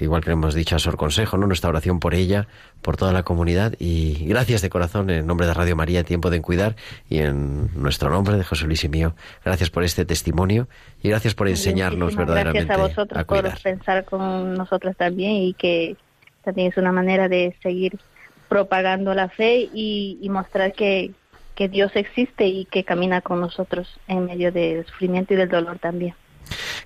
igual 0.00 0.22
que 0.22 0.30
le 0.30 0.34
hemos 0.34 0.54
dicho 0.54 0.76
a 0.76 0.78
Sor 0.78 0.96
Consejo, 0.96 1.36
¿no? 1.36 1.46
nuestra 1.46 1.70
oración 1.70 2.00
por 2.00 2.14
ella, 2.14 2.46
por 2.82 2.96
toda 2.96 3.12
la 3.12 3.22
comunidad. 3.22 3.74
Y 3.78 4.26
gracias 4.26 4.62
de 4.62 4.70
corazón 4.70 5.10
en 5.10 5.26
nombre 5.26 5.46
de 5.46 5.54
Radio 5.54 5.76
María, 5.76 6.04
Tiempo 6.04 6.30
de 6.30 6.40
Cuidar, 6.40 6.76
y 7.08 7.18
en 7.18 7.70
nuestro 7.80 8.10
nombre 8.10 8.36
de 8.36 8.44
José 8.44 8.66
Luis 8.66 8.84
y 8.84 8.88
mío. 8.88 9.14
Gracias 9.44 9.70
por 9.70 9.84
este 9.84 10.04
testimonio 10.04 10.68
y 11.02 11.08
gracias 11.08 11.34
por 11.34 11.48
enseñarnos 11.48 12.14
Muchísimas 12.14 12.26
verdaderamente 12.26 12.64
Gracias 12.66 12.78
a 12.78 12.88
vosotros 12.88 13.20
a 13.20 13.24
cuidar. 13.24 13.52
por 13.52 13.62
pensar 13.62 14.04
con 14.04 14.54
nosotros 14.54 14.96
también 14.96 15.32
y 15.32 15.54
que 15.54 15.96
también 16.44 16.68
es 16.68 16.76
una 16.76 16.92
manera 16.92 17.28
de 17.28 17.56
seguir 17.62 17.98
propagando 18.48 19.14
la 19.14 19.28
fe 19.28 19.68
y, 19.72 20.18
y 20.20 20.28
mostrar 20.28 20.72
que, 20.72 21.12
que 21.54 21.68
Dios 21.68 21.92
existe 21.94 22.46
y 22.46 22.64
que 22.64 22.84
camina 22.84 23.20
con 23.20 23.40
nosotros 23.40 23.88
en 24.08 24.24
medio 24.26 24.50
del 24.50 24.86
sufrimiento 24.86 25.34
y 25.34 25.36
del 25.36 25.48
dolor 25.48 25.78
también. 25.78 26.14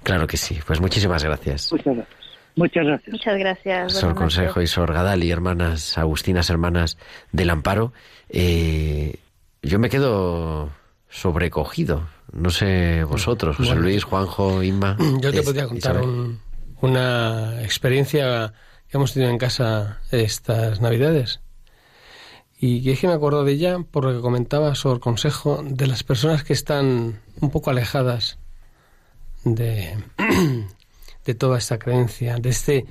Claro 0.03 0.27
que 0.27 0.37
sí. 0.37 0.59
Pues 0.67 0.81
muchísimas 0.81 1.25
gracias. 1.25 1.73
Muchas 1.73 1.95
gracias. 1.97 2.24
Muchas 2.57 2.85
gracias. 2.87 3.13
Muchas 3.13 3.39
gracias. 3.39 3.93
Sor 3.93 4.03
buenas 4.15 4.21
noches. 4.21 4.37
Consejo 4.39 4.63
y 4.63 4.67
Sor 4.67 4.93
Gadali, 4.93 5.31
hermanas 5.31 5.99
agustinas, 5.99 6.51
hermanas 6.51 6.99
del 7.33 7.51
Amparo. 7.51 7.93
Eh, 8.29 9.17
yo 9.63 9.79
me 9.79 9.89
quedo 9.91 10.71
sobrecogido. 11.09 12.07
No 12.33 12.51
sé 12.51 13.05
vosotros, 13.05 13.57
José 13.57 13.71
Bueno. 13.71 13.83
Luis, 13.83 14.05
Juanjo, 14.05 14.63
Inma. 14.63 14.97
Yo 15.21 15.31
te 15.33 15.39
Es- 15.41 15.45
podría 15.45 15.67
contar 15.69 16.01
un- 16.03 16.41
una 16.81 17.63
experiencia 17.63 18.53
que 18.89 18.97
hemos 18.97 19.13
tenido 19.15 19.31
en 19.31 19.39
casa 19.39 20.01
estas 20.11 20.81
Navidades. 20.81 21.41
Y 22.61 22.83
que 22.83 22.93
es 22.93 23.01
que 23.01 23.09
me 23.09 23.13
acuerdo 23.15 23.45
de 23.45 23.53
ella 23.53 23.79
por 23.91 24.05
lo 24.05 24.13
que 24.15 24.21
comentaba 24.21 24.75
Sor 24.75 25.01
Consejo 25.01 25.63
de 25.65 25.87
las 25.87 26.03
personas 26.03 26.45
que 26.45 26.53
están 26.53 27.21
un 27.41 27.51
poco 27.51 27.71
alejadas 27.71 28.39
de, 29.45 29.97
de 31.25 31.35
toda 31.35 31.59
esta 31.59 31.79
creencia, 31.79 32.37
de 32.37 32.51
este, 32.51 32.87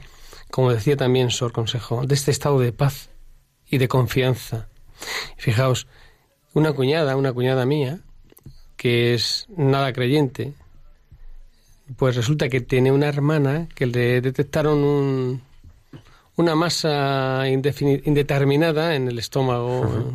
como 0.50 0.72
decía 0.72 0.98
también 0.98 1.30
Sor 1.30 1.52
Consejo, 1.52 2.06
de 2.06 2.16
este 2.16 2.32
estado 2.32 2.60
de 2.60 2.72
paz 2.72 3.10
y 3.70 3.78
de 3.78 3.88
confianza. 3.88 4.70
Fijaos, 5.38 5.88
una 6.54 6.74
cuñada, 6.74 7.16
una 7.16 7.34
cuñada 7.34 7.66
mía, 7.66 8.00
que 8.78 9.14
es 9.14 9.48
nada 9.56 9.94
creyente, 9.94 10.54
pues 11.98 12.16
resulta 12.16 12.50
que 12.50 12.62
tiene 12.62 12.92
una 12.92 13.08
hermana 13.08 13.68
que 13.76 13.86
le 13.86 14.22
detectaron 14.22 14.84
un, 14.84 15.42
una 16.36 16.56
masa 16.56 17.44
indeterminada 17.48 18.96
en 18.96 19.08
el 19.08 19.20
estómago 19.20 20.12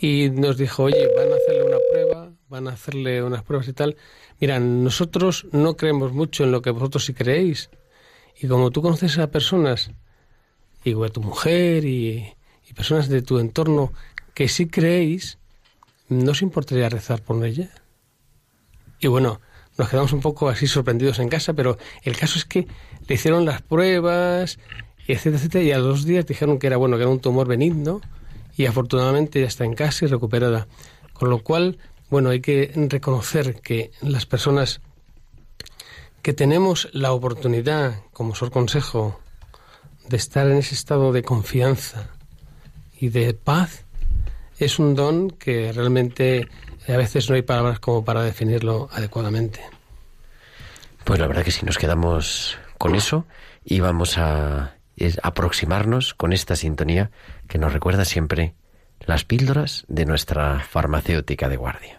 y 0.00 0.30
nos 0.30 0.56
dijo, 0.58 0.84
oye, 0.84 1.08
van 1.16 1.32
a 1.32 1.36
hacerle 1.36 1.62
una 1.64 1.78
prueba, 1.90 2.32
van 2.48 2.68
a 2.68 2.72
hacerle 2.72 3.22
unas 3.22 3.42
pruebas 3.42 3.68
y 3.68 3.72
tal. 3.72 3.96
Mira, 4.40 4.60
nosotros 4.60 5.46
no 5.52 5.76
creemos 5.76 6.12
mucho 6.12 6.44
en 6.44 6.52
lo 6.52 6.62
que 6.62 6.70
vosotros 6.70 7.04
sí 7.04 7.14
creéis. 7.14 7.70
Y 8.38 8.48
como 8.48 8.70
tú 8.70 8.82
conoces 8.82 9.18
a 9.18 9.30
personas, 9.30 9.90
y 10.84 10.92
a 10.92 11.08
tu 11.08 11.20
mujer 11.20 11.84
y, 11.84 12.32
personas 12.74 13.08
de 13.08 13.22
tu 13.22 13.38
entorno 13.38 13.92
que 14.34 14.48
sí 14.48 14.66
creéis, 14.66 15.38
¿no 16.08 16.32
os 16.32 16.42
importaría 16.42 16.90
rezar 16.90 17.22
por 17.22 17.42
ella? 17.44 17.70
Y 19.00 19.06
bueno, 19.08 19.40
nos 19.78 19.88
quedamos 19.88 20.12
un 20.12 20.20
poco 20.20 20.50
así 20.50 20.66
sorprendidos 20.66 21.18
en 21.18 21.30
casa, 21.30 21.54
pero 21.54 21.78
el 22.02 22.16
caso 22.16 22.38
es 22.38 22.44
que 22.44 22.66
le 23.08 23.14
hicieron 23.14 23.46
las 23.46 23.62
pruebas, 23.62 24.58
y 25.08 25.12
etcétera, 25.12 25.36
etcétera, 25.38 25.64
y 25.64 25.72
a 25.72 25.78
los 25.78 25.86
dos 25.86 26.04
días 26.04 26.26
dijeron 26.26 26.58
que 26.58 26.66
era 26.66 26.76
bueno, 26.76 26.96
que 26.98 27.04
era 27.04 27.10
un 27.10 27.20
tumor 27.20 27.48
benigno, 27.48 28.02
y 28.56 28.66
afortunadamente 28.66 29.40
ya 29.40 29.46
está 29.46 29.64
en 29.64 29.74
casa 29.74 30.04
y 30.04 30.08
recuperada. 30.08 30.68
Con 31.14 31.30
lo 31.30 31.42
cual, 31.42 31.78
bueno, 32.10 32.30
hay 32.30 32.40
que 32.40 32.70
reconocer 32.88 33.60
que 33.60 33.90
las 34.00 34.26
personas 34.26 34.80
que 36.22 36.32
tenemos 36.32 36.88
la 36.92 37.12
oportunidad, 37.12 38.02
como 38.12 38.34
Sor 38.34 38.50
Consejo, 38.50 39.20
de 40.08 40.16
estar 40.16 40.46
en 40.48 40.58
ese 40.58 40.74
estado 40.74 41.12
de 41.12 41.22
confianza 41.22 42.10
y 42.98 43.08
de 43.08 43.34
paz, 43.34 43.84
es 44.58 44.78
un 44.78 44.94
don 44.94 45.30
que 45.30 45.72
realmente 45.72 46.48
a 46.88 46.96
veces 46.96 47.28
no 47.28 47.36
hay 47.36 47.42
palabras 47.42 47.78
como 47.80 48.04
para 48.04 48.22
definirlo 48.22 48.88
adecuadamente. 48.92 49.60
Pues 51.04 51.20
la 51.20 51.26
verdad 51.26 51.44
que 51.44 51.50
sí, 51.50 51.64
nos 51.66 51.78
quedamos 51.78 52.58
con 52.78 52.94
eso 52.94 53.26
y 53.64 53.80
vamos 53.80 54.18
a 54.18 54.76
aproximarnos 55.22 56.14
con 56.14 56.32
esta 56.32 56.56
sintonía 56.56 57.10
que 57.48 57.58
nos 57.58 57.72
recuerda 57.72 58.04
siempre 58.04 58.54
las 59.00 59.24
píldoras 59.24 59.84
de 59.88 60.06
nuestra 60.06 60.60
farmacéutica 60.60 61.48
de 61.48 61.56
guardia. 61.56 61.95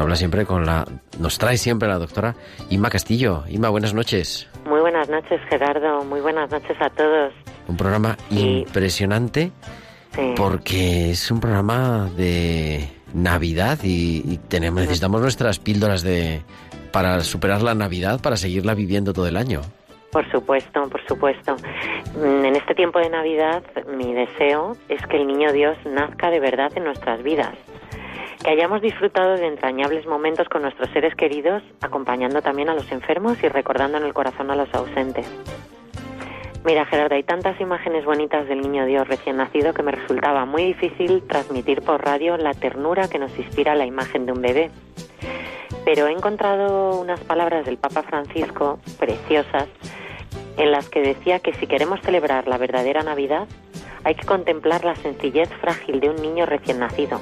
Habla 0.00 0.16
siempre 0.16 0.44
con 0.46 0.66
la, 0.66 0.86
nos 1.18 1.38
trae 1.38 1.56
siempre 1.56 1.88
la 1.88 1.98
doctora 1.98 2.34
Inma 2.70 2.90
Castillo. 2.90 3.44
Inma, 3.48 3.68
buenas 3.68 3.94
noches. 3.94 4.48
Muy 4.66 4.80
buenas 4.80 5.08
noches, 5.08 5.40
Gerardo. 5.48 6.04
Muy 6.04 6.20
buenas 6.20 6.50
noches 6.50 6.76
a 6.80 6.90
todos. 6.90 7.32
Un 7.68 7.76
programa 7.76 8.16
impresionante 8.30 9.52
Sí. 10.14 10.34
porque 10.36 11.10
es 11.12 11.30
un 11.30 11.38
programa 11.38 12.10
de 12.16 12.88
Navidad 13.14 13.78
y, 13.84 14.22
y 14.26 14.38
tenemos, 14.48 14.80
necesitamos 14.80 15.20
nuestras 15.20 15.60
píldoras 15.60 16.02
de 16.02 16.42
para 16.90 17.20
superar 17.20 17.62
la 17.62 17.76
Navidad, 17.76 18.20
para 18.20 18.36
seguirla 18.36 18.74
viviendo 18.74 19.12
todo 19.12 19.28
el 19.28 19.36
año. 19.36 19.60
Por 20.10 20.28
supuesto, 20.32 20.88
por 20.88 21.00
supuesto. 21.06 21.54
Mm, 22.16 22.44
En 22.44 22.56
este 22.56 22.74
tiempo 22.74 22.98
de 22.98 23.08
Navidad, 23.10 23.62
mi 23.96 24.12
deseo 24.12 24.76
es 24.88 25.00
que 25.06 25.18
el 25.18 25.28
niño 25.28 25.52
Dios 25.52 25.76
nazca 25.84 26.30
de 26.30 26.40
verdad 26.40 26.72
en 26.74 26.82
nuestras 26.82 27.22
vidas. 27.22 27.54
Que 28.42 28.50
hayamos 28.50 28.80
disfrutado 28.80 29.36
de 29.36 29.46
entrañables 29.46 30.06
momentos 30.06 30.48
con 30.48 30.62
nuestros 30.62 30.88
seres 30.90 31.14
queridos, 31.14 31.62
acompañando 31.82 32.40
también 32.40 32.70
a 32.70 32.74
los 32.74 32.90
enfermos 32.90 33.42
y 33.42 33.48
recordando 33.48 33.98
en 33.98 34.04
el 34.04 34.14
corazón 34.14 34.50
a 34.50 34.56
los 34.56 34.72
ausentes. 34.74 35.26
Mira, 36.64 36.84
Gerardo, 36.84 37.14
hay 37.14 37.22
tantas 37.22 37.58
imágenes 37.60 38.04
bonitas 38.04 38.46
del 38.46 38.60
niño 38.60 38.84
Dios 38.84 39.08
recién 39.08 39.38
nacido 39.38 39.72
que 39.72 39.82
me 39.82 39.92
resultaba 39.92 40.44
muy 40.44 40.64
difícil 40.64 41.22
transmitir 41.26 41.80
por 41.80 42.04
radio 42.04 42.36
la 42.36 42.52
ternura 42.52 43.08
que 43.08 43.18
nos 43.18 43.36
inspira 43.38 43.74
la 43.74 43.86
imagen 43.86 44.26
de 44.26 44.32
un 44.32 44.42
bebé. 44.42 44.70
Pero 45.86 46.06
he 46.06 46.12
encontrado 46.12 47.00
unas 47.00 47.20
palabras 47.20 47.64
del 47.64 47.78
Papa 47.78 48.02
Francisco 48.02 48.78
preciosas 48.98 49.68
en 50.58 50.70
las 50.70 50.88
que 50.90 51.00
decía 51.00 51.40
que 51.40 51.54
si 51.54 51.66
queremos 51.66 52.00
celebrar 52.02 52.46
la 52.46 52.58
verdadera 52.58 53.02
Navidad, 53.02 53.48
hay 54.04 54.14
que 54.14 54.26
contemplar 54.26 54.84
la 54.84 54.96
sencillez 54.96 55.48
frágil 55.60 56.00
de 56.00 56.10
un 56.10 56.16
niño 56.16 56.44
recién 56.44 56.78
nacido, 56.78 57.20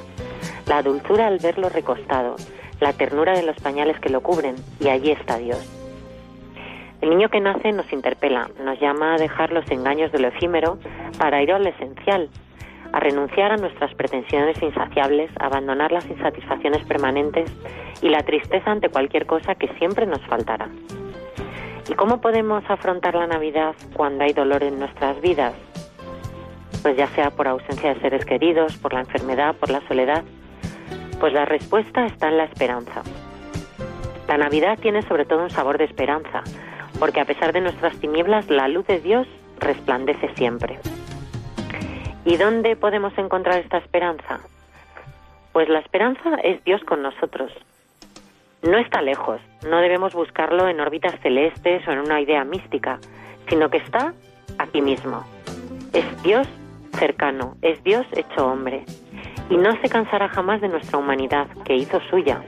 la 0.69 0.83
dulzura 0.83 1.25
al 1.25 1.39
verlo 1.39 1.67
recostado, 1.69 2.35
la 2.79 2.93
ternura 2.93 3.33
de 3.33 3.41
los 3.41 3.57
pañales 3.57 3.99
que 3.99 4.09
lo 4.09 4.21
cubren, 4.21 4.55
y 4.79 4.87
allí 4.87 5.11
está 5.11 5.37
Dios. 5.37 5.67
El 7.01 7.09
niño 7.09 7.29
que 7.29 7.39
nace 7.39 7.71
nos 7.71 7.91
interpela, 7.91 8.49
nos 8.63 8.79
llama 8.79 9.15
a 9.15 9.17
dejar 9.17 9.51
los 9.51 9.69
engaños 9.71 10.11
de 10.11 10.19
lo 10.19 10.27
efímero 10.27 10.77
para 11.17 11.41
ir 11.41 11.51
a 11.51 11.57
lo 11.57 11.67
esencial, 11.69 12.29
a 12.91 12.99
renunciar 12.99 13.51
a 13.51 13.57
nuestras 13.57 13.93
pretensiones 13.95 14.61
insaciables, 14.61 15.31
a 15.39 15.47
abandonar 15.47 15.91
las 15.91 16.05
insatisfacciones 16.05 16.85
permanentes 16.85 17.51
y 18.03 18.09
la 18.09 18.21
tristeza 18.21 18.69
ante 18.69 18.89
cualquier 18.89 19.25
cosa 19.25 19.55
que 19.55 19.69
siempre 19.79 20.05
nos 20.05 20.21
faltará. 20.27 20.69
¿Y 21.89 21.93
cómo 21.93 22.21
podemos 22.21 22.63
afrontar 22.69 23.15
la 23.15 23.25
Navidad 23.25 23.73
cuando 23.95 24.23
hay 24.23 24.33
dolor 24.33 24.61
en 24.61 24.77
nuestras 24.77 25.19
vidas? 25.19 25.53
Pues 26.83 26.95
ya 26.95 27.07
sea 27.07 27.31
por 27.31 27.47
ausencia 27.47 27.95
de 27.95 28.01
seres 28.01 28.23
queridos, 28.23 28.77
por 28.77 28.93
la 28.93 28.99
enfermedad, 28.99 29.55
por 29.55 29.71
la 29.71 29.81
soledad. 29.87 30.23
Pues 31.19 31.33
la 31.33 31.45
respuesta 31.45 32.05
está 32.05 32.29
en 32.29 32.37
la 32.37 32.45
esperanza. 32.45 33.03
La 34.27 34.37
Navidad 34.37 34.79
tiene 34.79 35.01
sobre 35.01 35.25
todo 35.25 35.43
un 35.43 35.49
sabor 35.49 35.77
de 35.77 35.83
esperanza, 35.83 36.43
porque 36.97 37.19
a 37.19 37.25
pesar 37.25 37.51
de 37.51 37.61
nuestras 37.61 37.97
tinieblas, 37.99 38.49
la 38.49 38.67
luz 38.67 38.87
de 38.87 38.99
Dios 38.99 39.27
resplandece 39.59 40.33
siempre. 40.35 40.79
¿Y 42.25 42.37
dónde 42.37 42.75
podemos 42.75 43.17
encontrar 43.17 43.59
esta 43.59 43.79
esperanza? 43.79 44.39
Pues 45.51 45.67
la 45.67 45.79
esperanza 45.79 46.35
es 46.43 46.63
Dios 46.63 46.81
con 46.83 47.01
nosotros. 47.01 47.51
No 48.61 48.77
está 48.77 49.01
lejos, 49.01 49.41
no 49.67 49.79
debemos 49.79 50.13
buscarlo 50.13 50.67
en 50.67 50.79
órbitas 50.79 51.19
celestes 51.21 51.85
o 51.87 51.91
en 51.91 51.99
una 51.99 52.21
idea 52.21 52.43
mística, 52.43 52.99
sino 53.49 53.69
que 53.69 53.77
está 53.77 54.13
aquí 54.57 54.81
mismo. 54.81 55.25
Es 55.91 56.23
Dios 56.23 56.47
cercano, 56.93 57.55
es 57.61 57.83
Dios 57.83 58.05
hecho 58.11 58.45
hombre, 58.45 58.85
y 59.49 59.57
no 59.57 59.71
se 59.81 59.89
cansará 59.89 60.29
jamás 60.29 60.61
de 60.61 60.69
nuestra 60.69 60.97
humanidad, 60.97 61.47
que 61.65 61.75
hizo 61.75 61.99
suya. 62.09 62.41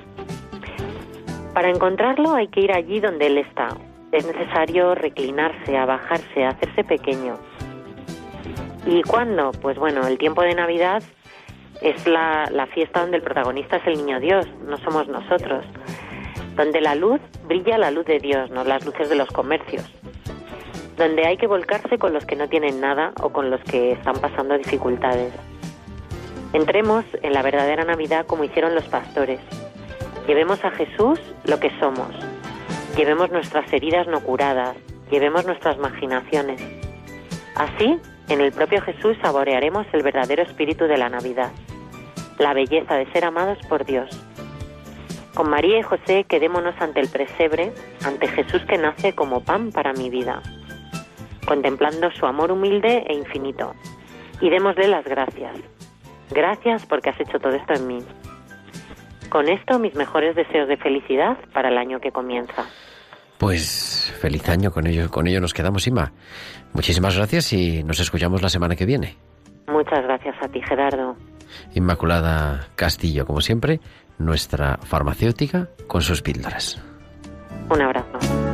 Para 1.54 1.70
encontrarlo 1.70 2.34
hay 2.34 2.48
que 2.48 2.62
ir 2.62 2.72
allí 2.72 3.00
donde 3.00 3.28
Él 3.28 3.38
está. 3.40 3.70
Es 4.12 4.26
necesario 4.26 4.96
reclinarse, 4.96 5.78
abajarse, 5.78 6.46
hacerse 6.46 6.84
pequeño. 6.84 7.36
¿Y 8.86 9.02
cuándo? 9.04 9.52
Pues 9.62 9.78
bueno, 9.78 10.06
el 10.08 10.18
tiempo 10.18 10.42
de 10.42 10.56
Navidad 10.56 11.04
es 11.82 12.08
la, 12.08 12.48
la 12.52 12.68
fiesta 12.68 13.02
donde 13.02 13.18
el 13.18 13.24
protagonista 13.24 13.78
es 13.78 13.88
el 13.88 13.98
niño 13.98 14.20
Dios, 14.20 14.48
no 14.66 14.78
somos 14.78 15.08
nosotros. 15.08 15.66
Donde 16.56 16.82
la 16.82 16.96
luz 16.96 17.20
brilla 17.48 17.78
la 17.78 17.92
luz 17.92 18.06
de 18.06 18.20
Dios, 18.20 18.52
no 18.52 18.64
las 18.64 18.86
luces 18.86 19.10
de 19.10 19.16
los 19.16 19.30
comercios. 19.30 19.84
Donde 20.98 21.26
hay 21.26 21.38
que 21.38 21.48
volcarse 21.48 21.98
con 21.98 22.14
los 22.14 22.26
que 22.26 22.36
no 22.36 22.48
tienen 22.48 22.80
nada 22.80 23.14
o 23.22 23.30
con 23.30 23.50
los 23.50 23.62
que 23.64 23.94
están 23.94 24.16
pasando 24.16 24.58
dificultades. 24.58 25.34
Entremos 26.54 27.06
en 27.22 27.34
la 27.34 27.42
verdadera 27.42 27.86
Navidad 27.86 28.26
como 28.26 28.44
hicieron 28.44 28.76
los 28.76 28.86
pastores. 28.86 29.40
Llevemos 30.28 30.64
a 30.66 30.72
Jesús 30.72 31.20
lo 31.46 31.60
que 31.60 31.72
somos. 31.80 32.10
Llevemos 32.98 33.32
nuestras 33.32 33.72
heridas 33.72 34.08
no 34.08 34.20
curadas. 34.22 34.76
Llevemos 35.10 35.46
nuestras 35.46 35.78
imaginaciones. 35.78 36.62
Así, 37.56 38.00
en 38.28 38.42
el 38.42 38.52
propio 38.52 38.82
Jesús 38.82 39.18
saborearemos 39.22 39.86
el 39.94 40.04
verdadero 40.04 40.44
espíritu 40.44 40.86
de 40.86 40.98
la 40.98 41.10
Navidad, 41.10 41.52
la 42.38 42.54
belleza 42.54 42.96
de 42.96 43.12
ser 43.12 43.26
amados 43.26 43.58
por 43.68 43.86
Dios. 43.86 44.10
Con 45.34 45.50
María 45.50 45.80
y 45.80 45.84
José 45.84 46.26
quedémonos 46.26 46.76
ante 46.80 47.00
el 47.00 47.10
presebre, 47.10 47.74
ante 48.06 48.28
Jesús 48.28 48.62
que 48.68 48.78
nace 48.78 49.14
como 49.16 49.44
pan 49.44 49.72
para 49.72 49.94
mi 49.94 50.10
vida, 50.10 50.42
contemplando 51.46 52.12
su 52.12 52.26
amor 52.26 52.52
humilde 52.52 53.06
e 53.08 53.14
infinito. 53.14 53.74
Y 54.42 54.50
démosle 54.50 54.88
las 54.88 55.06
gracias. 55.06 55.56
Gracias 56.32 56.86
porque 56.86 57.10
has 57.10 57.20
hecho 57.20 57.40
todo 57.40 57.54
esto 57.54 57.74
en 57.74 57.88
mí. 57.88 58.00
Con 59.30 59.48
esto 59.48 59.80
mis 59.80 59.96
mejores 59.96 60.36
deseos 60.36 60.68
de 60.68 60.78
felicidad 60.78 61.38
para 61.54 61.70
el 61.70 61.78
año 61.78 62.00
que 62.00 62.12
comienza. 62.12 62.66
Pues 63.38 64.14
feliz 64.22 64.48
año 64.50 64.72
con 64.72 64.88
ello, 64.88 65.10
con 65.10 65.28
ello 65.28 65.42
nos 65.42 65.54
quedamos, 65.54 65.88
Ima. 65.88 66.12
Muchísimas 66.74 67.18
gracias 67.18 67.54
y 67.54 67.84
nos 67.84 68.00
escuchamos 68.00 68.42
la 68.42 68.50
semana 68.50 68.76
que 68.76 68.86
viene. 68.86 69.18
Muchas 69.68 70.04
gracias 70.04 70.36
a 70.42 70.48
ti, 70.48 70.62
Gerardo. 70.62 71.16
Inmaculada 71.74 72.68
Castillo, 72.76 73.26
como 73.26 73.42
siempre, 73.42 73.80
nuestra 74.18 74.78
farmacéutica 74.78 75.70
con 75.88 76.02
sus 76.02 76.22
píldoras. 76.22 76.82
Un 77.70 77.82
abrazo. 77.82 78.51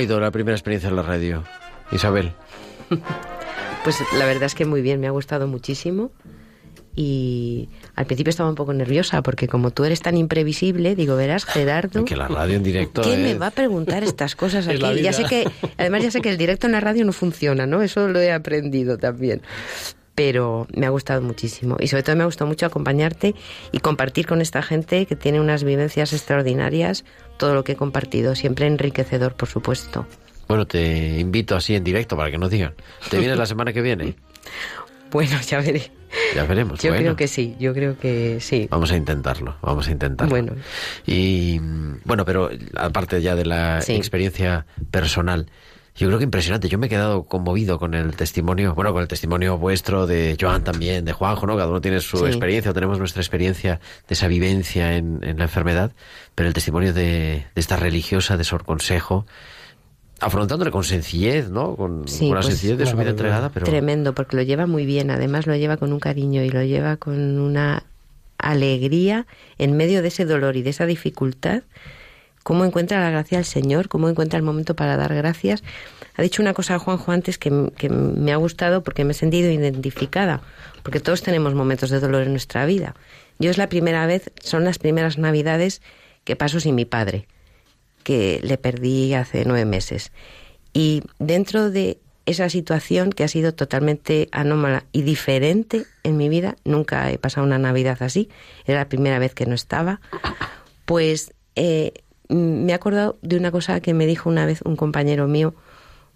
Ha 0.00 0.02
ido 0.02 0.18
la 0.18 0.30
primera 0.30 0.56
experiencia 0.56 0.88
en 0.88 0.96
la 0.96 1.02
radio, 1.02 1.44
Isabel? 1.92 2.32
Pues 3.82 3.96
la 4.18 4.26
verdad 4.26 4.42
es 4.42 4.54
que 4.54 4.66
muy 4.66 4.82
bien, 4.82 5.00
me 5.00 5.06
ha 5.06 5.10
gustado 5.10 5.46
muchísimo. 5.46 6.10
Y 6.94 7.70
al 7.96 8.04
principio 8.04 8.28
estaba 8.28 8.50
un 8.50 8.54
poco 8.54 8.74
nerviosa 8.74 9.22
porque 9.22 9.48
como 9.48 9.70
tú 9.70 9.86
eres 9.86 10.02
tan 10.02 10.18
imprevisible, 10.18 10.94
digo, 10.94 11.16
verás, 11.16 11.46
Gerardo, 11.46 12.04
Que 12.04 12.14
la 12.14 12.28
radio 12.28 12.56
en 12.56 12.62
directo 12.62 13.00
¿quién 13.00 13.22
me 13.22 13.32
va 13.38 13.46
a 13.46 13.50
preguntar 13.52 14.04
estas 14.04 14.36
cosas 14.36 14.66
Es 14.68 14.84
aquí? 14.84 15.00
Ya 15.00 15.14
sé 15.14 15.24
que, 15.24 15.48
además 15.78 16.02
ya 16.02 16.10
sé 16.10 16.20
que 16.20 16.28
el 16.28 16.36
directo 16.36 16.66
en 16.66 16.72
la 16.72 16.80
radio 16.80 17.06
no 17.06 17.12
funciona, 17.12 17.64
¿no? 17.64 17.80
Eso 17.80 18.06
lo 18.06 18.20
he 18.20 18.32
aprendido 18.32 18.98
también. 18.98 19.40
Pero 20.22 20.66
me 20.76 20.84
ha 20.84 20.90
gustado 20.90 21.22
muchísimo 21.22 21.78
y 21.80 21.88
sobre 21.88 22.02
todo 22.02 22.14
me 22.14 22.24
ha 22.24 22.26
gustado 22.26 22.46
mucho 22.46 22.66
acompañarte 22.66 23.34
y 23.72 23.78
compartir 23.78 24.26
con 24.26 24.42
esta 24.42 24.60
gente 24.60 25.06
que 25.06 25.16
tiene 25.16 25.40
unas 25.40 25.64
vivencias 25.64 26.12
extraordinarias, 26.12 27.06
todo 27.38 27.54
lo 27.54 27.64
que 27.64 27.72
he 27.72 27.76
compartido, 27.76 28.34
siempre 28.34 28.66
enriquecedor, 28.66 29.32
por 29.32 29.48
supuesto. 29.48 30.06
Bueno, 30.46 30.66
te 30.66 31.18
invito 31.18 31.56
así 31.56 31.74
en 31.74 31.84
directo 31.84 32.18
para 32.18 32.30
que 32.30 32.36
nos 32.36 32.50
digan. 32.50 32.74
¿Te 33.08 33.18
vienes 33.18 33.38
la 33.38 33.46
semana 33.46 33.72
que 33.72 33.80
viene? 33.80 34.14
Bueno, 35.10 35.40
ya 35.44 35.58
veré. 35.60 35.90
Ya 36.36 36.44
veremos. 36.44 36.78
Yo 36.80 36.90
bueno. 36.90 37.02
creo 37.02 37.16
que 37.16 37.26
sí, 37.26 37.56
yo 37.58 37.74
creo 37.74 37.98
que 37.98 38.38
sí. 38.38 38.68
Vamos 38.70 38.92
a 38.92 38.96
intentarlo, 38.96 39.56
vamos 39.60 39.88
a 39.88 39.90
intentarlo. 39.90 40.30
Bueno. 40.30 40.52
Y 41.04 41.58
bueno, 42.04 42.24
pero 42.24 42.48
aparte 42.76 43.20
ya 43.20 43.34
de 43.34 43.44
la 43.44 43.80
Sí. 43.80 43.94
experiencia 43.96 44.66
personal, 44.92 45.50
yo 46.00 46.08
creo 46.08 46.18
que 46.18 46.24
impresionante. 46.24 46.68
Yo 46.68 46.78
me 46.78 46.86
he 46.86 46.88
quedado 46.88 47.24
conmovido 47.24 47.78
con 47.78 47.94
el 47.94 48.16
testimonio, 48.16 48.74
bueno, 48.74 48.92
con 48.92 49.02
el 49.02 49.08
testimonio 49.08 49.58
vuestro 49.58 50.06
de 50.06 50.36
Joan 50.40 50.64
también, 50.64 51.04
de 51.04 51.12
Juanjo, 51.12 51.46
¿no? 51.46 51.56
Cada 51.56 51.68
uno 51.68 51.80
tiene 51.80 52.00
su 52.00 52.18
Sí. 52.18 52.24
experiencia, 52.26 52.70
o 52.70 52.74
tenemos 52.74 52.98
nuestra 52.98 53.20
experiencia 53.22 53.80
de 54.08 54.14
esa 54.14 54.26
vivencia 54.28 54.96
en, 54.96 55.22
en 55.22 55.38
la 55.38 55.44
enfermedad, 55.44 55.92
pero 56.34 56.48
el 56.48 56.54
testimonio 56.54 56.92
de, 56.92 57.44
de 57.54 57.60
esta 57.60 57.76
religiosa, 57.76 58.36
de 58.36 58.44
Sor 58.44 58.64
Consejo, 58.64 59.26
afrontándole 60.20 60.70
con 60.70 60.84
sencillez, 60.84 61.48
¿no? 61.50 61.76
Con, 61.76 62.06
Sí, 62.06 62.26
con 62.28 62.34
la 62.36 62.42
pues, 62.42 62.46
sencillez 62.46 62.78
de 62.78 62.86
su 62.86 62.96
vida 62.96 63.10
entregada, 63.10 63.50
pero 63.50 63.66
Tremendo, 63.66 64.14
porque 64.14 64.36
lo 64.36 64.42
lleva 64.42 64.66
muy 64.66 64.84
bien, 64.86 65.10
además 65.10 65.46
lo 65.46 65.56
lleva 65.56 65.76
con 65.78 65.92
un 65.92 66.00
cariño 66.00 66.42
y 66.42 66.50
lo 66.50 66.62
lleva 66.62 66.96
con 66.98 67.38
una 67.38 67.84
alegría 68.38 69.26
en 69.58 69.76
medio 69.76 70.02
de 70.02 70.08
ese 70.08 70.24
dolor 70.24 70.56
y 70.56 70.62
de 70.62 70.70
esa 70.70 70.86
dificultad. 70.86 71.62
Cómo 72.42 72.64
encuentra 72.64 73.00
la 73.00 73.10
gracia 73.10 73.38
del 73.38 73.44
Señor, 73.44 73.88
cómo 73.88 74.08
encuentra 74.08 74.38
el 74.38 74.42
momento 74.42 74.74
para 74.74 74.96
dar 74.96 75.14
gracias. 75.14 75.62
Ha 76.16 76.22
dicho 76.22 76.42
una 76.42 76.54
cosa 76.54 76.78
Juanjo 76.78 77.12
antes 77.12 77.38
que, 77.38 77.70
que 77.76 77.88
me 77.88 78.32
ha 78.32 78.36
gustado 78.36 78.82
porque 78.82 79.04
me 79.04 79.12
he 79.12 79.14
sentido 79.14 79.50
identificada, 79.50 80.42
porque 80.82 81.00
todos 81.00 81.22
tenemos 81.22 81.54
momentos 81.54 81.90
de 81.90 82.00
dolor 82.00 82.22
en 82.22 82.30
nuestra 82.30 82.64
vida. 82.66 82.94
Yo 83.38 83.50
es 83.50 83.58
la 83.58 83.68
primera 83.68 84.06
vez, 84.06 84.30
son 84.42 84.64
las 84.64 84.78
primeras 84.78 85.18
navidades 85.18 85.82
que 86.24 86.36
paso 86.36 86.60
sin 86.60 86.74
mi 86.74 86.84
padre 86.84 87.26
que 88.02 88.40
le 88.42 88.58
perdí 88.58 89.14
hace 89.14 89.44
nueve 89.44 89.64
meses. 89.64 90.12
Y 90.72 91.02
dentro 91.18 91.70
de 91.70 91.98
esa 92.26 92.48
situación 92.48 93.10
que 93.10 93.24
ha 93.24 93.28
sido 93.28 93.54
totalmente 93.54 94.28
anómala 94.32 94.84
y 94.92 95.02
diferente 95.02 95.84
en 96.02 96.16
mi 96.16 96.28
vida, 96.28 96.56
nunca 96.64 97.10
he 97.10 97.18
pasado 97.18 97.46
una 97.46 97.58
Navidad 97.58 97.98
así, 98.02 98.28
era 98.66 98.78
la 98.80 98.88
primera 98.88 99.18
vez 99.18 99.34
que 99.34 99.46
no 99.46 99.54
estaba, 99.54 100.00
pues 100.84 101.32
eh, 101.56 101.92
me 102.30 102.72
he 102.72 102.74
acordado 102.74 103.18
de 103.22 103.36
una 103.36 103.50
cosa 103.50 103.80
que 103.80 103.92
me 103.94 104.06
dijo 104.06 104.28
una 104.28 104.46
vez 104.46 104.60
un 104.64 104.76
compañero 104.76 105.26
mío, 105.28 105.54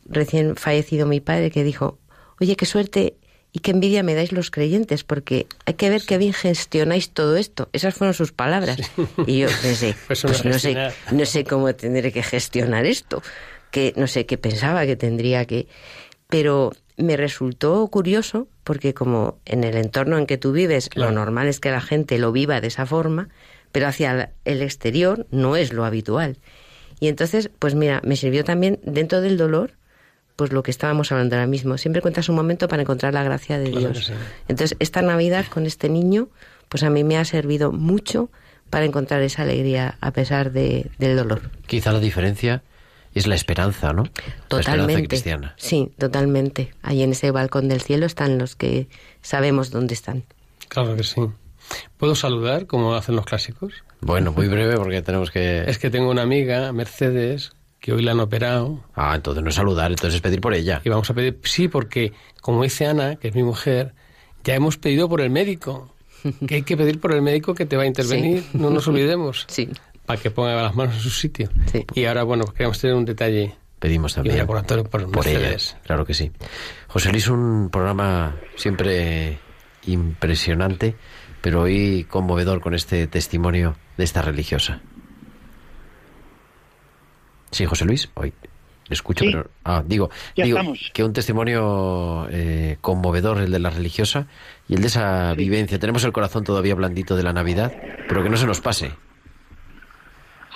recién 0.06 0.56
fallecido 0.56 1.06
mi 1.06 1.20
padre, 1.20 1.50
que 1.50 1.64
dijo, 1.64 1.98
oye, 2.40 2.56
qué 2.56 2.66
suerte 2.66 3.16
y 3.52 3.60
qué 3.60 3.70
envidia 3.70 4.02
me 4.02 4.14
dais 4.14 4.32
los 4.32 4.50
creyentes, 4.50 5.04
porque 5.04 5.46
hay 5.66 5.74
que 5.74 5.88
ver 5.90 6.02
qué 6.06 6.18
bien 6.18 6.32
gestionáis 6.32 7.10
todo 7.10 7.36
esto. 7.36 7.68
Esas 7.72 7.94
fueron 7.94 8.12
sus 8.14 8.32
palabras. 8.32 8.78
Y 9.26 9.38
yo 9.40 9.48
pensé, 9.62 9.94
Pues 10.06 10.22
pues 10.22 10.44
no 10.44 10.58
sé, 10.58 10.76
no 11.12 11.24
sé 11.24 11.44
cómo 11.44 11.72
tendré 11.74 12.10
que 12.12 12.22
gestionar 12.22 12.84
esto, 12.86 13.22
que 13.70 13.92
no 13.96 14.06
sé 14.08 14.26
qué 14.26 14.38
pensaba 14.38 14.86
que 14.86 14.96
tendría 14.96 15.44
que... 15.44 15.68
Pero 16.28 16.72
me 16.96 17.16
resultó 17.16 17.86
curioso 17.88 18.48
porque 18.64 18.94
como 18.94 19.38
en 19.44 19.62
el 19.62 19.76
entorno 19.76 20.16
en 20.18 20.26
que 20.26 20.38
tú 20.38 20.52
vives 20.52 20.88
Claro. 20.88 21.10
lo 21.10 21.16
normal 21.20 21.46
es 21.48 21.60
que 21.60 21.70
la 21.70 21.80
gente 21.80 22.18
lo 22.18 22.32
viva 22.32 22.60
de 22.60 22.68
esa 22.68 22.86
forma, 22.86 23.28
pero 23.74 23.88
hacia 23.88 24.30
el 24.44 24.62
exterior 24.62 25.26
no 25.32 25.56
es 25.56 25.72
lo 25.72 25.84
habitual. 25.84 26.38
Y 27.00 27.08
entonces, 27.08 27.50
pues 27.58 27.74
mira, 27.74 28.00
me 28.04 28.14
sirvió 28.14 28.44
también 28.44 28.78
dentro 28.84 29.20
del 29.20 29.36
dolor, 29.36 29.72
pues 30.36 30.52
lo 30.52 30.62
que 30.62 30.70
estábamos 30.70 31.10
hablando 31.10 31.34
ahora 31.34 31.48
mismo. 31.48 31.76
Siempre 31.76 32.00
cuentas 32.00 32.28
un 32.28 32.36
momento 32.36 32.68
para 32.68 32.82
encontrar 32.82 33.12
la 33.14 33.24
gracia 33.24 33.58
de 33.58 33.72
Claro 33.72 33.90
Dios. 33.90 34.06
sí. 34.06 34.12
Entonces, 34.46 34.76
esta 34.78 35.02
Navidad 35.02 35.46
con 35.52 35.66
este 35.66 35.88
niño, 35.88 36.28
pues 36.68 36.84
a 36.84 36.90
mí 36.90 37.02
me 37.02 37.18
ha 37.18 37.24
servido 37.24 37.72
mucho 37.72 38.30
para 38.70 38.84
encontrar 38.84 39.22
esa 39.22 39.42
alegría 39.42 39.98
a 40.00 40.12
pesar 40.12 40.52
de, 40.52 40.88
del 40.98 41.16
dolor. 41.16 41.50
quizá 41.66 41.90
la 41.90 41.98
diferencia 41.98 42.62
es 43.12 43.26
la 43.26 43.34
esperanza, 43.34 43.92
¿no? 43.92 44.04
La 44.04 44.08
esperanza 44.10 44.46
Totalmente. 44.48 45.08
cristiana. 45.08 45.54
Sí, 45.56 45.90
totalmente. 45.98 46.74
Ahí 46.82 47.02
en 47.02 47.10
ese 47.10 47.32
balcón 47.32 47.68
del 47.68 47.80
cielo 47.80 48.06
están 48.06 48.38
los 48.38 48.54
que 48.54 48.86
sabemos 49.20 49.70
dónde 49.72 49.94
están. 49.94 50.22
Claro 50.68 50.94
que 50.96 51.02
sí. 51.02 51.20
¿Puedo 51.96 52.14
saludar 52.14 52.66
como 52.66 52.94
hacen 52.94 53.16
los 53.16 53.24
clásicos? 53.24 53.72
Bueno, 54.00 54.32
muy 54.32 54.48
breve 54.48 54.76
porque 54.76 55.02
tenemos 55.02 55.30
que... 55.30 55.62
Es 55.68 55.78
que 55.78 55.90
tengo 55.90 56.10
una 56.10 56.22
amiga, 56.22 56.72
Mercedes, 56.72 57.52
que 57.80 57.92
hoy 57.92 58.02
la 58.02 58.12
han 58.12 58.20
operado. 58.20 58.84
Ah, 58.94 59.12
entonces 59.14 59.42
no 59.42 59.48
es 59.48 59.54
saludar, 59.54 59.90
entonces 59.90 60.16
es 60.16 60.20
pedir 60.20 60.40
por 60.40 60.54
ella. 60.54 60.80
Y 60.84 60.88
vamos 60.90 61.08
a 61.10 61.14
pedir, 61.14 61.38
sí, 61.44 61.68
porque 61.68 62.12
como 62.40 62.62
dice 62.62 62.86
Ana, 62.86 63.16
que 63.16 63.28
es 63.28 63.34
mi 63.34 63.42
mujer, 63.42 63.94
ya 64.44 64.54
hemos 64.54 64.76
pedido 64.76 65.08
por 65.08 65.20
el 65.20 65.30
médico. 65.30 65.90
Que 66.48 66.54
hay 66.56 66.62
que 66.62 66.76
pedir 66.76 67.00
por 67.00 67.12
el 67.12 67.20
médico 67.20 67.54
que 67.54 67.66
te 67.66 67.76
va 67.76 67.82
a 67.82 67.86
intervenir, 67.86 68.40
Sí. 68.42 68.48
no 68.54 68.70
nos 68.70 68.88
olvidemos. 68.88 69.44
Sí. 69.48 69.68
Para 70.06 70.18
que 70.20 70.30
ponga 70.30 70.54
las 70.54 70.74
manos 70.74 70.94
en 70.96 71.00
su 71.02 71.10
sitio. 71.10 71.50
Sí. 71.70 71.84
Y 71.94 72.04
ahora, 72.06 72.22
bueno, 72.24 72.44
pues 72.44 72.56
queremos 72.56 72.78
tener 72.78 72.96
un 72.96 73.04
detalle. 73.04 73.54
Pedimos 73.78 74.14
también. 74.14 74.46
por 74.46 74.56
Antonio, 74.56 74.84
por, 74.84 75.10
por 75.10 75.26
ella, 75.26 75.38
Mercedes. 75.40 75.76
claro 75.84 76.06
que 76.06 76.14
sí. 76.14 76.30
José 76.88 77.10
Luis, 77.10 77.28
un 77.28 77.68
programa 77.70 78.36
siempre 78.56 79.38
impresionante, 79.86 80.94
pero 81.44 81.60
hoy 81.60 82.06
conmovedor 82.08 82.62
con 82.62 82.72
este 82.72 83.06
testimonio 83.06 83.76
de 83.98 84.04
esta 84.04 84.22
religiosa. 84.22 84.80
Sí, 87.50 87.66
José 87.66 87.84
Luis, 87.84 88.10
hoy 88.14 88.32
le 88.88 88.94
escucho, 88.94 89.24
Sí. 89.24 89.30
pero 89.30 89.50
ah, 89.62 89.82
digo, 89.86 90.08
digo 90.34 90.58
que 90.94 91.04
un 91.04 91.12
testimonio 91.12 92.28
eh, 92.30 92.78
conmovedor 92.80 93.42
el 93.42 93.50
de 93.50 93.58
la 93.58 93.68
religiosa 93.68 94.26
y 94.68 94.74
el 94.74 94.80
de 94.80 94.86
esa 94.86 95.34
vivencia. 95.34 95.78
Tenemos 95.78 96.02
el 96.04 96.12
corazón 96.12 96.44
todavía 96.44 96.74
blandito 96.76 97.14
de 97.14 97.22
la 97.24 97.34
Navidad, 97.34 97.74
pero 98.08 98.22
que 98.22 98.30
no 98.30 98.38
se 98.38 98.46
nos 98.46 98.62
pase. 98.62 98.92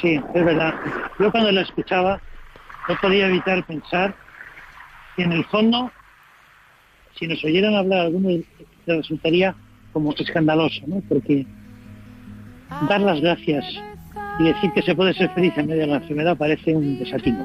Sí, 0.00 0.18
es 0.34 0.44
verdad. 0.44 0.72
Yo 1.18 1.30
cuando 1.30 1.52
la 1.52 1.60
escuchaba 1.60 2.18
no 2.88 2.96
podía 2.98 3.26
evitar 3.26 3.62
pensar 3.66 4.16
que 5.16 5.24
en 5.24 5.32
el 5.32 5.44
fondo, 5.44 5.92
si 7.18 7.26
nos 7.26 7.44
oyeran 7.44 7.74
hablar 7.74 8.06
algunos, 8.06 8.40
resultaría 8.86 9.54
como 9.98 10.14
escandaloso, 10.16 10.80
¿no? 10.86 11.02
Porque 11.08 11.44
dar 12.88 13.00
las 13.00 13.20
gracias 13.20 13.64
y 14.38 14.44
decir 14.44 14.70
que 14.72 14.82
se 14.82 14.94
puede 14.94 15.12
ser 15.12 15.28
feliz 15.30 15.52
en 15.56 15.66
medio 15.66 15.80
de 15.80 15.86
la 15.88 15.96
enfermedad 15.96 16.36
parece 16.36 16.72
un 16.72 17.00
desatino. 17.00 17.44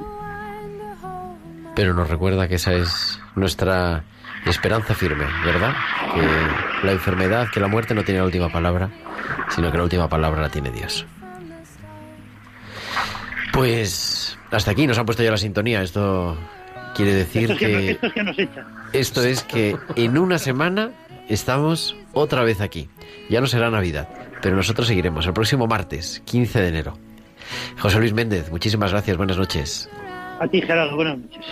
Pero 1.76 1.96
nos 1.96 2.08
recuerda 2.08 2.48
que 2.48 2.56
esa 2.56 2.74
es 2.74 3.20
nuestra 3.36 4.04
esperanza 4.46 4.94
firme, 4.94 5.26
¿verdad? 5.44 5.74
Que 6.14 6.86
la 6.86 6.92
enfermedad, 6.92 7.48
que 7.52 7.60
la 7.60 7.68
muerte 7.68 7.96
no 7.96 8.04
tiene 8.04 8.20
la 8.20 8.26
última 8.26 8.50
palabra, 8.50 8.92
sino 9.50 9.72
que 9.72 9.78
la 9.78 9.84
última 9.84 10.08
palabra 10.08 10.44
la 10.44 10.50
tiene 10.50 10.70
Dios. 10.70 11.08
Pues 13.52 14.38
hasta 14.52 14.70
aquí 14.72 14.86
nos 14.86 15.00
han 15.00 15.08
puesto 15.08 15.24
ya 15.24 15.32
la 15.32 15.38
sintonía. 15.38 15.82
Esto 15.82 16.38
quiere 16.96 17.16
decir 17.16 17.50
Esto 17.50 17.54
es 17.54 17.60
que, 17.60 17.66
que 17.66 17.92
esto 17.92 18.06
es 18.06 18.14
que 18.14 18.24
nos 18.24 18.38
echa. 18.38 18.66
esto 18.94 19.24
es 19.24 19.44
que 19.44 19.76
en 19.96 20.20
una 20.20 20.38
semana 20.38 20.92
estamos 21.28 21.96
otra 22.14 22.44
vez 22.44 22.62
aquí. 22.62 22.90
Ya 23.30 23.42
no 23.42 23.48
será 23.48 23.70
Navidad, 23.70 24.08
pero 24.42 24.56
nosotros 24.56 24.88
seguiremos 24.88 25.26
el 25.26 25.34
próximo 25.34 25.68
martes, 25.68 26.22
15 26.26 26.62
de 26.62 26.68
enero. 26.68 26.98
José 27.80 28.00
Luis 28.00 28.14
Méndez, 28.14 28.50
muchísimas 28.50 28.92
gracias, 28.92 29.18
buenas 29.18 29.38
noches. 29.38 29.90
A 30.40 30.48
ti, 30.48 30.62
Gerardo, 30.62 30.96
buenas 30.96 31.18
noches. 31.20 31.46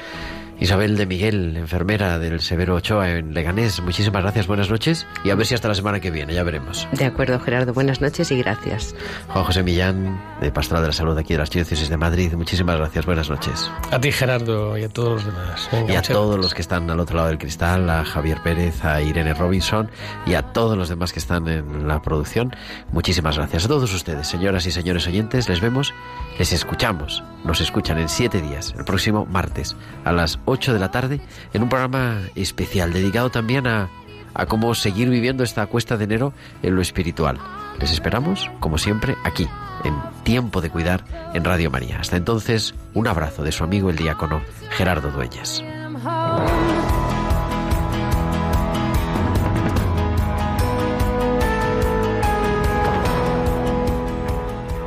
Isabel 0.61 0.95
de 0.95 1.07
Miguel, 1.07 1.57
enfermera 1.57 2.19
del 2.19 2.39
Severo 2.39 2.75
Ochoa 2.75 3.09
en 3.09 3.33
Leganés, 3.33 3.81
muchísimas 3.81 4.21
gracias, 4.21 4.45
buenas 4.45 4.69
noches 4.69 5.07
y 5.23 5.31
a 5.31 5.35
ver 5.35 5.47
si 5.47 5.55
hasta 5.55 5.67
la 5.67 5.73
semana 5.73 5.99
que 5.99 6.11
viene, 6.11 6.35
ya 6.35 6.43
veremos. 6.43 6.87
De 6.91 7.03
acuerdo, 7.05 7.39
Gerardo. 7.39 7.73
Buenas 7.73 7.99
noches 7.99 8.29
y 8.29 8.37
gracias. 8.37 8.93
Juan 9.29 9.43
José 9.43 9.63
Millán, 9.63 10.21
de 10.39 10.51
Pastoral 10.51 10.83
de 10.83 10.89
la 10.89 10.93
Salud 10.93 11.17
aquí 11.17 11.33
de 11.33 11.37
la 11.37 11.43
Archidiócesis 11.45 11.89
de 11.89 11.97
Madrid, 11.97 12.31
muchísimas 12.33 12.77
gracias, 12.77 13.07
buenas 13.07 13.27
noches. 13.27 13.71
A 13.89 13.99
ti, 13.99 14.11
Gerardo, 14.11 14.77
y 14.77 14.83
a 14.83 14.89
todos 14.89 15.23
los 15.23 15.25
demás. 15.25 15.67
Venga, 15.71 15.93
Y 15.93 15.95
a 15.95 16.01
todos 16.03 16.27
gracias. 16.27 16.43
los 16.43 16.53
que 16.53 16.61
están 16.61 16.87
al 16.91 16.99
otro 16.99 17.15
lado 17.15 17.29
del 17.29 17.39
cristal, 17.39 17.89
a 17.89 18.05
Javier 18.05 18.37
Pérez, 18.43 18.85
a 18.85 19.01
Irene 19.01 19.33
Robinson 19.33 19.89
y 20.27 20.35
a 20.35 20.43
todos 20.43 20.77
los 20.77 20.89
demás 20.89 21.11
que 21.11 21.17
están 21.19 21.47
en 21.47 21.87
la 21.87 22.03
producción, 22.03 22.55
muchísimas 22.91 23.35
gracias. 23.35 23.65
A 23.65 23.67
todos 23.67 23.91
ustedes, 23.95 24.27
señoras 24.27 24.67
y 24.67 24.71
señores 24.71 25.07
oyentes, 25.07 25.49
les 25.49 25.59
vemos, 25.59 25.91
les 26.37 26.53
escuchamos, 26.53 27.23
nos 27.43 27.61
escuchan 27.61 27.97
en 27.97 28.09
siete 28.09 28.43
días, 28.43 28.75
el 28.77 28.85
próximo 28.85 29.25
martes 29.25 29.75
a 30.05 30.11
las 30.11 30.37
8 30.51 30.73
de 30.73 30.79
la 30.79 30.91
tarde, 30.91 31.21
en 31.53 31.63
un 31.63 31.69
programa 31.69 32.21
especial 32.35 32.93
dedicado 32.93 33.29
también 33.29 33.67
a, 33.67 33.89
a 34.33 34.45
cómo 34.45 34.73
seguir 34.75 35.09
viviendo 35.09 35.43
esta 35.43 35.65
cuesta 35.65 35.97
de 35.97 36.03
enero 36.03 36.33
en 36.61 36.75
lo 36.75 36.81
espiritual. 36.81 37.39
Les 37.79 37.91
esperamos, 37.91 38.51
como 38.59 38.77
siempre, 38.77 39.15
aquí, 39.23 39.47
en 39.83 39.95
Tiempo 40.23 40.61
de 40.61 40.69
Cuidar, 40.69 41.03
en 41.33 41.43
Radio 41.43 41.71
María. 41.71 41.99
Hasta 41.99 42.17
entonces, 42.17 42.75
un 42.93 43.07
abrazo 43.07 43.43
de 43.43 43.51
su 43.51 43.63
amigo 43.63 43.89
el 43.89 43.95
diácono 43.95 44.41
Gerardo 44.71 45.09
Dueñas. 45.11 45.63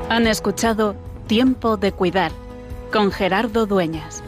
Han 0.09 0.27
escuchado 0.29 0.95
Tiempo 1.27 1.77
de 1.77 1.91
Cuidar 1.91 2.31
con 2.93 3.11
Gerardo 3.11 3.67
Dueñas. 3.67 4.23